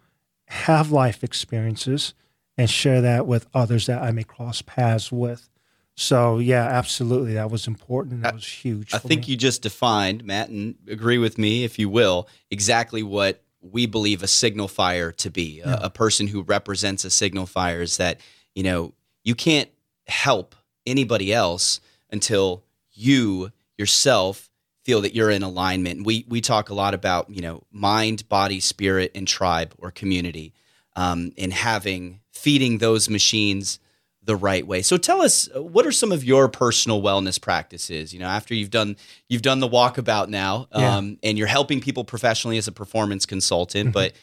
have 0.47 0.91
life 0.91 1.23
experiences, 1.23 2.13
and 2.57 2.69
share 2.69 3.01
that 3.01 3.27
with 3.27 3.47
others 3.53 3.85
that 3.85 4.01
I 4.01 4.11
may 4.11 4.23
cross 4.23 4.61
paths 4.61 5.11
with. 5.11 5.49
So 5.95 6.37
yeah, 6.37 6.63
absolutely, 6.63 7.33
that 7.33 7.49
was 7.49 7.67
important. 7.67 8.15
and 8.15 8.23
That 8.23 8.35
was 8.35 8.47
huge. 8.47 8.93
I 8.93 8.99
think 8.99 9.21
me. 9.21 9.27
you 9.31 9.37
just 9.37 9.61
defined, 9.61 10.23
Matt, 10.23 10.49
and 10.49 10.75
agree 10.87 11.17
with 11.17 11.37
me 11.37 11.63
if 11.63 11.79
you 11.79 11.89
will, 11.89 12.27
exactly 12.51 13.03
what 13.03 13.43
we 13.61 13.85
believe 13.85 14.23
a 14.23 14.27
signal 14.27 14.67
fire 14.67 15.11
to 15.11 15.29
be. 15.29 15.61
A, 15.61 15.79
a 15.83 15.89
person 15.89 16.27
who 16.27 16.43
represents 16.43 17.03
a 17.03 17.09
signal 17.09 17.47
fire 17.47 17.81
is 17.81 17.97
that, 17.97 18.21
you 18.53 18.63
know, 18.63 18.93
you 19.23 19.35
can't 19.35 19.69
help 20.07 20.55
anybody 20.85 21.33
else 21.33 21.81
until 22.11 22.63
you 22.91 23.51
yourself 23.77 24.46
feel 24.87 25.01
that 25.01 25.13
you're 25.13 25.29
in 25.37 25.43
alignment. 25.43 26.05
We 26.05 26.25
we 26.29 26.39
talk 26.41 26.69
a 26.69 26.73
lot 26.73 26.93
about, 26.93 27.29
you 27.29 27.41
know, 27.41 27.63
mind, 27.71 28.27
body, 28.29 28.59
spirit, 28.61 29.11
and 29.17 29.27
tribe 29.27 29.73
or 29.77 29.91
community. 29.91 30.53
Um, 30.95 31.31
and 31.37 31.53
having 31.53 32.21
feeding 32.31 32.79
those 32.79 33.07
machines 33.07 33.79
the 34.23 34.35
right 34.35 34.65
way. 34.65 34.81
So 34.81 34.97
tell 34.97 35.21
us, 35.21 35.47
uh, 35.55 35.61
what 35.61 35.85
are 35.85 35.91
some 35.91 36.11
of 36.11 36.23
your 36.23 36.49
personal 36.49 37.01
wellness 37.03 37.39
practices? 37.39 38.13
You 38.13 38.19
know, 38.19 38.25
after 38.39 38.55
you've 38.55 38.71
done 38.71 38.95
you've 39.29 39.43
done 39.43 39.59
the 39.59 39.69
walkabout 39.69 40.27
now, 40.29 40.67
Yeah. 40.71 40.97
um, 40.97 41.17
and 41.21 41.37
you're 41.37 41.53
helping 41.59 41.81
people 41.81 42.03
professionally 42.03 42.57
as 42.57 42.67
a 42.67 42.71
performance 42.71 43.25
Mm-hmm. 43.25 43.35
consultant, 43.35 43.93
but 43.93 44.13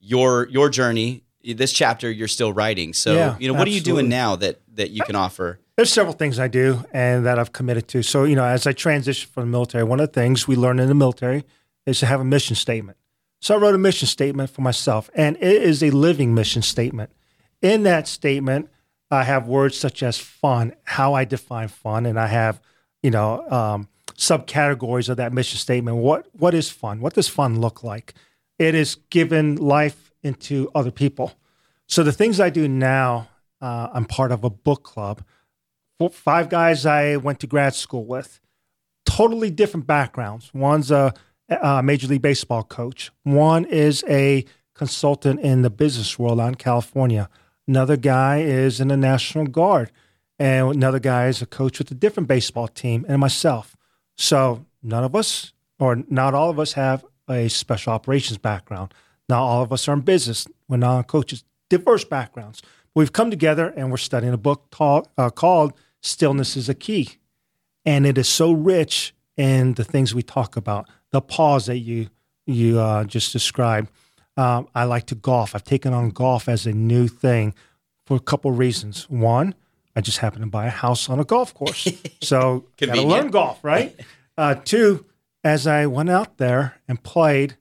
your 0.00 0.48
your 0.48 0.68
journey, 0.70 1.24
this 1.44 1.72
chapter, 1.72 2.10
you're 2.10 2.28
still 2.38 2.52
writing. 2.52 2.94
So 2.94 3.12
Yeah, 3.14 3.36
you 3.38 3.48
know, 3.48 3.58
what 3.58 3.68
are 3.68 3.72
you 3.78 3.80
doing 3.82 4.08
now 4.08 4.36
that 4.36 4.60
that 4.76 4.90
you 4.90 5.02
can 5.04 5.16
offer? 5.16 5.58
There's 5.76 5.92
several 5.92 6.14
things 6.14 6.38
I 6.38 6.46
do 6.46 6.84
and 6.92 7.26
that 7.26 7.38
I've 7.38 7.52
committed 7.52 7.88
to. 7.88 8.02
So, 8.02 8.24
you 8.24 8.36
know, 8.36 8.44
as 8.44 8.66
I 8.66 8.72
transition 8.72 9.28
from 9.32 9.44
the 9.44 9.50
military, 9.50 9.82
one 9.82 9.98
of 9.98 10.08
the 10.12 10.20
things 10.20 10.46
we 10.46 10.54
learn 10.54 10.78
in 10.78 10.88
the 10.88 10.94
military 10.94 11.44
is 11.84 11.98
to 12.00 12.06
have 12.06 12.20
a 12.20 12.24
mission 12.24 12.54
statement. 12.54 12.96
So 13.40 13.54
I 13.54 13.58
wrote 13.58 13.74
a 13.74 13.78
mission 13.78 14.06
statement 14.06 14.50
for 14.50 14.62
myself, 14.62 15.10
and 15.14 15.36
it 15.36 15.62
is 15.62 15.82
a 15.82 15.90
living 15.90 16.34
mission 16.34 16.62
statement. 16.62 17.10
In 17.60 17.82
that 17.82 18.08
statement, 18.08 18.70
I 19.10 19.24
have 19.24 19.46
words 19.48 19.76
such 19.76 20.02
as 20.02 20.16
fun, 20.16 20.74
how 20.84 21.12
I 21.14 21.24
define 21.24 21.68
fun, 21.68 22.06
and 22.06 22.18
I 22.18 22.28
have, 22.28 22.60
you 23.02 23.10
know, 23.10 23.44
um, 23.50 23.88
subcategories 24.16 25.08
of 25.08 25.16
that 25.18 25.32
mission 25.32 25.58
statement. 25.58 25.98
What 25.98 26.26
what 26.32 26.54
is 26.54 26.70
fun? 26.70 27.00
What 27.00 27.14
does 27.14 27.28
fun 27.28 27.60
look 27.60 27.82
like? 27.82 28.14
It 28.58 28.74
is 28.74 28.96
giving 29.10 29.56
life 29.56 30.12
into 30.22 30.70
other 30.74 30.90
people. 30.90 31.32
So 31.86 32.02
the 32.02 32.12
things 32.12 32.40
I 32.40 32.48
do 32.48 32.66
now, 32.66 33.28
uh, 33.60 33.88
I'm 33.92 34.04
part 34.04 34.32
of 34.32 34.44
a 34.44 34.50
book 34.50 34.84
club. 34.84 35.22
Four, 35.98 36.10
five 36.10 36.48
guys 36.48 36.86
I 36.86 37.16
went 37.16 37.40
to 37.40 37.46
grad 37.46 37.74
school 37.74 38.04
with, 38.04 38.40
totally 39.04 39.50
different 39.50 39.86
backgrounds. 39.86 40.52
One's 40.52 40.90
a, 40.90 41.14
a 41.48 41.68
uh, 41.68 41.82
major 41.82 42.08
league 42.08 42.22
baseball 42.22 42.62
coach. 42.62 43.10
One 43.22 43.64
is 43.64 44.04
a 44.08 44.44
consultant 44.74 45.40
in 45.40 45.62
the 45.62 45.70
business 45.70 46.18
world 46.18 46.40
out 46.40 46.48
in 46.48 46.54
California. 46.56 47.28
Another 47.66 47.96
guy 47.96 48.40
is 48.40 48.80
in 48.80 48.88
the 48.88 48.96
National 48.96 49.46
Guard, 49.46 49.90
and 50.38 50.74
another 50.74 50.98
guy 50.98 51.28
is 51.28 51.40
a 51.40 51.46
coach 51.46 51.78
with 51.78 51.90
a 51.90 51.94
different 51.94 52.28
baseball 52.28 52.68
team, 52.68 53.06
and 53.08 53.20
myself. 53.20 53.76
So 54.16 54.66
none 54.82 55.04
of 55.04 55.14
us, 55.14 55.52
or 55.78 56.02
not 56.08 56.34
all 56.34 56.50
of 56.50 56.58
us, 56.58 56.72
have 56.72 57.04
a 57.28 57.48
special 57.48 57.92
operations 57.92 58.38
background. 58.38 58.92
Not 59.28 59.42
all 59.42 59.62
of 59.62 59.72
us 59.72 59.88
are 59.88 59.94
in 59.94 60.00
business. 60.00 60.46
We're 60.68 60.76
not 60.76 61.06
coaches. 61.06 61.44
Diverse 61.70 62.04
backgrounds. 62.04 62.62
We've 62.94 63.12
come 63.12 63.30
together 63.30 63.72
and 63.76 63.90
we're 63.90 63.96
studying 63.96 64.32
a 64.32 64.38
book 64.38 64.66
ta- 64.70 65.02
uh, 65.18 65.30
called 65.30 65.72
"Stillness 66.00 66.56
Is 66.56 66.68
a 66.68 66.74
Key," 66.74 67.10
and 67.84 68.06
it 68.06 68.16
is 68.18 68.28
so 68.28 68.52
rich 68.52 69.14
in 69.36 69.74
the 69.74 69.84
things 69.84 70.14
we 70.14 70.22
talk 70.22 70.56
about. 70.56 70.88
The 71.10 71.20
pause 71.20 71.66
that 71.66 71.78
you 71.78 72.08
you 72.46 72.78
uh, 72.78 73.04
just 73.04 73.32
described. 73.32 73.90
Um, 74.36 74.68
I 74.74 74.84
like 74.84 75.06
to 75.06 75.14
golf. 75.14 75.54
I've 75.54 75.64
taken 75.64 75.92
on 75.92 76.10
golf 76.10 76.48
as 76.48 76.66
a 76.66 76.72
new 76.72 77.08
thing 77.08 77.54
for 78.04 78.16
a 78.16 78.20
couple 78.20 78.50
reasons. 78.52 79.08
One, 79.08 79.54
I 79.96 80.00
just 80.00 80.18
happened 80.18 80.44
to 80.44 80.50
buy 80.50 80.66
a 80.66 80.70
house 80.70 81.08
on 81.08 81.20
a 81.20 81.24
golf 81.24 81.54
course, 81.54 81.88
so 82.20 82.66
got 82.78 82.94
to 82.94 83.02
learn 83.02 83.30
golf, 83.30 83.62
right? 83.62 83.98
Uh, 84.36 84.56
two, 84.56 85.06
as 85.44 85.64
I 85.64 85.86
went 85.86 86.10
out 86.10 86.38
there 86.38 86.74
and 86.88 87.00
played, 87.00 87.56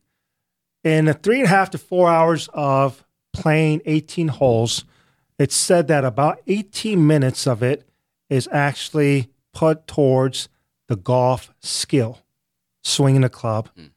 in 0.84 1.06
the 1.06 1.14
three 1.14 1.38
and 1.38 1.46
a 1.46 1.50
half 1.50 1.70
to 1.70 1.78
four 1.78 2.10
hours 2.10 2.50
of 2.52 3.04
playing 3.32 3.84
18 3.86 4.28
holes, 4.28 4.84
it 5.44 5.52
said 5.52 5.90
that 5.90 6.06
about 6.06 6.40
18 6.48 7.06
minutes 7.06 7.46
of 7.46 7.62
it 7.62 7.86
is 8.30 8.48
actually 8.50 9.28
put 9.54 9.88
towards 9.88 10.48
the 10.88 10.96
golf 10.96 11.54
skill, 11.60 12.20
swinging 12.82 13.26
a 13.26 13.30
club. 13.30 13.68
Hmm. 13.76 13.88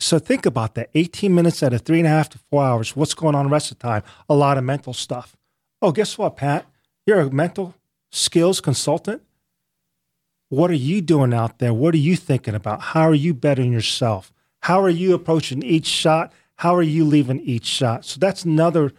So 0.00 0.18
think 0.18 0.46
about 0.46 0.74
that 0.74 0.88
18 0.94 1.34
minutes 1.34 1.62
out 1.62 1.74
of 1.74 1.82
three 1.82 1.98
and 1.98 2.06
a 2.06 2.10
half 2.10 2.30
to 2.30 2.38
four 2.50 2.64
hours. 2.64 2.96
What's 2.96 3.12
going 3.12 3.34
on 3.34 3.44
the 3.44 3.50
rest 3.50 3.72
of 3.72 3.78
the 3.78 3.82
time? 3.82 4.04
A 4.26 4.34
lot 4.34 4.56
of 4.56 4.64
mental 4.64 4.94
stuff. 4.94 5.36
Oh, 5.82 5.92
guess 5.92 6.16
what, 6.16 6.38
Pat? 6.38 6.64
You're 7.06 7.20
a 7.20 7.30
mental 7.30 7.74
skills 8.10 8.62
consultant. 8.62 9.20
What 10.48 10.70
are 10.70 10.82
you 10.88 11.02
doing 11.02 11.34
out 11.34 11.58
there? 11.58 11.74
What 11.74 11.92
are 11.92 11.98
you 11.98 12.16
thinking 12.16 12.54
about? 12.54 12.80
How 12.80 13.02
are 13.02 13.14
you 13.14 13.34
bettering 13.34 13.70
yourself? 13.70 14.32
How 14.62 14.80
are 14.80 14.88
you 14.88 15.12
approaching 15.12 15.62
each 15.62 15.84
shot? 15.84 16.32
How 16.56 16.74
are 16.74 16.82
you 16.82 17.04
leaving 17.04 17.40
each 17.40 17.66
shot? 17.66 18.06
So 18.06 18.18
that's 18.18 18.46
another 18.46 18.92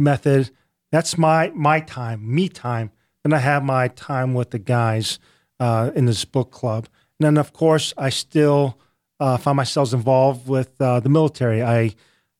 method. 0.00 0.50
That's 0.92 1.18
my 1.18 1.50
my 1.54 1.80
time, 1.80 2.20
me 2.34 2.48
time. 2.48 2.90
Then 3.24 3.32
I 3.32 3.38
have 3.38 3.64
my 3.64 3.88
time 3.88 4.34
with 4.34 4.50
the 4.50 4.58
guys 4.58 5.18
uh, 5.58 5.90
in 5.94 6.06
this 6.06 6.24
book 6.24 6.50
club. 6.50 6.88
And 7.18 7.26
then, 7.26 7.38
of 7.38 7.52
course, 7.52 7.94
I 7.96 8.10
still 8.10 8.78
uh, 9.20 9.36
find 9.36 9.56
myself 9.56 9.92
involved 9.92 10.48
with 10.48 10.80
uh, 10.80 11.00
the 11.00 11.08
military. 11.08 11.62
I 11.62 11.94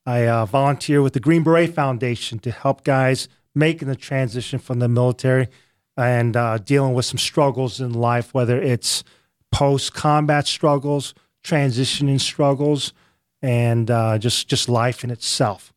I 0.05 0.27
uh, 0.29 0.47
volunteer 0.47 1.01
with 1.03 1.13
the 1.15 1.21
Green 1.21 1.43
Beret 1.43 1.75
Foundation 1.75 2.39
to 2.41 2.51
help 2.51 2.85
guys 2.85 3.29
making 3.55 3.89
the 3.89 3.97
transition 3.97 4.59
from 4.59 4.79
the 4.81 4.89
military 4.89 5.49
and 5.97 6.37
uh, 6.37 6.59
dealing 6.59 6.95
with 6.95 7.05
some 7.05 7.19
struggles 7.19 7.81
in 7.81 7.93
life, 7.93 8.35
whether 8.35 8.61
it's 8.61 9.05
post 9.53 9.93
combat 9.95 10.47
struggles, 10.47 11.15
transitioning 11.45 12.21
struggles, 12.21 12.93
and 13.41 13.91
uh, 13.91 14.19
just 14.19 14.49
just 14.49 14.69
life 14.69 15.05
in 15.05 15.11
itself. 15.11 15.73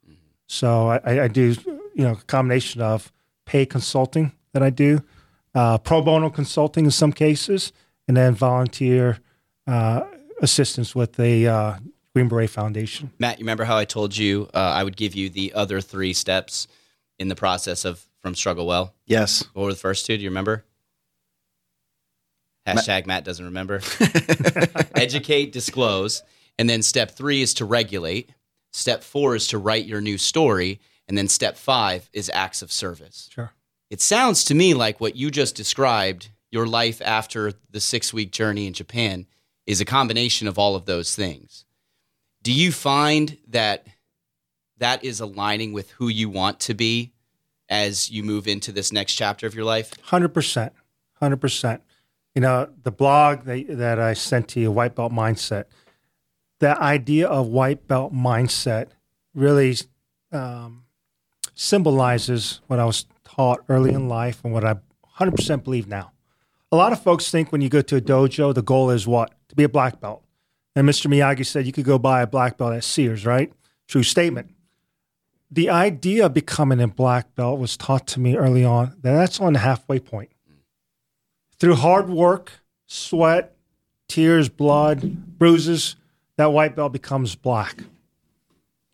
So 0.47 0.89
I- 0.89 1.01
I, 1.05 1.23
I 1.23 1.28
do 1.28 1.55
you 1.96 2.04
know 2.04 2.12
a 2.12 2.16
combination 2.28 2.82
of 2.82 3.12
pay 3.46 3.66
consulting 3.66 4.34
that 4.54 4.62
I 4.62 4.70
do, 4.70 5.02
uh, 5.56 5.80
pro 5.80 6.02
bono 6.02 6.30
consulting 6.30 6.86
in 6.86 6.91
some 6.91 7.12
cases, 7.12 7.74
and 8.08 8.16
then 8.16 8.36
volunteer 8.36 9.20
uh, 9.66 10.02
assistance 10.41 10.93
with 10.93 11.14
the 11.14 11.48
uh, 11.48 11.78
Green 12.14 12.28
Beret 12.28 12.50
Foundation. 12.50 13.12
Matt, 13.18 13.39
you 13.39 13.43
remember 13.43 13.64
how 13.64 13.78
I 13.78 13.86
told 13.86 14.16
you 14.16 14.50
uh, 14.54 14.58
I 14.58 14.84
would 14.84 14.96
give 14.96 15.16
you 15.16 15.30
the 15.30 15.54
other 15.54 15.82
three 15.82 16.14
steps 16.14 16.68
in 17.18 17.30
the 17.30 17.36
process 17.36 17.86
of 17.86 18.06
from 18.22 18.36
struggle 18.36 18.66
well? 18.66 18.93
Yes. 19.06 19.43
What 19.54 19.66
were 19.66 19.74
the 19.74 19.80
first 19.80 20.06
two? 20.06 20.18
Do 20.18 20.24
you 20.24 20.30
remember? 20.30 20.66
Hashtag 22.66 23.06
Matt 23.06 23.24
doesn't 23.24 23.46
remember. 23.46 23.82
Educate, 24.96 25.52
disclose. 25.52 26.24
And 26.58 26.68
then 26.70 26.82
step 26.82 27.12
three 27.12 27.41
is 27.41 27.54
to 27.56 27.66
regulate. 27.66 28.32
Step 28.74 29.04
four 29.04 29.36
is 29.36 29.48
to 29.50 29.58
write 29.58 29.86
your 29.86 30.02
new 30.02 30.18
story. 30.18 30.80
And 31.08 31.18
then 31.18 31.28
step 31.28 31.58
five 31.58 32.10
is 32.14 32.32
acts 32.34 32.62
of 32.62 32.72
service. 32.72 33.30
Sure. 33.32 33.51
It 33.89 34.01
sounds 34.01 34.43
to 34.45 34.56
me 34.56 34.74
like 34.74 34.99
what 34.99 35.16
you 35.16 35.30
just 35.30 35.56
described, 35.56 36.30
your 36.49 36.66
life 36.66 37.01
after 37.03 37.53
the 37.70 37.80
six 37.80 38.14
week 38.14 38.32
journey 38.32 38.66
in 38.66 38.74
Japan, 38.74 39.28
is 39.68 39.82
a 39.82 39.86
combination 39.86 40.47
of 40.47 40.58
all 40.58 40.76
of 40.76 40.86
those 40.86 41.16
things. 41.16 41.66
Do 42.41 42.51
you 42.51 42.72
find 42.72 43.38
that 43.47 43.88
that 44.78 45.03
is 45.03 45.20
aligning 45.20 45.74
with 45.74 45.91
who 45.91 46.08
you 46.08 46.30
want 46.30 46.60
to 46.62 46.74
be 46.74 47.14
as 47.70 48.10
you 48.12 48.24
move 48.24 48.47
into 48.47 48.72
this 48.72 48.91
next 48.91 49.14
chapter 49.14 49.47
of 49.47 49.56
your 49.56 49.66
life? 49.66 49.93
Hundred 50.03 50.34
percent, 50.34 50.74
hundred 51.20 51.38
percent. 51.38 51.82
You 52.34 52.41
know, 52.41 52.70
the 52.84 52.91
blog 52.91 53.45
that, 53.45 53.66
that 53.70 53.99
I 53.99 54.14
sent 54.14 54.49
to 54.49 54.60
you, 54.60 54.72
White 54.72 54.95
Belt 54.95 55.12
Mindset. 55.12 55.66
That 56.60 56.78
idea 56.80 57.28
of 57.28 57.47
white 57.47 57.88
belt 57.88 58.14
mindset 58.14 58.88
really 59.34 59.76
um, 60.32 60.84
symbolizes 61.56 62.62
what 62.68 62.80
I 62.80 62.86
was 62.86 63.06
taught 63.24 63.64
early 63.68 63.91
in 63.91 64.08
life 64.08 64.41
and 64.43 64.53
what 64.53 64.64
I 64.64 64.76
100% 65.18 65.64
believe 65.64 65.88
now. 65.88 66.12
A 66.72 66.76
lot 66.76 66.91
of 66.91 67.01
folks 67.01 67.32
think 67.32 67.51
when 67.51 67.62
you 67.62 67.70
go 67.70 67.82
to 67.82 67.95
a 67.95 68.01
dojo, 68.01 68.53
the 68.53 68.62
goal 68.62 68.89
is 68.89 69.08
what? 69.08 69.34
To 69.49 69.56
be 69.56 69.64
a 69.64 69.70
black 69.70 69.99
belt. 69.99 70.24
And 70.76 70.88
Mr. 70.88 71.08
Miyagi 71.08 71.45
said 71.45 71.66
you 71.66 71.72
could 71.72 71.86
go 71.86 71.97
buy 71.97 72.22
a 72.22 72.28
black 72.28 72.58
belt 72.58 72.74
at 72.74 72.84
Sears, 72.84 73.26
right? 73.26 73.51
True 73.88 74.03
statement. 74.03 74.51
The 75.49 75.70
idea 75.70 76.26
of 76.26 76.34
becoming 76.34 76.82
a 76.82 76.88
black 76.88 77.34
belt 77.36 77.60
was 77.60 77.78
taught 77.78 78.08
to 78.08 78.20
me 78.20 78.36
early 78.36 78.66
on 78.66 78.95
that 79.01 79.14
that's 79.14 79.39
on 79.39 79.53
the 79.53 79.60
halfway 79.60 79.99
point. 79.99 80.32
Through 81.60 81.76
hard 81.76 82.10
work, 82.10 82.51
sweat, 82.88 83.56
tears, 84.10 84.49
blood, 84.49 85.38
bruises, 85.38 85.95
that 86.36 86.51
white 86.51 86.76
belt 86.76 86.91
becomes 86.91 87.36
black. 87.36 87.84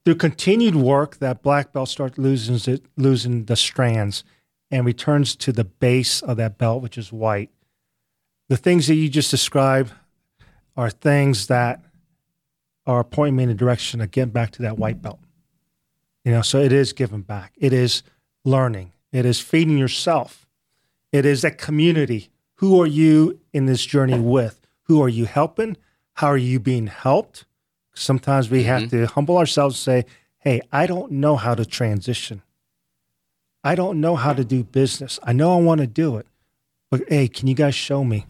Through 0.04 0.16
continued 0.16 0.76
work, 0.76 1.18
that 1.18 1.44
black 1.44 1.74
belt 1.74 1.90
starts 1.90 2.18
losing 2.18 2.74
it, 2.74 2.84
losing 2.98 3.46
the 3.46 3.56
strands 3.56 4.24
and 4.72 4.86
returns 4.86 5.36
to 5.36 5.52
the 5.52 5.64
base 5.64 6.22
of 6.22 6.38
that 6.38 6.58
belt, 6.58 6.82
which 6.82 6.98
is 6.98 7.12
white. 7.12 7.52
The 8.50 8.58
things 8.58 8.88
that 8.88 8.96
you 8.96 9.10
just 9.10 9.30
described 9.30 9.94
are 10.76 10.90
things 10.90 11.48
that 11.48 11.82
are 12.86 13.04
pointing 13.04 13.36
me 13.36 13.44
in 13.44 13.50
the 13.50 13.56
direction 13.56 14.02
of 14.02 14.12
getting 14.12 14.32
back 14.32 14.52
to 14.52 14.64
that 14.64 14.78
white 14.78 15.02
belt. 15.02 15.20
You 16.26 16.32
know, 16.32 16.42
so 16.42 16.60
it 16.60 16.72
is 16.72 16.94
giving 16.94 17.22
back. 17.22 17.54
It 17.58 17.74
is 17.74 18.04
learning. 18.44 18.94
It 19.12 19.26
is 19.26 19.40
feeding 19.40 19.78
yourself. 19.78 20.48
It 21.12 21.26
is 21.26 21.42
that 21.42 21.58
community. 21.58 22.30
Who 22.56 22.82
are 22.82 22.88
you 22.88 23.40
in 23.54 23.66
this 23.66 23.86
journey 23.86 24.20
with? 24.20 24.68
Who 24.84 25.02
are 25.02 25.10
you 25.10 25.26
helping? 25.26 25.78
How 26.14 26.28
are 26.28 26.38
you 26.38 26.60
being 26.60 26.88
helped? 26.88 27.46
Sometimes 27.94 28.50
we 28.50 28.64
have 28.64 28.90
to 28.92 29.06
humble 29.08 29.38
ourselves 29.38 29.76
and 29.76 30.06
say, 30.06 30.12
hey, 30.40 30.62
I 30.72 30.88
don't 30.88 31.12
know 31.14 31.36
how 31.36 31.56
to 31.56 31.66
transition. 31.66 32.42
I 33.64 33.76
don't 33.76 34.00
know 34.02 34.16
how 34.16 34.34
to 34.34 34.44
do 34.44 34.64
business. 34.64 35.20
I 35.24 35.34
know 35.34 35.54
I 35.58 35.62
want 35.62 35.82
to 35.82 35.88
do 35.88 36.18
it, 36.18 36.26
but 36.90 37.02
hey, 37.08 37.28
can 37.28 37.48
you 37.48 37.54
guys 37.54 37.76
show 37.76 38.04
me? 38.04 38.26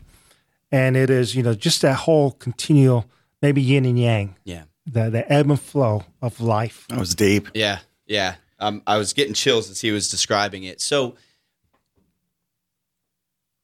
And 0.72 0.98
it 0.98 1.10
is, 1.10 1.36
you 1.36 1.44
know, 1.44 1.54
just 1.54 1.82
that 1.84 1.96
whole 1.96 2.32
continual, 2.32 3.06
maybe 3.42 3.62
yin 3.62 3.86
and 3.86 4.00
yang, 4.00 4.36
Yeah. 4.44 4.64
the, 4.86 5.10
the 5.10 5.32
ebb 5.32 5.50
and 5.50 5.60
flow 5.60 6.04
of 6.22 6.42
life. 6.42 6.86
That 6.90 7.00
was 7.00 7.14
deep. 7.16 7.48
Yeah. 7.54 7.80
Yeah. 8.08 8.36
Um, 8.60 8.82
I 8.86 8.98
was 8.98 9.14
getting 9.14 9.34
chills 9.34 9.70
as 9.70 9.80
he 9.82 9.92
was 9.92 10.10
describing 10.10 10.64
it. 10.64 10.82
So, 10.82 11.16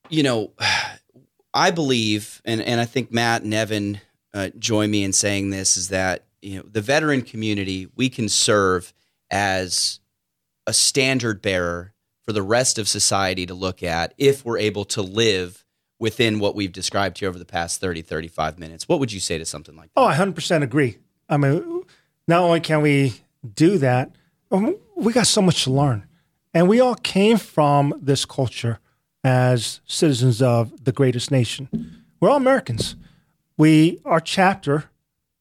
you 0.10 0.24
know, 0.24 0.52
I 1.54 1.72
believe, 1.72 2.42
and, 2.46 2.62
and 2.62 2.80
I 2.80 2.86
think 2.86 3.12
Matt 3.12 3.42
and 3.42 3.54
Evan 3.54 4.00
uh, 4.38 4.50
join 4.60 4.92
me 4.92 5.04
in 5.04 5.14
saying 5.14 5.50
this, 5.50 5.78
is 5.78 5.90
that, 5.90 6.26
you 6.44 6.58
know, 6.58 6.64
the 6.72 6.82
veteran 6.82 7.24
community, 7.24 7.88
we 7.96 8.08
can 8.08 8.30
serve 8.30 8.94
as 9.32 10.00
a 10.68 10.74
standard 10.74 11.42
bearer 11.42 11.94
for 12.22 12.34
the 12.34 12.44
rest 12.44 12.78
of 12.78 12.88
society 12.88 13.48
to 13.48 13.56
look 13.56 13.82
at 13.82 14.14
if 14.18 14.46
we're 14.46 14.60
able 14.60 14.86
to 14.86 15.02
live 15.02 15.66
within 16.00 16.38
what 16.38 16.54
we've 16.54 16.72
described 16.72 17.18
here 17.18 17.30
over 17.30 17.40
the 17.40 17.46
past 17.46 17.82
30, 17.82 18.04
35 18.04 18.60
minutes. 18.60 18.88
What 18.88 19.00
would 19.00 19.12
you 19.12 19.20
say 19.20 19.40
to 19.40 19.46
something 19.46 19.76
like 19.76 19.92
that? 19.96 20.00
Oh, 20.00 20.06
I 20.06 20.14
100% 20.14 20.62
agree. 20.62 21.00
I 21.28 21.38
mean, 21.38 21.84
not 22.28 22.42
only 22.42 22.60
can 22.60 22.82
we 22.82 23.16
do 23.56 23.80
that, 23.80 24.12
um, 24.52 24.78
we 24.96 25.14
got 25.14 25.26
so 25.26 25.42
much 25.42 25.64
to 25.64 25.72
learn. 25.72 26.06
And 26.54 26.70
we 26.70 26.80
all 26.80 26.96
came 26.96 27.38
from 27.38 27.94
this 28.00 28.24
culture 28.24 28.80
as 29.24 29.82
citizens 29.88 30.44
of 30.44 30.86
the 30.86 30.92
greatest 30.92 31.32
nation. 31.32 32.04
We're 32.20 32.30
all 32.30 32.38
Americans. 32.38 32.96
We 33.58 34.00
our 34.06 34.20
chapter 34.20 34.86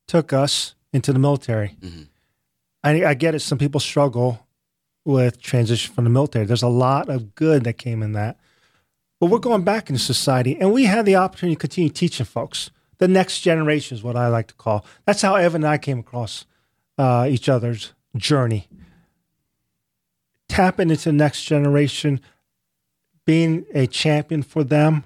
took 0.08 0.32
us 0.32 0.74
into 0.92 1.12
the 1.12 1.18
military. 1.18 1.76
I, 2.82 3.04
I 3.04 3.14
get 3.14 3.34
it. 3.34 3.40
Some 3.40 3.58
people 3.58 3.80
struggle 3.80 4.46
with 5.04 5.40
transition 5.40 5.94
from 5.94 6.04
the 6.04 6.10
military. 6.10 6.46
There's 6.46 6.62
a 6.62 6.68
lot 6.68 7.08
of 7.08 7.34
good 7.34 7.64
that 7.64 7.74
came 7.74 8.02
in 8.02 8.12
that, 8.12 8.38
but 9.20 9.26
we're 9.26 9.38
going 9.38 9.62
back 9.62 9.90
into 9.90 10.02
society, 10.02 10.58
and 10.58 10.72
we 10.72 10.84
had 10.84 11.06
the 11.06 11.16
opportunity 11.16 11.54
to 11.54 11.60
continue 11.60 11.90
teaching 11.90 12.26
folks. 12.26 12.70
The 12.98 13.08
next 13.08 13.40
generation 13.40 13.96
is 13.96 14.02
what 14.02 14.16
I 14.16 14.28
like 14.28 14.46
to 14.48 14.54
call. 14.54 14.84
That's 15.04 15.22
how 15.22 15.34
Evan 15.34 15.64
and 15.64 15.70
I 15.70 15.78
came 15.78 15.98
across 15.98 16.46
uh, 16.96 17.26
each 17.28 17.48
other's 17.48 17.92
journey. 18.16 18.68
Tapping 20.48 20.90
into 20.90 21.10
the 21.10 21.12
next 21.12 21.44
generation, 21.44 22.20
being 23.26 23.66
a 23.74 23.86
champion 23.86 24.42
for 24.42 24.64
them, 24.64 25.04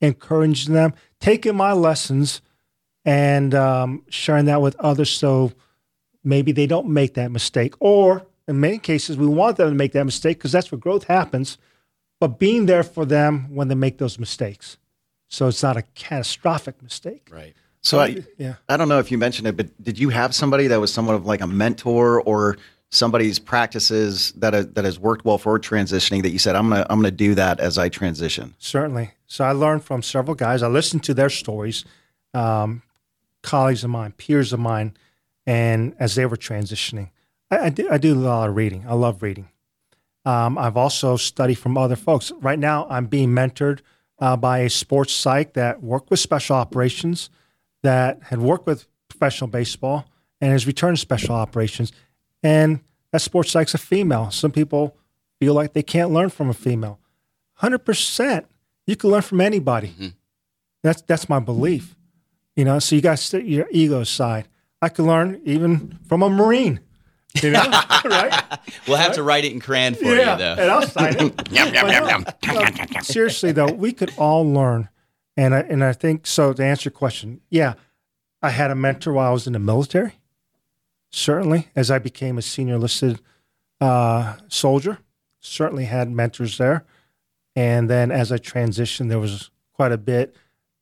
encouraging 0.00 0.72
them, 0.72 0.94
taking 1.20 1.56
my 1.56 1.72
lessons 1.72 2.40
and 3.06 3.54
um, 3.54 4.02
sharing 4.10 4.44
that 4.46 4.60
with 4.60 4.76
others 4.80 5.08
so 5.10 5.52
maybe 6.24 6.52
they 6.52 6.66
don't 6.66 6.88
make 6.88 7.14
that 7.14 7.30
mistake. 7.30 7.74
Or 7.78 8.26
in 8.48 8.60
many 8.60 8.78
cases, 8.78 9.16
we 9.16 9.26
want 9.26 9.56
them 9.56 9.70
to 9.70 9.74
make 9.74 9.92
that 9.92 10.04
mistake 10.04 10.38
because 10.38 10.52
that's 10.52 10.70
where 10.70 10.78
growth 10.78 11.04
happens, 11.04 11.56
but 12.20 12.38
being 12.38 12.66
there 12.66 12.82
for 12.82 13.06
them 13.06 13.54
when 13.54 13.68
they 13.68 13.74
make 13.76 13.98
those 13.98 14.18
mistakes. 14.18 14.76
So 15.28 15.46
it's 15.48 15.62
not 15.62 15.76
a 15.76 15.82
catastrophic 15.94 16.82
mistake. 16.82 17.30
Right. 17.32 17.54
So 17.80 18.00
I, 18.00 18.24
Yeah. 18.38 18.56
I 18.68 18.76
don't 18.76 18.88
know 18.88 18.98
if 18.98 19.12
you 19.12 19.18
mentioned 19.18 19.46
it, 19.46 19.56
but 19.56 19.68
did 19.82 19.98
you 19.98 20.08
have 20.08 20.34
somebody 20.34 20.66
that 20.66 20.80
was 20.80 20.92
somewhat 20.92 21.14
of 21.14 21.24
like 21.24 21.40
a 21.40 21.46
mentor 21.46 22.20
or 22.22 22.58
somebody's 22.90 23.38
practices 23.38 24.32
that 24.32 24.54
ha- 24.54 24.64
that 24.72 24.84
has 24.84 24.98
worked 24.98 25.24
well 25.24 25.38
for 25.38 25.58
transitioning 25.58 26.22
that 26.22 26.30
you 26.30 26.38
said 26.38 26.56
I'm 26.56 26.68
gonna 26.68 26.86
I'm 26.90 26.98
gonna 26.98 27.10
do 27.10 27.34
that 27.36 27.60
as 27.60 27.78
I 27.78 27.88
transition? 27.88 28.54
Certainly. 28.58 29.12
So 29.26 29.44
I 29.44 29.52
learned 29.52 29.84
from 29.84 30.02
several 30.02 30.34
guys. 30.34 30.62
I 30.62 30.68
listened 30.68 31.04
to 31.04 31.14
their 31.14 31.30
stories, 31.30 31.84
um, 32.34 32.82
colleagues 33.46 33.84
of 33.84 33.90
mine, 33.90 34.12
peers 34.12 34.52
of 34.52 34.60
mine, 34.60 34.96
and 35.46 35.94
as 35.98 36.16
they 36.16 36.26
were 36.26 36.36
transitioning, 36.36 37.10
I, 37.50 37.58
I, 37.58 37.68
do, 37.70 37.88
I 37.90 37.98
do 37.98 38.14
a 38.14 38.18
lot 38.18 38.48
of 38.48 38.56
reading. 38.56 38.84
I 38.86 38.94
love 38.94 39.22
reading. 39.22 39.48
Um, 40.24 40.58
I've 40.58 40.76
also 40.76 41.16
studied 41.16 41.54
from 41.54 41.78
other 41.78 41.96
folks. 41.96 42.32
Right 42.40 42.58
now, 42.58 42.86
I'm 42.90 43.06
being 43.06 43.30
mentored 43.30 43.80
uh, 44.18 44.36
by 44.36 44.58
a 44.58 44.70
sports 44.70 45.12
psych 45.14 45.52
that 45.54 45.82
worked 45.82 46.10
with 46.10 46.18
special 46.18 46.56
operations, 46.56 47.30
that 47.82 48.18
had 48.24 48.40
worked 48.40 48.66
with 48.66 48.86
professional 49.08 49.48
baseball, 49.48 50.04
and 50.40 50.50
has 50.50 50.66
returned 50.66 50.96
to 50.96 51.00
special 51.00 51.34
operations. 51.34 51.92
And 52.42 52.80
that 53.12 53.22
sports 53.22 53.52
psych's 53.52 53.74
a 53.74 53.78
female. 53.78 54.30
Some 54.30 54.50
people 54.50 54.96
feel 55.38 55.54
like 55.54 55.72
they 55.72 55.82
can't 55.84 56.10
learn 56.10 56.30
from 56.30 56.50
a 56.50 56.54
female. 56.54 56.98
Hundred 57.54 57.84
percent, 57.84 58.46
you 58.86 58.96
can 58.96 59.10
learn 59.10 59.22
from 59.22 59.40
anybody. 59.40 59.94
That's 60.82 61.02
that's 61.02 61.28
my 61.28 61.38
belief. 61.38 61.96
You 62.56 62.64
know, 62.64 62.78
so 62.78 62.96
you 62.96 63.02
got 63.02 63.18
to 63.18 63.22
set 63.22 63.46
your 63.46 63.68
ego 63.70 64.02
side. 64.02 64.48
I 64.82 64.88
could 64.88 65.04
learn 65.04 65.40
even 65.44 65.98
from 66.08 66.22
a 66.22 66.30
Marine. 66.30 66.80
You 67.42 67.50
know, 67.50 67.60
right? 68.04 68.58
We'll 68.88 68.96
have 68.96 69.12
to 69.14 69.22
write 69.22 69.44
it 69.44 69.52
in 69.52 69.60
Cran 69.60 69.94
for 69.94 70.04
you, 70.06 70.16
though. 70.24 70.56
and 70.58 70.70
I'll 70.70 70.86
sign 70.86 71.16
it. 71.18 71.36
But 71.36 71.52
no, 71.52 71.64
no, 71.70 73.00
seriously 73.02 73.52
though, 73.52 73.70
we 73.72 73.92
could 73.92 74.10
all 74.16 74.50
learn, 74.50 74.88
and 75.36 75.54
I 75.54 75.60
and 75.60 75.84
I 75.84 75.92
think 75.92 76.26
so. 76.26 76.54
To 76.54 76.64
answer 76.64 76.88
your 76.88 76.96
question, 76.96 77.42
yeah, 77.50 77.74
I 78.40 78.50
had 78.50 78.70
a 78.70 78.74
mentor 78.74 79.12
while 79.12 79.28
I 79.28 79.32
was 79.34 79.46
in 79.46 79.52
the 79.52 79.58
military. 79.58 80.14
Certainly, 81.10 81.68
as 81.76 81.90
I 81.90 81.98
became 81.98 82.38
a 82.38 82.42
senior 82.42 82.78
listed 82.78 83.20
uh, 83.82 84.36
soldier, 84.48 84.98
certainly 85.40 85.84
had 85.84 86.10
mentors 86.10 86.56
there, 86.56 86.86
and 87.54 87.90
then 87.90 88.10
as 88.10 88.32
I 88.32 88.38
transitioned, 88.38 89.08
there 89.10 89.18
was 89.18 89.50
quite 89.74 89.92
a 89.92 89.98
bit. 89.98 90.34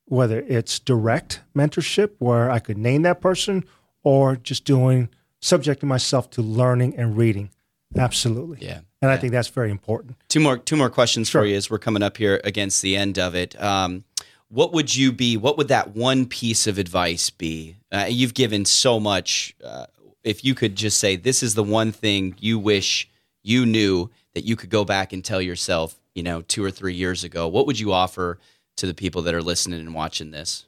Whether 0.07 0.41
it's 0.41 0.79
direct 0.79 1.41
mentorship, 1.57 2.11
where 2.19 2.51
I 2.51 2.59
could 2.59 2.77
name 2.79 3.03
that 3.03 3.21
person, 3.21 3.65
or 4.03 4.37
just 4.37 4.65
doing 4.65 5.09
subjecting 5.41 5.89
myself 5.89 6.31
to 6.31 6.43
learning 6.43 6.97
and 6.97 7.17
reading, 7.17 7.51
absolutely. 7.97 8.59
Yeah. 8.67 8.81
And 9.03 9.11
I 9.11 9.17
think 9.17 9.33
that's 9.33 9.49
very 9.49 9.71
important. 9.71 10.17
Two 10.29 10.41
more 10.41 10.57
two 10.59 10.77
more 10.77 10.91
questions 10.91 11.29
Sure. 11.29 11.43
for 11.43 11.47
you 11.47 11.57
as 11.57 11.71
we're 11.71 11.79
coming 11.79 12.03
up 12.03 12.17
here 12.17 12.41
against 12.45 12.81
the 12.83 12.97
end 12.97 13.19
of 13.19 13.35
it. 13.35 13.61
Um, 13.63 14.05
what 14.49 14.73
would 14.73 14.95
you 14.95 15.11
be? 15.13 15.37
What 15.37 15.57
would 15.59 15.69
that 15.69 15.95
one 15.95 16.27
piece 16.27 16.67
of 16.67 16.79
advice 16.79 17.29
be? 17.31 17.77
Uh, 17.91 18.07
you've 18.09 18.35
given 18.35 18.65
so 18.65 19.01
much. 19.01 19.55
Uh, 19.63 19.87
if 20.23 20.45
you 20.45 20.55
could 20.55 20.77
just 20.77 20.99
say, 20.99 21.17
this 21.17 21.43
is 21.43 21.55
the 21.55 21.63
one 21.63 21.93
thing 21.93 22.35
you 22.41 22.59
wish 22.59 23.09
you 23.43 23.67
knew 23.67 24.11
that 24.35 24.45
you 24.45 24.57
could 24.57 24.71
go 24.71 24.85
back 24.85 25.13
and 25.13 25.23
tell 25.25 25.41
yourself, 25.43 25.99
you 26.15 26.23
know, 26.23 26.41
two 26.43 26.65
or 26.65 26.71
three 26.71 26.95
years 26.95 27.25
ago, 27.25 27.47
what 27.47 27.67
would 27.67 27.79
you 27.79 27.93
offer 27.93 28.39
to 28.77 28.87
the 28.87 28.95
people 28.95 29.23
that 29.23 29.35
are 29.35 29.43
listening 29.43 29.81
and 29.81 29.95
watching 29.95 30.31
this? 30.31 30.67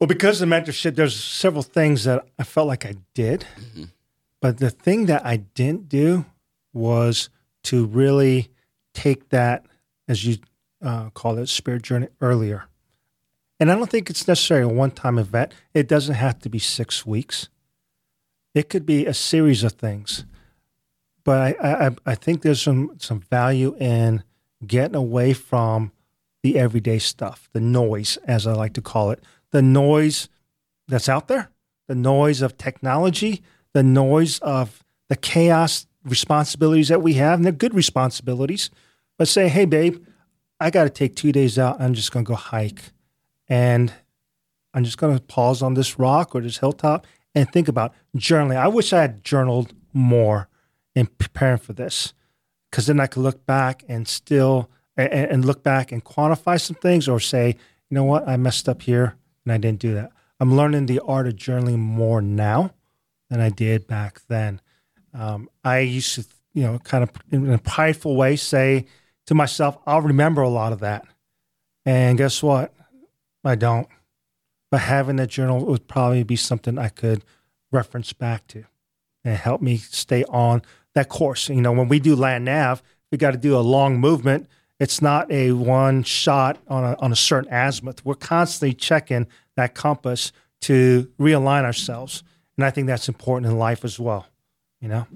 Well, 0.00 0.08
because 0.08 0.40
of 0.40 0.48
mentorship, 0.48 0.96
there's 0.96 1.18
several 1.18 1.62
things 1.62 2.04
that 2.04 2.26
I 2.38 2.42
felt 2.42 2.66
like 2.66 2.84
I 2.84 2.96
did. 3.14 3.46
But 4.40 4.58
the 4.58 4.70
thing 4.70 5.06
that 5.06 5.24
I 5.24 5.36
didn't 5.36 5.88
do 5.88 6.24
was 6.72 7.30
to 7.64 7.86
really 7.86 8.48
take 8.92 9.28
that, 9.28 9.64
as 10.08 10.26
you 10.26 10.38
uh, 10.82 11.10
call 11.10 11.38
it, 11.38 11.48
spirit 11.48 11.82
journey 11.82 12.08
earlier. 12.20 12.64
And 13.60 13.70
I 13.70 13.76
don't 13.76 13.88
think 13.88 14.10
it's 14.10 14.26
necessarily 14.26 14.72
a 14.72 14.76
one 14.76 14.90
time 14.90 15.18
event. 15.18 15.52
It 15.72 15.86
doesn't 15.86 16.16
have 16.16 16.40
to 16.40 16.48
be 16.48 16.58
six 16.58 17.06
weeks, 17.06 17.48
it 18.54 18.68
could 18.68 18.84
be 18.84 19.06
a 19.06 19.14
series 19.14 19.62
of 19.62 19.74
things. 19.74 20.24
But 21.24 21.56
I, 21.60 21.86
I, 21.86 21.90
I 22.04 22.14
think 22.16 22.42
there's 22.42 22.60
some, 22.60 22.96
some 22.98 23.20
value 23.20 23.76
in 23.78 24.24
getting 24.66 24.96
away 24.96 25.32
from 25.32 25.92
the 26.42 26.58
everyday 26.58 26.98
stuff, 26.98 27.48
the 27.52 27.60
noise, 27.60 28.18
as 28.24 28.46
I 28.46 28.52
like 28.52 28.72
to 28.74 28.82
call 28.82 29.10
it, 29.10 29.22
the 29.50 29.62
noise 29.62 30.28
that's 30.88 31.08
out 31.08 31.28
there, 31.28 31.50
the 31.88 31.94
noise 31.94 32.42
of 32.42 32.58
technology, 32.58 33.42
the 33.72 33.82
noise 33.82 34.38
of 34.40 34.84
the 35.08 35.16
chaos 35.16 35.86
responsibilities 36.04 36.88
that 36.88 37.02
we 37.02 37.14
have, 37.14 37.38
and 37.38 37.44
they're 37.44 37.52
good 37.52 37.74
responsibilities. 37.74 38.70
But 39.18 39.28
say, 39.28 39.48
hey, 39.48 39.64
babe, 39.64 40.04
I 40.58 40.70
got 40.70 40.84
to 40.84 40.90
take 40.90 41.16
two 41.16 41.32
days 41.32 41.58
out. 41.58 41.80
I'm 41.80 41.94
just 41.94 42.12
going 42.12 42.24
to 42.24 42.28
go 42.28 42.34
hike. 42.34 42.82
And 43.48 43.92
I'm 44.74 44.84
just 44.84 44.98
going 44.98 45.16
to 45.16 45.22
pause 45.22 45.62
on 45.62 45.74
this 45.74 45.98
rock 45.98 46.34
or 46.34 46.40
this 46.40 46.58
hilltop 46.58 47.06
and 47.34 47.50
think 47.50 47.68
about 47.68 47.94
journaling. 48.16 48.56
I 48.56 48.68
wish 48.68 48.92
I 48.92 49.02
had 49.02 49.24
journaled 49.24 49.74
more 49.92 50.48
in 50.94 51.06
preparing 51.06 51.58
for 51.58 51.72
this 51.72 52.14
because 52.70 52.86
then 52.86 53.00
I 53.00 53.06
could 53.06 53.22
look 53.22 53.44
back 53.46 53.84
and 53.88 54.08
still 54.08 54.70
and, 55.10 55.30
and 55.30 55.44
look 55.44 55.62
back 55.62 55.92
and 55.92 56.04
quantify 56.04 56.60
some 56.60 56.76
things 56.76 57.08
or 57.08 57.20
say, 57.20 57.48
you 57.48 57.94
know 57.94 58.04
what, 58.04 58.28
I 58.28 58.36
messed 58.36 58.68
up 58.68 58.82
here 58.82 59.16
and 59.44 59.52
I 59.52 59.58
didn't 59.58 59.80
do 59.80 59.94
that. 59.94 60.12
I'm 60.40 60.56
learning 60.56 60.86
the 60.86 61.00
art 61.00 61.26
of 61.26 61.34
journaling 61.34 61.78
more 61.78 62.20
now 62.20 62.72
than 63.30 63.40
I 63.40 63.48
did 63.48 63.86
back 63.86 64.20
then. 64.28 64.60
Um, 65.14 65.48
I 65.64 65.80
used 65.80 66.14
to, 66.16 66.24
you 66.54 66.62
know, 66.64 66.78
kind 66.78 67.02
of 67.04 67.10
in 67.30 67.50
a 67.50 67.58
prideful 67.58 68.16
way 68.16 68.36
say 68.36 68.86
to 69.26 69.34
myself, 69.34 69.78
I'll 69.86 70.00
remember 70.00 70.42
a 70.42 70.48
lot 70.48 70.72
of 70.72 70.80
that. 70.80 71.04
And 71.84 72.18
guess 72.18 72.42
what? 72.42 72.74
I 73.44 73.54
don't. 73.54 73.88
But 74.70 74.80
having 74.80 75.16
that 75.16 75.28
journal 75.28 75.64
would 75.66 75.86
probably 75.86 76.22
be 76.22 76.36
something 76.36 76.78
I 76.78 76.88
could 76.88 77.24
reference 77.70 78.12
back 78.12 78.46
to 78.48 78.64
and 79.24 79.36
help 79.36 79.60
me 79.60 79.76
stay 79.76 80.24
on 80.24 80.62
that 80.94 81.08
course. 81.08 81.48
You 81.48 81.60
know, 81.60 81.72
when 81.72 81.88
we 81.88 81.98
do 81.98 82.16
land 82.16 82.44
nav, 82.44 82.82
we 83.10 83.18
got 83.18 83.32
to 83.32 83.36
do 83.36 83.56
a 83.56 83.60
long 83.60 83.98
movement. 83.98 84.48
It's 84.82 85.00
not 85.00 85.30
a 85.30 85.52
one 85.52 86.02
shot 86.02 86.58
on 86.66 86.82
a, 86.82 86.96
on 86.98 87.12
a 87.12 87.16
certain 87.16 87.52
azimuth. 87.52 88.04
We're 88.04 88.16
constantly 88.16 88.74
checking 88.74 89.28
that 89.54 89.74
compass 89.76 90.32
to 90.62 91.08
realign 91.20 91.62
ourselves. 91.62 92.24
And 92.56 92.64
I 92.66 92.70
think 92.70 92.88
that's 92.88 93.08
important 93.08 93.50
in 93.52 93.58
life 93.58 93.84
as 93.84 94.00
well. 94.00 94.26
You 94.80 94.88
know? 94.88 95.06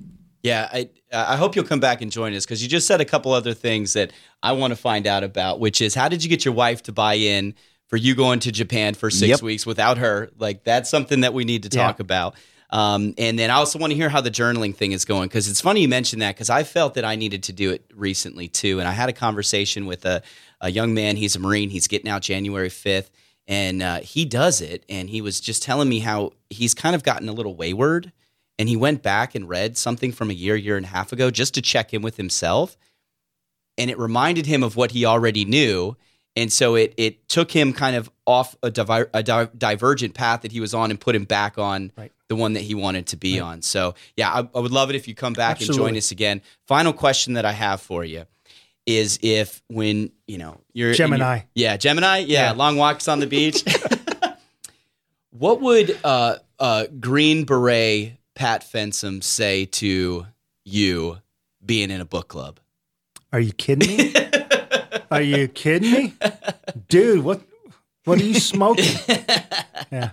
Yeah, 0.45 0.69
I 0.73 0.89
I 1.13 1.35
hope 1.37 1.57
you'll 1.57 1.65
come 1.65 1.81
back 1.81 2.01
and 2.01 2.13
join 2.13 2.33
us 2.35 2.45
because 2.45 2.63
you 2.63 2.69
just 2.69 2.87
said 2.87 3.01
a 3.01 3.05
couple 3.05 3.33
other 3.33 3.55
things 3.55 3.95
that 3.95 4.13
I 4.41 4.53
want 4.53 4.71
to 4.71 4.77
find 4.77 5.05
out 5.05 5.25
about, 5.25 5.59
which 5.59 5.81
is 5.83 5.97
how 5.97 6.09
did 6.09 6.23
you 6.23 6.31
get 6.31 6.45
your 6.45 6.55
wife 6.55 6.85
to 6.85 6.93
buy 6.93 7.15
in 7.15 7.55
for 7.89 7.97
you 7.97 8.15
going 8.15 8.39
to 8.41 8.53
Japan 8.53 8.95
for 8.95 9.11
six 9.11 9.29
Yep. 9.31 9.43
weeks 9.43 9.67
without 9.67 9.99
her? 9.99 10.31
Like 10.39 10.63
that's 10.63 10.89
something 10.89 11.23
that 11.23 11.35
we 11.35 11.45
need 11.45 11.65
to 11.65 11.69
talk 11.69 11.99
Yeah. 11.99 12.03
about. 12.05 12.35
Um, 12.71 13.15
and 13.17 13.39
then 13.39 13.51
I 13.51 13.55
also 13.55 13.79
want 13.79 13.93
to 13.93 13.97
hear 13.97 14.09
how 14.09 14.21
the 14.21 14.31
journaling 14.31 14.75
thing 14.75 14.93
is 14.93 15.05
going 15.05 15.29
because 15.29 15.49
it's 15.49 15.61
funny 15.61 15.83
you 15.83 15.89
mentioned 15.89 16.23
that 16.23 16.35
because 16.35 16.51
I 16.51 16.65
felt 16.65 16.95
that 16.95 17.05
I 17.05 17.15
needed 17.15 17.45
to 17.45 17.53
do 17.53 17.71
it 17.71 17.85
recently 17.95 18.49
too. 18.49 18.81
And 18.81 18.89
I 18.89 18.93
had 18.93 19.09
a 19.09 19.13
conversation 19.13 19.87
with 19.87 20.05
a, 20.05 20.23
a 20.61 20.71
young 20.71 20.93
man. 20.93 21.17
He's 21.17 21.37
a 21.37 21.39
Marine. 21.39 21.71
He's 21.71 21.87
getting 21.87 22.11
out 22.11 22.23
January 22.23 22.69
5th. 22.69 23.11
And 23.49 23.83
uh, 23.83 24.01
he 24.01 24.25
does 24.25 24.61
it. 24.61 24.85
And 24.89 25.09
he 25.09 25.21
was 25.21 25.41
just 25.41 25.63
telling 25.63 25.89
me 25.89 26.01
how 26.01 26.33
he's 26.51 26.75
kind 26.75 26.97
of 26.97 27.05
gotten 27.05 27.29
a 27.29 27.33
little 27.33 27.55
wayward. 27.55 28.13
And 28.59 28.69
he 28.69 28.77
went 28.77 29.03
back 29.03 29.35
and 29.35 29.49
read 29.49 29.77
something 29.77 30.11
from 30.11 30.31
a 30.31 30.35
year, 30.35 30.57
year 30.57 30.77
and 30.77 30.87
a 30.87 30.89
half 30.89 31.13
ago 31.13 31.31
just 31.31 31.55
to 31.55 31.63
check 31.63 31.95
in 31.95 32.03
with 32.03 32.17
himself. 32.17 32.77
And 33.79 33.91
it 33.91 33.99
reminded 33.99 34.47
him 34.47 34.65
of 34.65 34.75
what 34.75 34.91
he 34.91 35.05
already 35.05 35.45
knew. 35.45 35.97
And 36.35 36.53
so 36.53 36.75
it 36.75 36.93
it 36.97 37.29
took 37.29 37.51
him 37.51 37.73
kind 37.73 37.97
of 37.97 38.11
off 38.27 38.57
a, 38.63 38.71
diver, 38.71 39.09
a 39.15 39.23
di- 39.23 39.49
divergent 39.57 40.15
path 40.15 40.43
that 40.43 40.53
he 40.53 40.61
was 40.61 40.75
on 40.75 40.91
and 40.91 41.01
put 41.01 41.15
him 41.15 41.25
back 41.25 41.59
on 41.59 41.93
Right. 41.97 42.13
The 42.29 42.37
one 42.37 42.55
that 42.55 42.63
he 42.63 42.75
wanted 42.75 43.07
to 43.09 43.17
be 43.17 43.39
on. 43.41 43.63
So 43.63 43.95
yeah, 44.17 44.31
I, 44.33 44.49
I 44.55 44.61
would 44.61 44.73
love 44.73 44.91
it 44.91 44.97
if 44.97 45.07
you 45.09 45.15
come 45.15 45.33
back 45.33 45.61
and 45.61 45.73
join 45.73 45.97
us 45.97 46.11
again. 46.11 46.43
Final 46.67 46.93
question 46.93 47.35
that 47.35 47.45
I 47.45 47.53
have 47.53 47.81
for 47.81 48.05
you 48.05 48.25
is 48.87 49.19
if 49.23 49.63
when 49.69 50.11
you 50.27 50.39
know 50.39 50.61
you're 50.73 50.89
in 50.91 50.97
your- 50.97 51.09
Gemini. 51.09 51.41
yeah, 51.55 51.77
Gemini, 51.77 52.19
yeah, 52.19 52.47
Yeah. 52.47 52.53
long 52.53 52.77
walks 52.77 53.09
on 53.09 53.21
the 53.21 53.27
beach. 53.27 53.63
What 55.31 55.61
would 55.61 55.99
uh, 56.03 56.37
uh, 56.59 56.87
Green 56.99 57.45
Beret 57.45 58.15
Pat 58.35 58.63
Fensom 58.65 59.23
say 59.23 59.67
to 59.67 60.27
you 60.65 61.19
being 61.65 61.91
in 61.91 62.01
a 62.01 62.07
book 62.07 62.29
club? 62.29 62.59
Are 63.33 63.41
you 63.41 63.53
kidding 63.53 63.97
me? 63.99 64.15
are 65.11 65.21
you 65.21 65.49
kidding 65.49 65.93
me, 65.93 66.15
dude? 66.89 67.23
What 67.23 67.43
what 68.07 68.21
are 68.21 68.25
you 68.25 68.35
smoking? 68.35 68.85
yeah. 69.91 70.11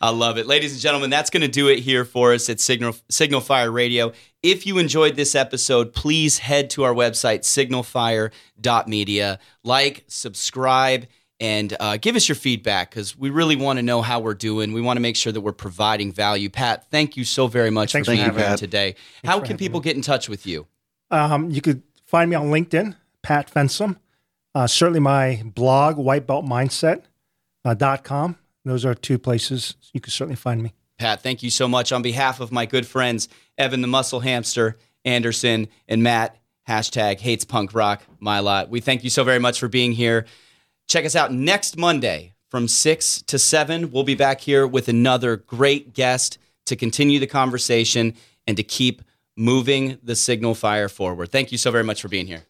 I 0.00 0.10
love 0.10 0.38
it. 0.38 0.46
Ladies 0.46 0.72
and 0.72 0.80
gentlemen, 0.80 1.10
that's 1.10 1.30
going 1.30 1.40
to 1.40 1.48
do 1.48 1.66
it 1.68 1.80
here 1.80 2.04
for 2.04 2.32
us 2.32 2.48
at 2.48 2.60
Signal, 2.60 2.94
Signal 3.10 3.40
Fire 3.40 3.72
Radio. 3.72 4.12
If 4.42 4.66
you 4.66 4.78
enjoyed 4.78 5.16
this 5.16 5.34
episode, 5.34 5.92
please 5.92 6.38
head 6.38 6.70
to 6.70 6.84
our 6.84 6.94
website, 6.94 7.40
signalfire.media. 7.40 9.38
Like, 9.64 10.04
subscribe, 10.06 11.08
and 11.40 11.76
uh, 11.80 11.96
give 11.96 12.14
us 12.14 12.28
your 12.28 12.36
feedback 12.36 12.90
because 12.90 13.18
we 13.18 13.30
really 13.30 13.56
want 13.56 13.78
to 13.78 13.82
know 13.82 14.00
how 14.00 14.20
we're 14.20 14.34
doing. 14.34 14.72
We 14.72 14.80
want 14.80 14.96
to 14.96 15.02
make 15.02 15.16
sure 15.16 15.32
that 15.32 15.40
we're 15.40 15.52
providing 15.52 16.12
value. 16.12 16.48
Pat, 16.48 16.88
thank 16.90 17.16
you 17.16 17.24
so 17.24 17.48
very 17.48 17.70
much 17.70 17.92
Thanks 17.92 18.06
for 18.06 18.14
being 18.14 18.30
here 18.30 18.50
me. 18.50 18.56
today. 18.56 18.94
How 19.24 19.40
can 19.40 19.56
people 19.56 19.80
get 19.80 19.96
in 19.96 20.02
touch 20.02 20.28
with 20.28 20.46
you? 20.46 20.68
Um, 21.10 21.50
you 21.50 21.60
could 21.60 21.82
find 22.06 22.30
me 22.30 22.36
on 22.36 22.46
LinkedIn, 22.46 22.94
Pat 23.22 23.52
Fensom. 23.52 23.96
Uh, 24.56 24.66
certainly 24.66 25.00
my 25.00 25.42
blog, 25.44 25.98
whitebeltmindset.com. 25.98 28.36
Those 28.64 28.86
are 28.86 28.94
two 28.94 29.18
places 29.18 29.76
you 29.92 30.00
can 30.00 30.10
certainly 30.10 30.36
find 30.36 30.62
me. 30.62 30.72
Pat, 30.98 31.22
thank 31.22 31.42
you 31.42 31.50
so 31.50 31.68
much. 31.68 31.92
On 31.92 32.00
behalf 32.00 32.40
of 32.40 32.50
my 32.50 32.64
good 32.64 32.86
friends, 32.86 33.28
Evan 33.58 33.82
the 33.82 33.86
Muscle 33.86 34.20
Hamster, 34.20 34.78
Anderson, 35.04 35.68
and 35.86 36.02
Matt, 36.02 36.38
hashtag 36.66 37.20
hates 37.20 37.44
punk 37.44 37.74
rock, 37.74 38.02
my 38.18 38.38
lot. 38.38 38.70
We 38.70 38.80
thank 38.80 39.04
you 39.04 39.10
so 39.10 39.24
very 39.24 39.38
much 39.38 39.60
for 39.60 39.68
being 39.68 39.92
here. 39.92 40.24
Check 40.88 41.04
us 41.04 41.14
out 41.14 41.34
next 41.34 41.76
Monday 41.76 42.32
from 42.50 42.66
6 42.66 43.24
to 43.26 43.38
7. 43.38 43.92
We'll 43.92 44.04
be 44.04 44.14
back 44.14 44.40
here 44.40 44.66
with 44.66 44.88
another 44.88 45.36
great 45.36 45.92
guest 45.92 46.38
to 46.64 46.76
continue 46.76 47.18
the 47.18 47.26
conversation 47.26 48.14
and 48.46 48.56
to 48.56 48.62
keep 48.62 49.02
moving 49.36 49.98
the 50.02 50.16
signal 50.16 50.54
fire 50.54 50.88
forward. 50.88 51.30
Thank 51.30 51.52
you 51.52 51.58
so 51.58 51.70
very 51.70 51.84
much 51.84 52.00
for 52.00 52.08
being 52.08 52.26
here. 52.26 52.44